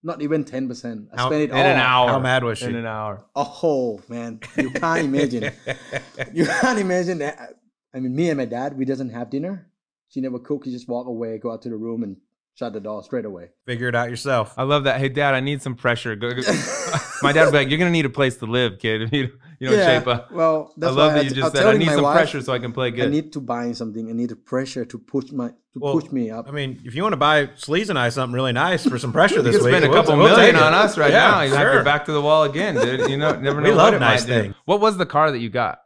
Not 0.05 0.23
even 0.23 0.45
ten 0.45 0.69
percent. 0.69 1.09
I 1.13 1.21
How- 1.21 1.29
spent 1.29 1.43
it 1.43 1.51
in 1.51 1.57
all. 1.57 1.63
an 1.67 1.79
hour. 1.79 2.09
How 2.11 2.19
mad 2.21 2.45
was 2.45 2.59
she? 2.59 2.67
In 2.67 2.77
an 2.77 2.87
hour. 2.87 3.25
Oh 3.35 4.01
man, 4.09 4.41
you 4.57 4.71
can't 4.71 5.05
imagine. 5.05 5.53
you 6.33 6.47
can't 6.47 6.79
imagine 6.79 7.19
that. 7.19 7.59
I 7.95 8.01
mean, 8.01 8.15
me 8.15 8.31
and 8.31 8.39
my 8.39 8.47
dad, 8.47 8.79
we 8.79 8.85
doesn't 8.87 9.11
have 9.11 9.29
dinner. 9.29 9.69
She 10.13 10.21
never 10.21 10.39
cook. 10.39 10.65
She 10.65 10.71
just 10.71 10.89
walk 10.89 11.07
away, 11.07 11.39
go 11.39 11.51
out 11.53 11.63
to 11.63 11.69
the 11.71 11.77
room, 11.77 12.03
and 12.03 12.17
shut 12.55 12.73
the 12.75 12.81
door 12.81 13.03
straight 13.03 13.25
away. 13.25 13.49
Figure 13.67 13.89
it 13.89 13.95
out 13.95 14.11
yourself. 14.11 14.55
I 14.59 14.63
love 14.65 14.85
that. 14.85 15.01
Hey, 15.01 15.09
Dad, 15.09 15.35
I 15.35 15.41
need 15.41 15.63
some 15.63 15.75
pressure. 15.75 16.15
Go, 16.17 16.31
go- 16.35 16.43
My 17.23 17.33
dad 17.33 17.45
would 17.45 17.53
be 17.53 17.59
like, 17.59 17.69
"You're 17.71 17.79
gonna 17.79 17.91
need 17.91 18.05
a 18.05 18.11
place 18.11 18.37
to 18.39 18.47
live, 18.47 18.79
kid. 18.79 19.01
If 19.03 19.13
you, 19.17 19.31
you 19.61 19.69
don't 19.69 19.79
Yeah, 19.79 19.99
shape 19.99 20.09
up." 20.09 20.31
Well, 20.33 20.75
I 20.83 20.87
love 20.87 20.97
why 21.13 21.19
that 21.19 21.25
you 21.25 21.31
just 21.31 21.47
I'm 21.47 21.53
said, 21.63 21.67
"I 21.75 21.79
need 21.79 21.89
some 21.89 22.03
wife, 22.03 22.15
pressure 22.17 22.41
so 22.43 22.53
I 22.53 22.59
can 22.59 22.73
play 22.73 22.91
good." 22.91 23.07
I 23.07 23.11
need 23.11 23.33
to 23.33 23.41
buy 23.41 23.71
something. 23.73 24.11
I 24.11 24.13
need 24.13 24.31
the 24.31 24.37
pressure 24.37 24.85
to 24.85 24.99
push 24.99 25.31
my 25.31 25.49
to 25.49 25.55
Well, 25.79 25.93
push 25.99 26.11
me 26.13 26.31
up. 26.31 26.47
I 26.49 26.51
mean, 26.51 26.81
if 26.85 26.95
you 26.97 27.03
want 27.03 27.13
to 27.15 27.17
buy 27.17 27.47
Sleaze 27.47 27.89
and 27.89 27.99
I 27.99 28.09
something 28.11 28.35
really 28.35 28.53
nice 28.53 28.87
for 28.87 28.99
some 28.99 29.13
pressure 29.13 29.41
this 29.47 29.57
could 29.57 29.65
week, 29.65 29.73
spend 29.73 29.85
a 29.85 29.89
we'll- 29.89 30.03
couple 30.03 30.19
we'll 30.19 30.29
million 30.29 30.55
take 30.55 30.61
it. 30.61 30.63
on 30.63 30.75
us 30.75 30.99
right 30.99 31.13
Yeah, 31.13 31.31
now. 31.31 31.41
You 31.43 31.51
have 31.55 31.61
sure. 31.61 31.75
your 31.75 31.85
back 31.85 32.05
to 32.07 32.13
the 32.13 32.21
wall 32.21 32.43
again, 32.43 32.75
dude. 32.75 33.09
You 33.09 33.17
know, 33.17 33.39
never 33.41 33.61
know 33.63 33.71
We 33.71 33.75
love 33.75 33.95
it 33.95 34.01
nice 34.01 34.23
might 34.23 34.35
do. 34.35 34.43
things. 34.43 34.55
What 34.67 34.81
was 34.81 34.99
the 34.99 35.07
car 35.07 35.31
that 35.31 35.39
you 35.39 35.49
got? 35.49 35.79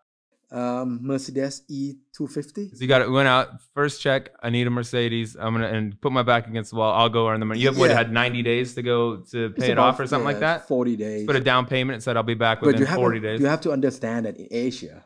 Um, 0.52 1.00
Mercedes 1.02 1.62
E 1.68 1.94
two 2.16 2.28
fifty. 2.28 2.68
So 2.68 2.76
you 2.80 2.86
got 2.86 3.02
it. 3.02 3.10
Went 3.10 3.26
out 3.26 3.60
first 3.74 4.00
check. 4.00 4.30
I 4.40 4.50
need 4.50 4.66
a 4.68 4.70
Mercedes. 4.70 5.34
I'm 5.34 5.54
gonna 5.54 5.66
and 5.66 6.00
put 6.00 6.12
my 6.12 6.22
back 6.22 6.46
against 6.46 6.70
the 6.70 6.76
wall. 6.76 6.92
I'll 6.92 7.08
go 7.08 7.28
earn 7.28 7.40
the 7.40 7.46
money. 7.46 7.58
You 7.60 7.66
have 7.66 7.78
what? 7.78 7.90
Yeah. 7.90 7.96
Had 7.96 8.12
90 8.12 8.42
days 8.42 8.74
to 8.76 8.82
go 8.82 9.16
to 9.32 9.46
It's 9.46 9.58
pay 9.58 9.70
it 9.70 9.72
about, 9.72 9.94
off 9.94 10.00
or 10.00 10.06
something 10.06 10.24
like 10.24 10.38
that. 10.40 10.68
Forty 10.68 10.94
days. 10.94 11.26
Put 11.26 11.34
a 11.34 11.40
down 11.40 11.66
payment 11.66 11.94
and 11.94 12.02
said 12.02 12.16
I'll 12.16 12.22
be 12.22 12.34
back 12.34 12.60
But 12.60 12.68
within 12.68 12.82
you 12.82 12.86
have 12.86 12.96
40 12.96 13.20
days. 13.20 13.40
you 13.40 13.46
have 13.46 13.60
to 13.62 13.72
understand 13.72 14.26
that 14.26 14.36
in 14.36 14.46
Asia, 14.52 15.04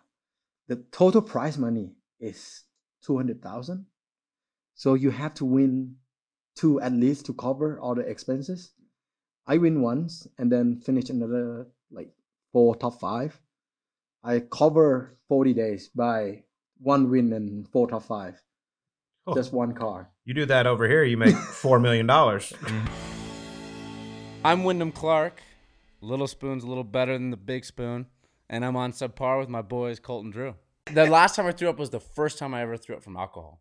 the 0.68 0.76
total 0.92 1.22
prize 1.22 1.57
money 1.57 1.94
is 2.20 2.64
two 3.03 3.16
hundred 3.16 3.42
thousand. 3.42 3.87
So 4.74 4.92
you 4.92 5.11
have 5.11 5.33
to 5.35 5.46
win 5.46 5.96
two 6.55 6.81
at 6.83 6.92
least 6.92 7.24
to 7.26 7.33
cover 7.33 7.81
all 7.81 7.94
the 7.94 8.03
expenses. 8.03 8.72
I 9.46 9.57
win 9.57 9.81
once 9.81 10.26
and 10.38 10.53
then 10.53 10.81
finish 10.81 11.09
another 11.09 11.68
like 11.90 12.11
four 12.53 12.76
top 12.76 13.00
five. 13.00 13.40
I 14.22 14.40
cover 14.40 15.16
forty 15.28 15.54
days 15.54 15.88
by 15.94 16.44
one 16.78 17.11
win 17.11 17.33
and 17.33 17.68
four 17.68 17.88
top 17.88 18.02
five. 18.04 18.40
Oh. 19.26 19.35
Just 19.35 19.52
one 19.52 19.74
car. 19.74 20.11
You 20.24 20.35
do 20.35 20.46
that 20.46 20.66
over 20.66 20.87
here, 20.88 21.04
you 21.04 21.16
make 21.16 21.35
four 21.62 21.78
million 21.78 22.06
dollars. 22.06 22.52
I'm 24.44 24.64
Wyndham 24.64 24.92
Clark. 24.92 25.40
Little 26.00 26.26
Spoon's 26.26 26.64
a 26.64 26.66
little 26.66 26.85
better 26.85 27.12
than 27.12 27.30
the 27.30 27.37
Big 27.37 27.64
Spoon, 27.64 28.06
and 28.48 28.64
I'm 28.64 28.76
on 28.76 28.92
subpar 28.92 29.38
with 29.38 29.48
my 29.50 29.61
boys 29.62 30.00
Colton 30.00 30.30
Drew. 30.30 30.54
The 30.92 31.06
last 31.06 31.37
time 31.37 31.46
I 31.46 31.52
threw 31.52 31.68
up 31.68 31.78
was 31.78 31.90
the 31.90 32.00
first 32.00 32.38
time 32.38 32.54
I 32.54 32.62
ever 32.62 32.76
threw 32.78 32.96
up 32.96 33.02
from 33.02 33.16
alcohol. 33.16 33.61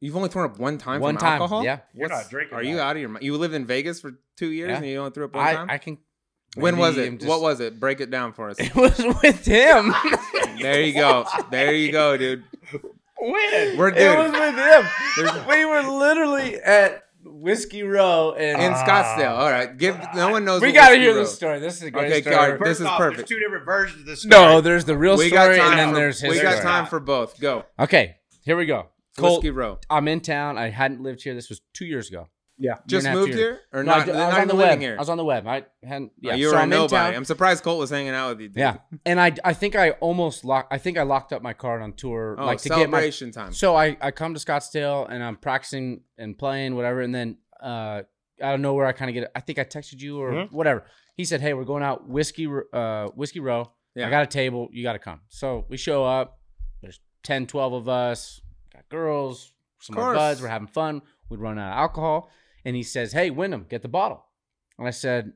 You've 0.00 0.16
only 0.16 0.28
thrown 0.30 0.48
up 0.50 0.58
one 0.58 0.78
time 0.78 1.00
One 1.00 1.14
from 1.16 1.20
time, 1.20 1.40
alcohol? 1.42 1.64
yeah. 1.64 1.80
You're 1.92 2.08
What's- 2.08 2.24
not 2.24 2.30
drinking 2.30 2.56
Are 2.56 2.62
you 2.62 2.78
out 2.80 2.96
of 2.96 3.00
your 3.00 3.10
mind? 3.10 3.24
You 3.24 3.36
lived 3.36 3.54
in 3.54 3.66
Vegas 3.66 4.00
for 4.00 4.12
two 4.36 4.50
years 4.52 4.70
Yeah. 4.70 4.76
and 4.76 4.86
you 4.86 4.98
only 4.98 5.10
threw 5.10 5.24
up 5.26 5.34
one 5.34 5.44
I, 5.46 5.54
time? 5.54 5.70
I 5.70 5.78
can. 5.78 5.98
When 6.54 6.76
was 6.76 6.96
it? 6.96 7.18
Just- 7.18 7.28
What 7.28 7.40
was 7.40 7.60
it? 7.60 7.78
Break 7.80 8.00
it 8.00 8.10
down 8.10 8.32
for 8.32 8.50
us. 8.50 8.56
It 8.60 8.74
was 8.74 8.98
with 9.22 9.44
him. 9.44 9.94
there 10.60 10.80
you 10.82 10.94
go. 10.94 11.24
There 11.50 11.72
you 11.74 11.92
go, 11.92 12.16
dude. 12.16 12.44
When? 13.18 13.76
We're 13.78 13.90
dude. 13.90 14.00
It 14.00 14.18
was 14.18 14.32
with 14.32 15.26
him. 15.36 15.46
we 15.48 15.64
were 15.64 15.82
literally 15.82 16.56
at 16.56 17.04
Whiskey 17.24 17.82
Row 17.82 18.32
and 18.32 18.60
in 18.60 18.72
ah. 18.72 18.84
Scottsdale. 18.84 19.38
All 19.38 19.50
right. 19.50 19.76
Give 19.76 19.98
no 20.14 20.30
one 20.30 20.44
knows. 20.44 20.60
We 20.62 20.72
gotta 20.72 20.96
hear 20.96 21.12
Row- 21.12 21.20
this 21.20 21.34
story. 21.34 21.58
This 21.60 21.76
is 21.76 21.82
a 21.84 21.90
great 21.90 22.10
okay, 22.12 22.20
story. 22.20 22.36
all 22.36 22.50
right, 22.50 22.60
this 22.62 22.80
is 22.80 22.86
off, 22.86 22.98
perfect. 22.98 23.16
There's 23.18 23.28
two 23.28 23.38
different 23.38 23.64
versions 23.64 24.00
of 24.00 24.06
this. 24.06 24.22
Story. 24.22 24.30
No, 24.30 24.60
there's 24.60 24.84
the 24.84 24.96
real 24.96 25.16
we 25.16 25.28
story, 25.28 25.58
and 25.58 25.78
then 25.78 25.90
for, 25.90 25.94
there's 25.94 26.20
his 26.20 26.30
We 26.30 26.40
got 26.40 26.58
story. 26.58 26.64
time 26.64 26.86
for 26.86 27.00
both. 27.00 27.40
Go. 27.40 27.64
Okay, 27.78 28.16
here 28.42 28.56
we 28.56 28.66
go. 28.66 28.88
Colt, 29.16 29.38
Whiskey 29.42 29.50
Row. 29.50 29.78
I'm 29.88 30.08
in 30.08 30.20
town. 30.20 30.58
I 30.58 30.70
hadn't 30.70 31.00
lived 31.02 31.22
here. 31.22 31.34
This 31.34 31.48
was 31.48 31.60
two 31.72 31.86
years 31.86 32.08
ago. 32.10 32.28
Yeah. 32.56 32.74
Just 32.86 32.90
Year 32.90 32.98
and 32.98 33.06
a 33.06 33.08
half, 33.08 33.18
moved 33.18 33.32
two 33.32 33.38
here? 33.38 33.60
Or 33.72 33.82
No, 33.82 33.96
not- 33.98 34.08
I, 34.08 34.12
not 34.12 34.16
I 34.16 34.26
was 34.28 34.38
on 34.38 34.48
the 34.48 34.54
web. 34.54 34.78
here? 34.80 34.94
I 34.96 34.98
was 35.00 35.08
on 35.08 35.16
the 35.16 35.24
web. 35.24 35.46
I 35.46 35.64
hadn't. 35.82 36.12
Yeah, 36.20 36.30
Yeah, 36.32 36.36
you 36.36 36.44
so 36.46 36.52
were 36.52 36.58
a 36.58 36.62
I'm 36.62 36.68
nobody. 36.70 36.94
town. 36.94 37.14
I'm 37.14 37.24
surprised 37.24 37.64
Colt 37.64 37.78
was 37.80 37.90
hanging 37.90 38.14
out 38.14 38.28
with 38.30 38.40
you. 38.42 38.48
Dude. 38.48 38.58
Yeah, 38.58 38.76
and 39.04 39.20
I 39.20 39.32
I 39.44 39.52
think 39.54 39.74
I 39.74 39.90
almost 39.92 40.44
locked. 40.44 40.72
I 40.72 40.78
think 40.78 40.96
I 40.98 41.02
locked 41.02 41.32
up 41.32 41.42
my 41.42 41.52
card 41.52 41.82
on 41.82 41.92
tour, 41.94 42.36
Oh, 42.38 42.46
like 42.46 42.58
to 42.62 42.68
celebration 42.68 43.30
get 43.30 43.36
my 43.36 43.42
time. 43.44 43.52
So 43.52 43.74
I 43.74 43.96
I 44.00 44.10
come 44.12 44.34
to 44.34 44.40
Scottsdale 44.40 45.10
and 45.10 45.22
I'm 45.22 45.36
practicing 45.36 46.02
and 46.16 46.38
playing 46.38 46.74
whatever, 46.76 47.00
and 47.00 47.14
then 47.14 47.38
uh 47.60 48.02
out 48.42 48.54
of 48.54 48.60
nowhere 48.60 48.86
I 48.86 48.92
kind 48.92 49.08
of 49.10 49.14
get. 49.14 49.30
I 49.34 49.40
think 49.40 49.58
I 49.58 49.64
texted 49.64 50.00
you 50.00 50.20
or 50.20 50.32
Mm-hmm. 50.32 50.54
whatever. 50.56 50.84
He 51.16 51.24
said, 51.24 51.40
"Hey, 51.40 51.54
we're 51.54 51.64
going 51.64 51.82
out 51.82 52.08
whiskey 52.08 52.48
uh 52.72 53.06
whiskey 53.16 53.40
row. 53.40 53.72
Yeah. 53.96 54.06
I 54.06 54.10
got 54.10 54.22
a 54.22 54.26
table. 54.26 54.68
You 54.72 54.82
got 54.84 54.94
to 54.94 54.98
come." 55.00 55.20
So 55.28 55.64
we 55.68 55.76
show 55.76 56.04
up. 56.04 56.38
There's 56.82 57.00
10, 57.24 57.46
12 57.46 57.72
of 57.72 57.88
us. 57.88 58.40
Got 58.72 58.88
girls, 58.88 59.52
some 59.80 59.94
more 59.96 60.04
course. 60.06 60.16
buds. 60.16 60.42
We're 60.42 60.48
having 60.48 60.66
fun. 60.68 61.02
We'd 61.28 61.40
run 61.40 61.58
out 61.58 61.72
of 61.72 61.78
alcohol, 61.78 62.28
and 62.64 62.74
he 62.76 62.82
says, 62.82 63.12
"Hey, 63.12 63.30
Wyndham, 63.30 63.66
get 63.68 63.82
the 63.82 63.88
bottle." 63.88 64.24
And 64.78 64.86
I 64.88 64.90
said, 64.90 65.32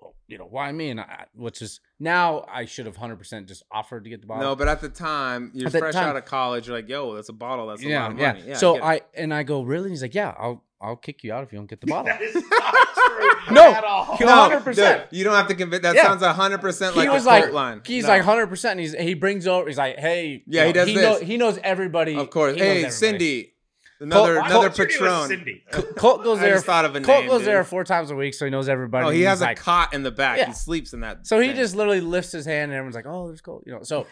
well, 0.00 0.14
"You 0.26 0.38
know, 0.38 0.46
why 0.46 0.70
me?" 0.72 0.90
And 0.90 1.00
I, 1.00 1.24
which 1.34 1.60
is 1.62 1.80
now 2.00 2.44
I 2.52 2.64
should 2.64 2.86
have 2.86 2.96
hundred 2.96 3.16
percent 3.16 3.48
just 3.48 3.62
offered 3.70 4.04
to 4.04 4.10
get 4.10 4.20
the 4.20 4.26
bottle. 4.26 4.44
No, 4.44 4.56
but 4.56 4.68
at 4.68 4.80
the 4.80 4.88
time, 4.88 5.50
you're 5.54 5.66
At 5.68 5.72
fresh 5.76 5.94
time- 5.94 6.08
out 6.10 6.16
of 6.16 6.24
college. 6.24 6.66
You're 6.68 6.76
like, 6.76 6.88
yo, 6.88 7.14
that's 7.14 7.28
a 7.28 7.32
bottle. 7.32 7.66
That's 7.66 7.82
a 7.82 7.86
yeah, 7.86 8.02
lot 8.02 8.12
of 8.12 8.18
yeah. 8.18 8.32
money. 8.32 8.44
Yeah. 8.48 8.56
so 8.56 8.74
get 8.74 8.82
it. 8.82 8.84
I 8.86 9.00
and 9.14 9.34
I 9.34 9.42
go, 9.42 9.62
really? 9.62 9.84
And 9.84 9.92
he's 9.92 10.02
like, 10.02 10.14
yeah, 10.14 10.34
I'll 10.38 10.64
I'll 10.80 10.96
kick 10.96 11.24
you 11.24 11.32
out 11.32 11.42
if 11.44 11.52
you 11.52 11.58
don't 11.58 11.68
get 11.68 11.80
the 11.80 11.86
bottle. 11.94 12.16
no, 13.50 13.72
at 13.72 13.82
all. 13.84 14.04
100%. 14.16 14.74
dude, 14.74 15.06
you 15.10 15.24
don't 15.24 15.34
have 15.34 15.48
to 15.48 15.54
convince. 15.54 15.82
That 15.82 15.96
Yeah. 15.96 16.04
sounds 16.04 16.22
hundred 16.22 16.60
percent 16.60 16.94
like 16.96 17.08
he 17.08 17.12
was 17.12 17.24
a 17.24 17.28
like, 17.28 17.42
Colt 17.44 17.54
line. 17.54 17.80
he's 17.84 18.04
No. 18.04 18.10
like 18.10 18.22
hundred 18.22 18.46
percent. 18.48 18.78
He's 18.80 18.94
he 18.94 19.14
brings 19.14 19.46
over. 19.46 19.66
He's 19.66 19.78
like, 19.78 19.98
hey, 19.98 20.44
Yeah, 20.46 20.62
you 20.62 20.66
he 20.68 20.72
does 20.72 20.88
he 20.88 20.94
this. 20.94 21.02
Know, 21.20 21.26
he 21.26 21.36
knows 21.36 21.58
everybody. 21.64 22.14
Of 22.16 22.30
course. 22.30 22.54
He 22.54 22.60
Hey. 22.60 22.90
Cindy, 22.90 23.54
another 24.00 24.36
Colt- 24.36 24.46
another 24.46 24.70
Colt- 24.70 24.76
patron. 24.90 25.60
Colt 25.96 26.24
goes 26.24 26.40
there. 26.40 26.54
just 26.54 26.66
thought 26.66 26.84
of 26.84 26.94
a 26.96 27.00
Colt 27.00 27.20
name, 27.20 27.28
goes 27.28 27.40
dude. 27.40 27.48
there 27.48 27.64
four 27.64 27.84
times 27.84 28.10
a 28.10 28.16
week, 28.16 28.34
so 28.34 28.44
he 28.44 28.50
knows 28.50 28.68
everybody. 28.68 29.06
Oh, 29.06 29.10
he 29.10 29.18
He's 29.18 29.26
has 29.28 29.40
like, 29.40 29.58
a 29.58 29.62
cot 29.62 29.94
in 29.94 30.02
the 30.02 30.10
back. 30.10 30.38
Yeah. 30.38 30.46
He 30.46 30.52
sleeps 30.52 30.92
in 30.92 31.00
that. 31.00 31.26
So 31.26 31.40
he 31.40 31.48
thing. 31.48 31.56
just 31.56 31.74
literally 31.76 32.00
lifts 32.00 32.32
his 32.32 32.46
hand, 32.46 32.70
and 32.70 32.74
everyone's 32.78 32.94
like, 32.94 33.06
"Oh, 33.06 33.26
there's 33.28 33.40
Colt," 33.40 33.64
you 33.66 33.72
know. 33.72 33.82
So 33.82 34.06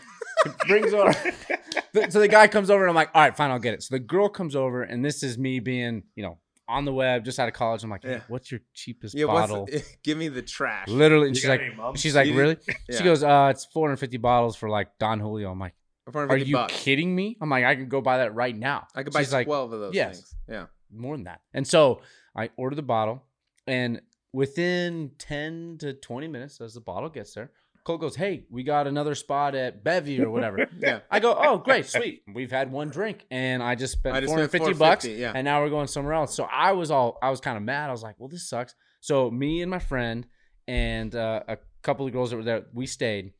he 0.44 0.50
brings 0.68 0.92
over. 0.92 1.12
so 2.10 2.20
the 2.20 2.28
guy 2.28 2.48
comes 2.48 2.70
over, 2.70 2.82
and 2.82 2.88
I'm 2.90 2.94
like, 2.96 3.10
"All 3.14 3.22
right, 3.22 3.36
fine, 3.36 3.50
I'll 3.50 3.58
get 3.58 3.74
it." 3.74 3.82
So 3.82 3.94
the 3.94 4.00
girl 4.00 4.28
comes 4.28 4.56
over, 4.56 4.82
and 4.82 5.04
this 5.04 5.22
is 5.22 5.38
me 5.38 5.60
being, 5.60 6.02
you 6.14 6.22
know, 6.22 6.38
on 6.68 6.84
the 6.84 6.92
web, 6.92 7.24
just 7.24 7.38
out 7.38 7.46
of 7.46 7.54
college. 7.54 7.84
I'm 7.84 7.90
like, 7.90 8.02
hey, 8.02 8.12
Yeah. 8.12 8.20
"What's 8.28 8.50
your 8.50 8.60
cheapest 8.74 9.14
Yeah, 9.14 9.26
what's 9.26 9.50
bottle?" 9.50 9.68
give 10.02 10.18
me 10.18 10.28
the 10.28 10.42
trash. 10.42 10.88
Literally, 10.88 11.28
and 11.28 11.36
You 11.36 11.40
she's 11.40 11.48
like, 11.48 11.60
any, 11.60 11.96
"She's 11.96 12.14
like, 12.16 12.26
really?" 12.34 12.56
did- 12.56 12.96
She 12.98 13.04
goes, 13.04 13.22
"Uh, 13.22 13.48
it's 13.52 13.64
450 13.66 14.16
bottles 14.18 14.56
for 14.56 14.68
like 14.68 14.88
Don 14.98 15.20
Julio." 15.20 15.50
I'm 15.50 15.60
like, 15.60 15.74
"Are 16.14 16.36
you 16.36 16.54
bucks. 16.54 16.74
kidding 16.74 17.14
me?" 17.14 17.36
I'm 17.40 17.50
like, 17.50 17.64
"I 17.64 17.74
can 17.74 17.88
go 17.88 18.00
buy 18.00 18.18
that 18.18 18.34
right 18.34 18.56
now." 18.56 18.86
I 18.94 19.02
could 19.02 19.12
buy 19.12 19.20
She's 19.20 19.32
like, 19.32 19.46
12 19.46 19.72
of 19.72 19.80
those 19.80 19.94
yes, 19.94 20.16
things. 20.16 20.34
Yeah. 20.48 20.66
more 20.92 21.16
than 21.16 21.24
that. 21.24 21.40
And 21.52 21.66
so 21.66 22.00
I 22.34 22.50
order 22.56 22.76
the 22.76 22.82
bottle, 22.82 23.24
and 23.66 24.00
within 24.32 25.12
10 25.18 25.78
to 25.80 25.94
20 25.94 26.28
minutes, 26.28 26.60
as 26.60 26.74
the 26.74 26.80
bottle 26.80 27.08
gets 27.08 27.34
there, 27.34 27.50
Cole 27.84 27.98
goes, 27.98 28.16
Hey, 28.16 28.44
we 28.50 28.64
got 28.64 28.86
another 28.86 29.14
spot 29.14 29.54
at 29.54 29.82
Bevy 29.84 30.20
or 30.20 30.28
whatever. 30.30 30.68
Yeah. 30.78 31.00
I 31.10 31.20
go, 31.20 31.34
Oh, 31.38 31.58
great, 31.58 31.86
sweet. 31.86 32.22
We've 32.32 32.50
had 32.50 32.70
one 32.70 32.88
drink, 32.90 33.24
and 33.30 33.62
I 33.62 33.76
just 33.76 33.92
spent 33.94 34.16
I 34.16 34.20
just 34.20 34.32
spent 34.32 34.50
450 34.50 34.78
bucks, 34.78 35.04
yeah. 35.06 35.32
and 35.34 35.44
now 35.44 35.62
we're 35.62 35.70
going 35.70 35.86
somewhere 35.86 36.14
else. 36.14 36.34
So 36.34 36.44
I 36.44 36.72
was 36.72 36.90
all, 36.90 37.18
I 37.22 37.30
was 37.30 37.40
kind 37.40 37.56
of 37.56 37.62
mad. 37.62 37.88
I 37.88 37.92
was 37.92 38.02
like, 38.02 38.16
Well, 38.18 38.28
this 38.28 38.48
sucks. 38.48 38.74
So 39.00 39.30
me 39.30 39.62
and 39.62 39.70
my 39.70 39.78
friend 39.78 40.26
and 40.66 41.14
uh, 41.14 41.44
a 41.46 41.58
couple 41.82 42.06
of 42.06 42.12
girls 42.12 42.30
that 42.30 42.36
were 42.36 42.42
there, 42.42 42.64
we 42.74 42.86
stayed. 42.86 43.32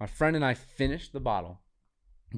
My 0.00 0.06
friend 0.06 0.34
and 0.34 0.44
I 0.44 0.54
finished 0.54 1.12
the 1.12 1.20
bottle 1.20 1.60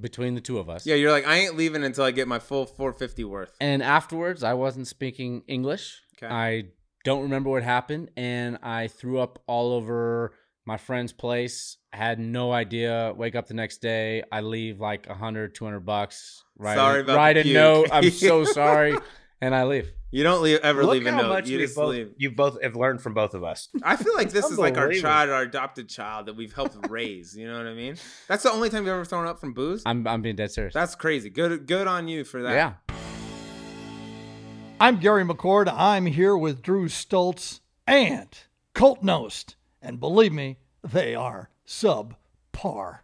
between 0.01 0.35
the 0.35 0.40
two 0.40 0.59
of 0.59 0.68
us. 0.68 0.87
Yeah, 0.87 0.94
you're 0.96 1.11
like, 1.11 1.27
I 1.27 1.37
ain't 1.37 1.57
leaving 1.57 1.85
until 1.85 2.05
I 2.05 2.11
get 2.11 2.29
my 2.29 2.38
full 2.38 2.66
450 2.66 3.25
worth. 3.25 3.53
And 3.61 3.83
afterwards, 3.83 4.42
I 4.42 4.55
wasn't 4.55 4.87
speaking 4.88 5.42
English. 5.49 6.01
Okay. 6.16 6.33
I 6.33 6.64
don't 7.05 7.22
remember 7.22 7.51
what 7.51 7.62
happened, 7.62 8.11
and 8.16 8.59
I 8.62 8.88
threw 8.88 9.18
up 9.18 9.42
all 9.46 9.72
over 9.72 10.33
my 10.66 10.77
friend's 10.77 11.12
place. 11.12 11.77
Had 11.92 12.18
no 12.18 12.53
idea. 12.53 13.12
Wake 13.16 13.37
up 13.37 13.46
the 13.46 13.55
next 13.55 13.79
day, 13.79 14.22
I 14.33 14.40
leave 14.40 14.81
like 14.81 15.07
100, 15.09 15.55
200 15.55 15.81
bucks. 15.81 16.42
Write, 16.59 16.75
Sorry 16.77 17.01
about 17.01 17.16
write 17.16 17.37
a 17.37 17.42
puke. 17.42 17.55
note. 17.55 17.88
I'm 17.92 18.11
so 18.11 18.44
sorry, 18.44 18.96
and 19.40 19.55
I 19.55 19.64
leave. 19.64 19.92
You 20.11 20.22
don't 20.22 20.42
leave, 20.42 20.61
ever 20.62 20.83
Look 20.83 20.92
leave 20.92 21.07
a 21.07 21.11
how 21.12 21.22
note. 21.22 21.29
much 21.29 21.49
you 21.49 21.59
we've 21.59 21.66
just 21.66 21.77
both, 21.77 21.90
leave. 21.90 22.14
you 22.16 22.31
both 22.31 22.62
have 22.62 22.75
learned 22.77 23.03
from 23.03 23.12
both 23.12 23.35
of 23.35 23.44
us. 23.44 23.68
I 23.83 23.96
feel 23.96 24.14
like 24.14 24.31
this 24.31 24.46
is 24.46 24.59
like 24.59 24.79
our 24.79 24.90
child, 24.92 25.31
our 25.31 25.42
adopted 25.42 25.88
child 25.88 26.27
that 26.27 26.37
we've 26.37 26.53
helped 26.55 26.77
raise. 26.88 27.37
You 27.37 27.49
know 27.49 27.59
what 27.59 27.66
I 27.66 27.75
mean? 27.75 27.96
That's 28.29 28.42
the 28.44 28.51
only 28.53 28.70
time 28.70 28.85
you've 28.85 28.94
ever 28.94 29.05
thrown 29.05 29.27
up 29.27 29.40
from 29.40 29.53
booze. 29.53 29.83
I'm 29.85 30.07
I'm 30.07 30.22
being 30.22 30.37
dead 30.37 30.51
serious. 30.53 30.72
That's 30.75 30.94
crazy. 30.94 31.29
Good, 31.29 31.66
good 31.66 31.87
on 31.87 32.09
you 32.09 32.25
for 32.25 32.42
that. 32.42 32.52
Yeah. 32.52 32.75
I'm 34.81 34.98
Gary 35.00 35.25
McCord. 35.25 35.73
I'm 35.75 36.06
here 36.06 36.37
with 36.37 36.63
Drew 36.63 36.87
Stoltz 36.87 37.60
and 37.87 38.29
Colt 38.75 39.02
Knost. 39.02 39.54
And 39.81 39.98
believe 39.98 40.33
me, 40.33 40.58
they 40.85 41.15
are 41.15 41.50
subpar. 41.67 43.00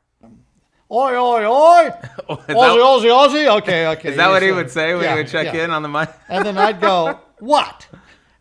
Oi, 0.93 1.17
oi, 1.17 1.47
oi! 1.47 1.91
Aussie, 2.29 2.53
Aussie, 2.53 3.09
Aussie. 3.09 3.57
Okay, 3.61 3.87
okay. 3.87 4.09
Is 4.11 4.17
that 4.19 4.29
what 4.29 4.43
he 4.43 4.53
would 4.53 4.71
say 4.71 4.93
when 4.93 5.05
yeah, 5.05 5.15
he 5.15 5.23
would 5.23 5.29
check 5.29 5.55
yeah. 5.55 5.65
in 5.65 5.71
on 5.71 5.81
the 5.81 5.89
mic? 5.89 6.11
And 6.29 6.45
then 6.45 6.59
I'd 6.59 6.83
go, 6.83 7.19
what? 7.39 7.89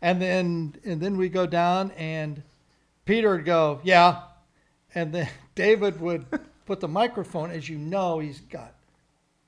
And 0.02 0.22
then 0.22 0.76
and 0.84 1.00
then 1.00 1.16
we 1.16 1.30
go 1.30 1.46
down, 1.46 1.92
and 1.92 2.44
Peter 3.06 3.30
would 3.30 3.46
go, 3.46 3.80
yeah. 3.86 4.24
And 4.94 5.14
then 5.14 5.30
David 5.56 6.02
would 6.02 6.26
put 6.66 6.82
the 6.82 6.90
microphone. 6.90 7.52
As 7.52 7.70
you 7.70 7.78
know, 7.78 8.20
he's 8.20 8.42
got 8.42 8.76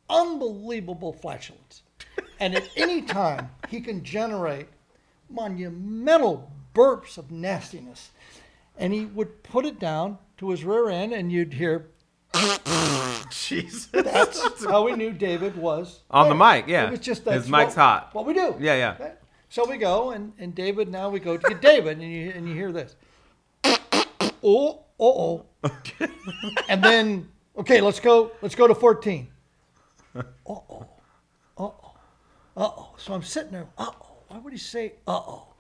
unbelievable 0.10 1.12
flatulence, 1.12 1.82
and 2.40 2.56
at 2.56 2.70
any 2.78 3.02
time 3.02 3.50
he 3.68 3.82
can 3.82 4.02
generate 4.06 4.68
monumental 5.30 6.50
burps 6.74 7.18
of 7.18 7.32
nastiness. 7.32 8.12
And 8.78 8.94
he 8.94 9.06
would 9.08 9.44
put 9.44 9.66
it 9.66 9.78
down 9.78 10.20
to 10.38 10.52
his 10.52 10.64
rear 10.64 10.88
end, 10.88 11.12
and 11.12 11.34
you'd 11.34 11.56
hear. 11.56 11.90
Jesus. 13.30 13.88
That's 13.88 14.66
how 14.66 14.86
we 14.86 14.94
knew 14.96 15.12
David 15.12 15.56
was 15.56 16.02
On 16.10 16.30
the 16.30 16.36
mic, 16.36 16.68
yeah. 16.68 16.88
It 16.88 16.92
was 16.92 17.00
just 17.00 17.26
His 17.26 17.48
mic's 17.48 17.76
what, 17.76 17.76
hot. 17.76 18.10
What 18.14 18.26
we 18.26 18.34
do. 18.34 18.56
Yeah, 18.60 18.76
yeah. 18.76 18.96
Okay? 19.00 19.14
So 19.50 19.70
we 19.70 19.78
go, 19.78 20.12
and, 20.12 20.34
and 20.40 20.56
David. 20.56 20.90
Now 20.90 21.10
we 21.10 21.20
go 21.20 21.38
to 21.38 21.48
get 21.48 21.62
David, 21.62 22.00
and 22.00 22.12
you 22.12 22.32
and 22.32 22.48
you 22.48 22.56
hear 22.56 22.72
this. 22.72 22.96
Oh, 24.46 24.84
oh, 25.00 25.46
oh. 25.64 25.72
and 26.68 26.84
then 26.84 27.30
okay, 27.58 27.80
let's 27.80 28.02
go. 28.02 28.32
Let's 28.42 28.56
go 28.56 28.68
to 28.68 28.76
fourteen. 28.76 29.30
Uh 30.16 30.24
oh, 30.46 30.88
uh 31.58 31.64
oh, 31.64 31.94
uh 32.58 32.70
oh. 32.78 32.94
So 32.98 33.14
I'm 33.14 33.24
sitting 33.24 33.52
there. 33.52 33.68
Uh 33.78 33.90
oh. 33.90 34.18
Why 34.28 34.40
would 34.40 34.52
he 34.52 34.60
say 34.60 34.94
uh 35.08 35.16
oh? 35.16 35.54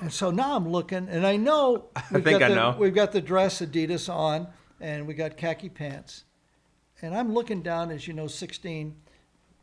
And 0.00 0.12
so 0.12 0.30
now 0.30 0.56
I'm 0.56 0.68
looking, 0.68 1.08
and 1.08 1.26
I 1.26 1.36
know 1.36 1.86
we've 2.10 2.24
think 2.24 2.40
got 2.40 2.42
I 2.42 2.48
the, 2.48 2.54
know. 2.54 2.76
we've 2.78 2.94
got 2.94 3.12
the 3.12 3.20
dress 3.20 3.60
Adidas 3.60 4.12
on, 4.12 4.48
and 4.80 5.06
we 5.06 5.14
got 5.14 5.36
khaki 5.36 5.68
pants, 5.68 6.24
and 7.02 7.14
I'm 7.14 7.32
looking 7.32 7.62
down, 7.62 7.90
as 7.90 8.06
you 8.06 8.14
know, 8.14 8.26
16 8.26 8.94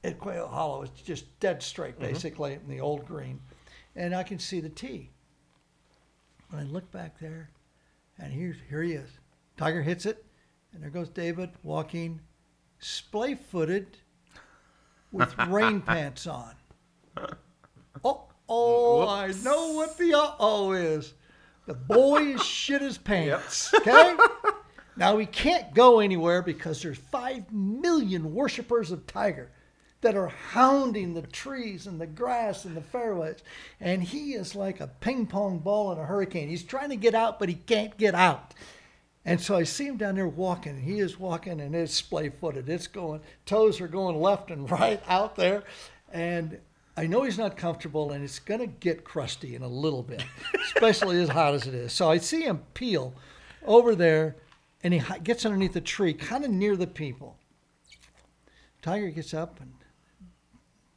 at 0.03 0.19
Quail 0.19 0.47
Hollow. 0.47 0.83
It's 0.83 1.01
just 1.01 1.39
dead 1.39 1.61
straight, 1.63 1.93
Mm-hmm. 1.99 2.13
basically, 2.13 2.53
in 2.53 2.67
the 2.67 2.79
old 2.81 3.05
green, 3.05 3.39
and 3.95 4.13
I 4.15 4.23
can 4.23 4.39
see 4.39 4.59
the 4.59 4.69
tee. 4.69 5.09
And 6.51 6.59
I 6.59 6.63
look 6.63 6.91
back 6.91 7.19
there, 7.19 7.49
and 8.19 8.31
here's 8.31 8.57
here 8.69 8.81
he 8.83 8.93
is. 8.93 9.09
Tiger 9.57 9.81
hits 9.81 10.05
it, 10.05 10.25
and 10.73 10.81
there 10.83 10.89
goes 10.89 11.09
David 11.09 11.49
walking, 11.63 12.19
splay-footed, 12.79 13.97
with 15.11 15.35
rain 15.47 15.81
pants 15.81 16.27
on. 16.27 16.53
Oh, 18.05 18.23
oh, 18.49 19.07
I 19.07 19.27
know 19.43 19.73
what 19.73 19.97
the 19.97 20.13
uh 20.13 20.31
oh 20.39 20.73
is. 20.73 21.13
The 21.67 21.73
boy 21.73 22.33
has 22.33 22.43
shit 22.43 22.81
his 22.81 22.97
pants. 22.97 23.73
Okay? 23.73 24.17
now 24.95 25.17
he 25.17 25.25
can't 25.25 25.73
go 25.73 25.99
anywhere 25.99 26.41
because 26.41 26.81
there's 26.81 26.97
five 26.97 27.51
million 27.51 28.33
worshipers 28.33 28.91
of 28.91 29.07
Tiger 29.07 29.49
that 30.01 30.15
are 30.15 30.27
hounding 30.27 31.13
the 31.13 31.21
trees 31.21 31.87
and 31.87 31.99
the 31.99 32.05
grass 32.05 32.65
and 32.65 32.75
the 32.75 32.81
fairways. 32.81 33.37
And 33.79 34.03
he 34.03 34.33
is 34.33 34.53
like 34.53 34.81
a 34.81 34.87
ping 34.87 35.25
pong 35.25 35.59
ball 35.59 35.91
in 35.93 35.97
a 35.97 36.05
hurricane. 36.05 36.49
He's 36.49 36.63
trying 36.63 36.89
to 36.89 36.95
get 36.95 37.15
out, 37.15 37.39
but 37.39 37.49
he 37.49 37.55
can't 37.55 37.97
get 37.97 38.13
out. 38.13 38.53
And 39.25 39.39
so 39.39 39.55
I 39.55 39.63
see 39.63 39.85
him 39.85 39.97
down 39.97 40.15
there 40.15 40.27
walking. 40.27 40.81
He 40.81 40.99
is 40.99 41.17
walking 41.17 41.61
and 41.61 41.73
it's 41.73 41.93
splay 41.93 42.29
footed. 42.29 42.67
It's 42.67 42.87
going, 42.87 43.21
toes 43.45 43.79
are 43.79 43.87
going 43.87 44.19
left 44.19 44.51
and 44.51 44.69
right 44.69 45.01
out 45.07 45.37
there. 45.37 45.63
And 46.11 46.59
I 46.97 47.07
know 47.07 47.23
he's 47.23 47.37
not 47.37 47.55
comfortable 47.55 48.11
and 48.11 48.23
it's 48.23 48.39
going 48.39 48.59
to 48.59 48.67
get 48.67 49.05
crusty 49.05 49.55
in 49.55 49.61
a 49.61 49.67
little 49.67 50.03
bit, 50.03 50.23
especially 50.75 51.21
as 51.21 51.29
hot 51.29 51.53
as 51.53 51.65
it 51.65 51.73
is. 51.73 51.93
So 51.93 52.11
I 52.11 52.17
see 52.17 52.41
him 52.41 52.61
peel 52.73 53.13
over 53.65 53.95
there 53.95 54.35
and 54.83 54.93
he 54.93 55.01
gets 55.23 55.45
underneath 55.45 55.73
the 55.73 55.81
tree, 55.81 56.13
kind 56.13 56.43
of 56.43 56.51
near 56.51 56.75
the 56.75 56.87
people. 56.87 57.37
Tiger 58.81 59.09
gets 59.09 59.33
up 59.33 59.59
and, 59.61 59.73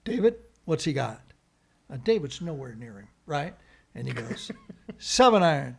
David, 0.04 0.36
what's 0.64 0.84
he 0.84 0.92
got? 0.92 1.22
Now, 1.88 1.96
David's 1.96 2.40
nowhere 2.40 2.74
near 2.74 2.98
him, 2.98 3.08
right? 3.26 3.54
And 3.94 4.08
he 4.08 4.12
goes, 4.12 4.50
seven 4.98 5.42
iron, 5.42 5.78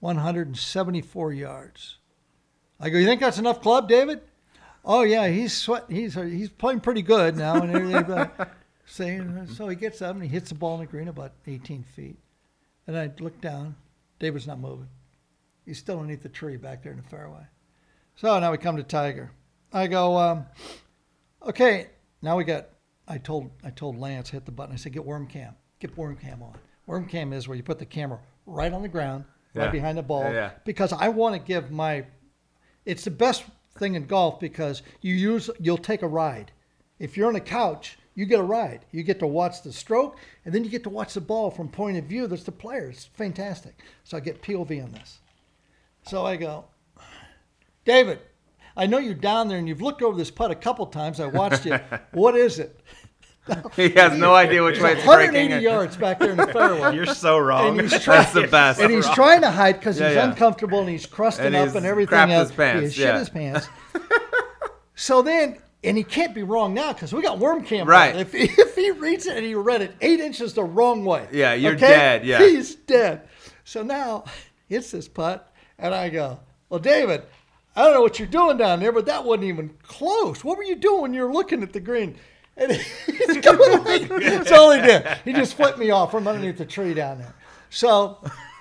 174 0.00 1.32
yards. 1.32 1.96
I 2.78 2.90
go, 2.90 2.98
you 2.98 3.06
think 3.06 3.20
that's 3.20 3.38
enough 3.38 3.62
club, 3.62 3.88
David? 3.88 4.20
Oh 4.84 5.02
yeah, 5.02 5.28
he's 5.28 5.54
sweat. 5.54 5.84
He's 5.88 6.16
uh, 6.16 6.22
he's 6.22 6.48
playing 6.48 6.80
pretty 6.80 7.02
good 7.02 7.36
now 7.36 7.56
and 7.56 7.70
everything. 7.70 8.04
But 8.04 8.54
saying 8.86 9.48
so, 9.54 9.68
he 9.68 9.76
gets 9.76 10.00
up 10.00 10.14
and 10.14 10.22
he 10.22 10.28
hits 10.28 10.48
the 10.48 10.54
ball 10.54 10.74
in 10.74 10.80
the 10.80 10.86
green 10.86 11.08
about 11.08 11.32
18 11.46 11.82
feet, 11.82 12.16
and 12.86 12.96
I 12.96 13.10
look 13.20 13.38
down. 13.40 13.74
David's 14.18 14.46
not 14.46 14.58
moving. 14.58 14.88
He's 15.70 15.78
still 15.78 16.00
underneath 16.00 16.24
the 16.24 16.28
tree 16.28 16.56
back 16.56 16.82
there 16.82 16.90
in 16.90 16.98
the 16.98 17.08
fairway. 17.08 17.46
So 18.16 18.40
now 18.40 18.50
we 18.50 18.58
come 18.58 18.76
to 18.76 18.82
Tiger. 18.82 19.30
I 19.72 19.86
go, 19.86 20.16
um, 20.16 20.46
okay. 21.46 21.86
Now 22.22 22.36
we 22.36 22.42
got. 22.42 22.70
I 23.06 23.18
told 23.18 23.52
I 23.62 23.70
told 23.70 23.96
Lance 23.96 24.30
hit 24.30 24.46
the 24.46 24.50
button. 24.50 24.74
I 24.74 24.76
said 24.76 24.92
get 24.92 25.04
worm 25.04 25.28
cam. 25.28 25.54
Get 25.78 25.96
worm 25.96 26.16
cam 26.16 26.42
on. 26.42 26.56
Worm 26.86 27.06
cam 27.06 27.32
is 27.32 27.46
where 27.46 27.56
you 27.56 27.62
put 27.62 27.78
the 27.78 27.86
camera 27.86 28.18
right 28.46 28.72
on 28.72 28.82
the 28.82 28.88
ground, 28.88 29.26
right 29.54 29.70
behind 29.70 29.96
the 29.96 30.02
ball, 30.02 30.24
Yeah, 30.24 30.32
yeah. 30.32 30.50
because 30.64 30.92
I 30.92 31.06
want 31.06 31.36
to 31.36 31.38
give 31.38 31.70
my. 31.70 32.04
It's 32.84 33.04
the 33.04 33.12
best 33.12 33.44
thing 33.78 33.94
in 33.94 34.06
golf 34.06 34.40
because 34.40 34.82
you 35.02 35.14
use 35.14 35.50
you'll 35.60 35.78
take 35.78 36.02
a 36.02 36.08
ride. 36.08 36.50
If 36.98 37.16
you're 37.16 37.28
on 37.28 37.36
a 37.36 37.40
couch, 37.40 37.96
you 38.16 38.26
get 38.26 38.40
a 38.40 38.42
ride. 38.42 38.86
You 38.90 39.04
get 39.04 39.20
to 39.20 39.26
watch 39.28 39.62
the 39.62 39.72
stroke, 39.72 40.16
and 40.44 40.52
then 40.52 40.64
you 40.64 40.70
get 40.70 40.82
to 40.82 40.90
watch 40.90 41.14
the 41.14 41.20
ball 41.20 41.48
from 41.52 41.68
point 41.68 41.96
of 41.96 42.06
view 42.06 42.26
that's 42.26 42.42
the 42.42 42.50
player. 42.50 42.90
It's 42.90 43.04
fantastic. 43.04 43.78
So 44.02 44.16
I 44.16 44.20
get 44.20 44.42
POV 44.42 44.82
on 44.82 44.90
this. 44.90 45.19
So 46.04 46.24
I 46.24 46.36
go, 46.36 46.64
David, 47.84 48.20
I 48.76 48.86
know 48.86 48.98
you're 48.98 49.14
down 49.14 49.48
there 49.48 49.58
and 49.58 49.68
you've 49.68 49.82
looked 49.82 50.02
over 50.02 50.16
this 50.16 50.30
putt 50.30 50.50
a 50.50 50.54
couple 50.54 50.86
times. 50.86 51.20
I 51.20 51.26
watched 51.26 51.66
you. 51.66 51.78
what 52.12 52.36
is 52.36 52.58
it? 52.58 52.80
He 53.74 53.88
has 53.90 54.16
no 54.16 54.32
idea 54.32 54.62
which 54.62 54.80
way 54.80 54.92
it's 54.92 55.04
180 55.04 55.48
breaking. 55.48 55.62
yards 55.64 55.96
back 55.96 56.20
there 56.20 56.30
in 56.30 56.36
the 56.36 56.46
fairway. 56.46 56.94
You're 56.94 57.06
so 57.06 57.36
wrong. 57.36 57.80
And 57.80 57.90
he's 57.90 58.00
try- 58.00 58.18
That's 58.18 58.32
the 58.32 58.46
best. 58.46 58.80
And 58.80 58.92
he's 58.92 59.08
trying 59.10 59.40
to 59.40 59.50
hide 59.50 59.72
because 59.80 59.98
Yeah, 59.98 60.08
he's 60.08 60.16
yeah. 60.16 60.30
uncomfortable 60.30 60.80
and 60.80 60.88
he's 60.88 61.06
crusting 61.06 61.46
And 61.46 61.56
up 61.56 61.66
he's 61.68 61.74
and 61.74 61.84
everything 61.84 62.30
else. 62.30 62.50
his 62.50 62.56
pants, 62.56 62.78
He 62.78 62.84
has 62.84 62.94
shit 62.94 63.14
his 63.16 63.28
pants. 63.30 63.66
so 64.94 65.22
then, 65.22 65.58
and 65.82 65.96
he 65.96 66.04
can't 66.04 66.32
be 66.34 66.42
wrong 66.44 66.74
now 66.74 66.92
because 66.92 67.12
we 67.12 67.22
got 67.22 67.38
worm 67.40 67.64
cam. 67.64 67.88
Right. 67.88 68.14
If, 68.14 68.34
if 68.34 68.76
he 68.76 68.90
reads 68.92 69.26
it 69.26 69.36
and 69.36 69.44
he 69.44 69.54
read 69.56 69.82
it 69.82 69.94
eight 70.00 70.20
inches 70.20 70.54
the 70.54 70.62
wrong 70.62 71.04
way. 71.04 71.26
Yeah, 71.32 71.54
you're 71.54 71.72
okay? 71.74 71.88
dead, 71.88 72.26
yeah. 72.26 72.38
He's 72.40 72.74
dead. 72.76 73.22
So 73.64 73.82
now 73.82 74.24
it's 74.68 74.92
this 74.92 75.08
putt, 75.08 75.49
and 75.80 75.94
I 75.94 76.08
go, 76.08 76.38
well, 76.68 76.80
David, 76.80 77.22
I 77.74 77.84
don't 77.84 77.94
know 77.94 78.02
what 78.02 78.18
you're 78.18 78.28
doing 78.28 78.56
down 78.56 78.80
there, 78.80 78.92
but 78.92 79.06
that 79.06 79.24
wasn't 79.24 79.44
even 79.44 79.70
close. 79.82 80.44
What 80.44 80.56
were 80.56 80.64
you 80.64 80.76
doing 80.76 81.02
when 81.02 81.14
you 81.14 81.22
were 81.22 81.32
looking 81.32 81.62
at 81.62 81.72
the 81.72 81.80
green? 81.80 82.16
And 82.56 82.72
he's 83.06 83.38
going 83.38 84.08
that's 84.08 84.52
all 84.52 84.72
he 84.72 84.82
did. 84.82 85.06
He 85.24 85.32
just 85.32 85.54
flipped 85.54 85.78
me 85.78 85.90
off 85.90 86.10
from 86.10 86.28
underneath 86.28 86.58
the 86.58 86.66
tree 86.66 86.94
down 86.94 87.18
there. 87.18 87.34
So 87.70 88.18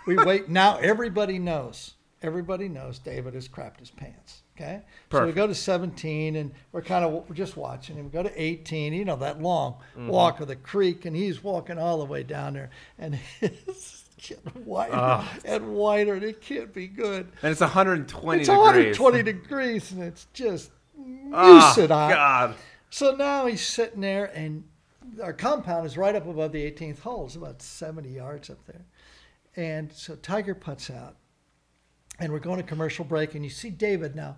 we 0.07 0.15
wait. 0.15 0.47
Now 0.47 0.77
everybody 0.77 1.39
knows. 1.39 1.95
Everybody 2.21 2.67
knows 2.69 2.99
David 2.99 3.33
has 3.33 3.47
crapped 3.47 3.79
his 3.79 3.91
pants. 3.91 4.43
Okay. 4.55 4.81
So 5.11 5.25
we 5.25 5.31
go 5.31 5.47
to 5.47 5.55
17 5.55 6.35
and 6.35 6.51
we're 6.71 6.81
kind 6.81 7.05
of 7.05 7.11
we're 7.29 7.35
just 7.35 7.55
watching 7.57 7.95
him. 7.95 8.05
We 8.05 8.11
go 8.11 8.23
to 8.23 8.41
18, 8.41 8.93
you 8.93 9.05
know, 9.05 9.15
that 9.17 9.41
long 9.41 9.77
Mhm. 9.97 10.07
walk 10.07 10.41
of 10.41 10.47
the 10.49 10.57
creek, 10.57 11.05
and 11.05 11.15
he's 11.15 11.41
walking 11.43 11.79
all 11.79 11.97
the 11.97 12.05
way 12.05 12.23
down 12.23 12.53
there. 12.53 12.69
And 12.97 13.17
it's 13.41 14.03
wider 14.65 14.91
Ah. 14.95 15.37
and 15.45 15.73
wider, 15.73 16.13
and 16.15 16.23
it 16.23 16.41
can't 16.41 16.73
be 16.73 16.87
good. 16.87 17.31
And 17.41 17.51
it's 17.51 17.61
120 17.61 18.41
It's 18.41 18.49
degrees. 18.49 18.99
120 18.99 19.23
degrees, 19.23 19.91
and 19.91 20.03
it's 20.03 20.27
just 20.33 20.71
Oh, 21.31 21.53
lucid 21.75 21.91
hot. 21.91 22.11
God. 22.13 22.55
So 22.89 23.15
now 23.15 23.45
he's 23.45 23.65
sitting 23.65 24.01
there, 24.01 24.25
and 24.35 24.63
our 25.23 25.33
compound 25.33 25.85
is 25.85 25.97
right 25.97 26.15
up 26.15 26.27
above 26.27 26.51
the 26.51 26.63
18th 26.63 26.99
hole. 26.99 27.25
It's 27.25 27.35
about 27.35 27.61
70 27.61 28.09
yards 28.09 28.49
up 28.49 28.65
there. 28.65 28.85
And 29.55 29.91
so 29.93 30.15
Tiger 30.15 30.55
puts 30.55 30.89
out, 30.89 31.15
and 32.19 32.31
we're 32.33 32.39
going 32.39 32.57
to 32.57 32.63
commercial 32.63 33.05
break, 33.05 33.35
and 33.35 33.43
you 33.43 33.49
see 33.49 33.69
David 33.69 34.15
now 34.15 34.37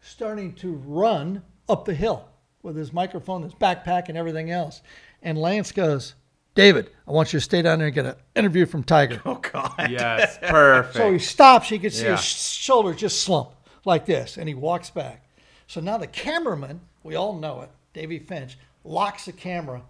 starting 0.00 0.52
to 0.54 0.72
run 0.74 1.42
up 1.68 1.84
the 1.86 1.94
hill 1.94 2.28
with 2.62 2.76
his 2.76 2.92
microphone, 2.92 3.42
his 3.42 3.54
backpack, 3.54 4.08
and 4.08 4.18
everything 4.18 4.50
else. 4.50 4.82
And 5.22 5.38
Lance 5.38 5.72
goes, 5.72 6.14
David, 6.54 6.90
I 7.06 7.10
want 7.10 7.32
you 7.32 7.40
to 7.40 7.44
stay 7.44 7.62
down 7.62 7.78
there 7.78 7.88
and 7.88 7.94
get 7.94 8.06
an 8.06 8.14
interview 8.36 8.66
from 8.66 8.84
Tiger. 8.84 9.20
Oh, 9.26 9.34
God. 9.36 9.88
Yes, 9.90 10.38
perfect. 10.42 10.96
So 10.96 11.12
he 11.12 11.18
stops. 11.18 11.70
You 11.70 11.80
can 11.80 11.90
see 11.90 12.04
Yeah. 12.04 12.16
his 12.16 12.24
shoulders 12.24 12.96
just 12.96 13.22
slump 13.22 13.50
like 13.84 14.06
this, 14.06 14.36
and 14.36 14.48
he 14.48 14.54
walks 14.54 14.90
back. 14.90 15.28
So 15.66 15.80
now 15.80 15.98
the 15.98 16.06
cameraman, 16.06 16.80
we 17.02 17.16
all 17.16 17.34
know 17.38 17.62
it, 17.62 17.70
Davey 17.92 18.18
Finch, 18.18 18.56
locks 18.84 19.24
the 19.24 19.32
camera 19.32 19.82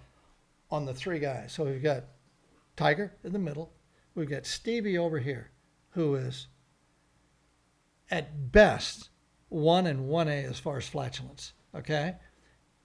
on 0.70 0.86
the 0.86 0.94
three 0.94 1.18
guys. 1.18 1.52
So 1.52 1.64
we've 1.64 1.82
got 1.82 2.04
Tiger 2.76 3.12
in 3.22 3.32
the 3.32 3.38
middle. 3.38 3.72
We've 4.14 4.30
got 4.30 4.46
Stevie 4.46 4.96
over 4.96 5.18
here, 5.18 5.50
who 5.90 6.14
is 6.14 6.46
at 8.10 8.52
best 8.52 9.10
one 9.48 9.86
and 9.86 10.06
one 10.08 10.28
A 10.28 10.44
as 10.44 10.58
far 10.58 10.78
as 10.78 10.88
flatulence. 10.88 11.52
Okay. 11.74 12.14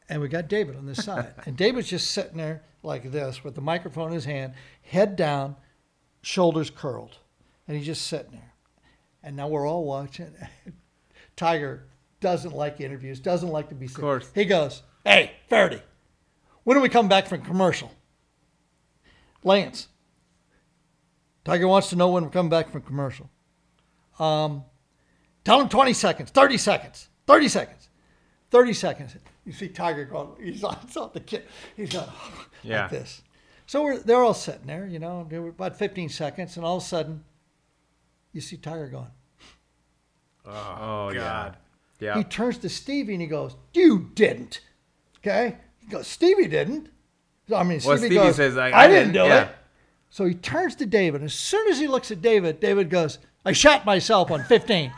And 0.09 0.21
we 0.21 0.27
got 0.27 0.47
David 0.47 0.75
on 0.75 0.86
this 0.86 1.03
side. 1.03 1.34
and 1.45 1.55
David's 1.55 1.89
just 1.89 2.11
sitting 2.11 2.38
there 2.38 2.63
like 2.84 3.11
this 3.11 3.43
with 3.43 3.55
the 3.55 3.61
microphone 3.61 4.07
in 4.09 4.13
his 4.13 4.25
hand, 4.25 4.53
head 4.82 5.15
down, 5.15 5.55
shoulders 6.21 6.69
curled. 6.69 7.17
And 7.67 7.77
he's 7.77 7.86
just 7.86 8.07
sitting 8.07 8.32
there. 8.32 8.53
And 9.21 9.36
now 9.36 9.47
we're 9.47 9.67
all 9.67 9.86
watching. 9.86 10.34
Tiger 11.36 11.88
doesn't 12.19 12.55
like 12.55 12.82
interviews, 12.82 13.19
doesn't 13.19 13.49
like 13.49 13.69
to 13.69 13.75
be 13.75 13.88
seen. 13.88 13.95
course. 13.95 14.30
He 14.34 14.45
goes, 14.45 14.84
Hey, 15.05 15.32
Feherty, 15.49 15.82
when 16.63 16.75
do 16.75 16.82
we 16.82 16.89
come 16.89 17.07
back 17.07 17.27
from 17.27 17.41
commercial? 17.41 17.91
Lance, 19.43 19.88
Tiger 21.45 21.67
wants 21.67 21.89
to 21.89 21.95
know 21.95 22.09
when 22.09 22.23
we're 22.23 22.30
coming 22.30 22.49
back 22.49 22.69
from 22.69 22.82
commercial. 22.82 23.30
Um, 24.19 24.65
tell 25.45 25.61
him 25.61 25.69
20 25.69 25.93
seconds, 25.93 26.30
30 26.30 26.57
seconds, 26.57 27.09
30 27.25 27.47
seconds, 27.47 27.89
30 28.51 28.73
seconds. 28.73 29.15
You 29.49 29.55
see 29.55 29.67
Tiger 29.67 30.05
going, 30.05 30.29
he's 30.39 30.63
on, 30.63 30.77
it's 30.83 30.95
on 30.95 31.09
the 31.11 31.19
kid. 31.19 31.43
He's 31.75 31.89
going 31.89 32.05
oh, 32.07 32.45
Yeah. 32.61 32.83
like 32.83 32.91
this. 32.91 33.23
So 33.65 33.81
we're, 33.81 33.97
they're 33.97 34.23
all 34.23 34.35
sitting 34.35 34.67
there, 34.67 34.85
you 34.85 34.99
know, 34.99 35.27
about 35.31 35.75
15 35.75 36.07
seconds, 36.09 36.55
and 36.55 36.63
all 36.63 36.77
of 36.77 36.83
a 36.83 36.85
sudden, 36.85 37.23
you 38.31 38.41
see 38.41 38.57
Tiger 38.57 38.89
going. 38.89 39.09
Oh, 40.45 40.77
oh 41.09 41.13
God. 41.15 41.57
Yeah. 41.99 42.15
He 42.19 42.23
turns 42.25 42.59
to 42.59 42.69
Stevie 42.69 43.13
and 43.13 43.23
he 43.23 43.27
goes, 43.27 43.55
"You 43.73 44.11
didn't." 44.13 44.61
Okay. 45.17 45.57
He 45.79 45.87
goes, 45.87 46.05
"Stevie 46.05 46.47
didn't." 46.47 46.89
I 47.51 47.63
mean, 47.63 47.81
Well, 47.83 47.97
Stevie, 47.97 48.13
Stevie 48.15 48.15
goes, 48.15 48.35
says, 48.35 48.55
"I- 48.55 48.69
"I, 48.69 48.83
I 48.83 48.87
didn't, 48.87 49.13
didn't," 49.13 49.25
do 49.25 49.33
yeah. 49.33 49.43
it." 49.45 49.55
So 50.11 50.25
he 50.25 50.35
turns 50.35 50.75
to 50.75 50.85
David. 50.85 51.23
As 51.23 51.33
soon 51.33 51.67
as 51.71 51.79
he 51.79 51.87
looks 51.87 52.11
at 52.11 52.21
David, 52.21 52.59
David 52.59 52.91
goes, 52.91 53.17
"I 53.43 53.51
shot 53.51 53.83
myself 53.83 54.29
on 54.29 54.43
15." 54.43 54.93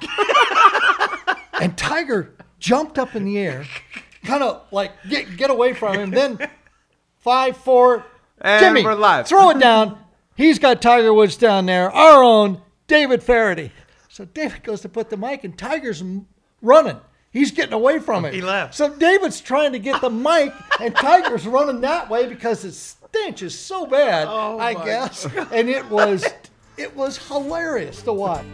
and 1.62 1.78
Tiger 1.78 2.36
jumped 2.60 3.00
up 3.00 3.16
in 3.16 3.24
the 3.24 3.38
air, 3.40 3.66
kind 4.24 4.44
of 4.44 4.64
like 4.72 4.92
get 5.10 5.36
get 5.38 5.50
away 5.50 5.74
from 5.74 5.96
him. 5.96 6.12
Then 6.12 6.40
five, 7.20 7.58
four, 7.58 8.06
And 8.40 8.64
Jimmy, 8.64 8.84
we're 8.84 8.96
live. 8.96 9.28
throw 9.28 9.50
it 9.52 9.60
down. 9.60 9.98
He's 10.36 10.60
got 10.60 10.82
Tiger 10.82 11.14
Woods 11.14 11.38
down 11.38 11.66
there. 11.66 11.92
Our 11.92 12.24
own 12.24 12.62
David 12.88 13.22
Feherty. 13.22 13.72
So 14.10 14.26
David 14.26 14.64
goes 14.64 14.82
to 14.82 14.90
put 14.90 15.10
the 15.10 15.18
mic, 15.18 15.44
and 15.44 15.58
Tiger's 15.58 16.04
running. 16.62 17.00
He's 17.32 17.52
getting 17.52 17.74
away 17.74 18.00
from 18.00 18.26
it. 18.26 18.34
He 18.34 18.42
left. 18.42 18.76
So 18.76 18.90
David's 18.94 19.40
trying 19.40 19.72
to 19.72 19.80
get 19.80 20.02
the 20.02 20.10
mic, 20.10 20.52
and 20.82 20.94
Tiger's 20.96 21.48
running 21.48 21.80
that 21.82 22.10
way 22.10 22.28
because 22.28 22.64
the 22.64 22.72
stench 22.74 23.42
is 23.42 23.58
so 23.58 23.86
bad. 23.86 24.28
Oh 24.30 24.60
I 24.60 24.74
my 24.74 24.86
guess, 24.86 25.26
and 25.52 25.70
it 25.70 25.90
was 25.90 26.26
it 26.78 26.94
was 26.96 27.18
hilarious 27.28 28.02
to 28.04 28.12
watch. 28.14 28.46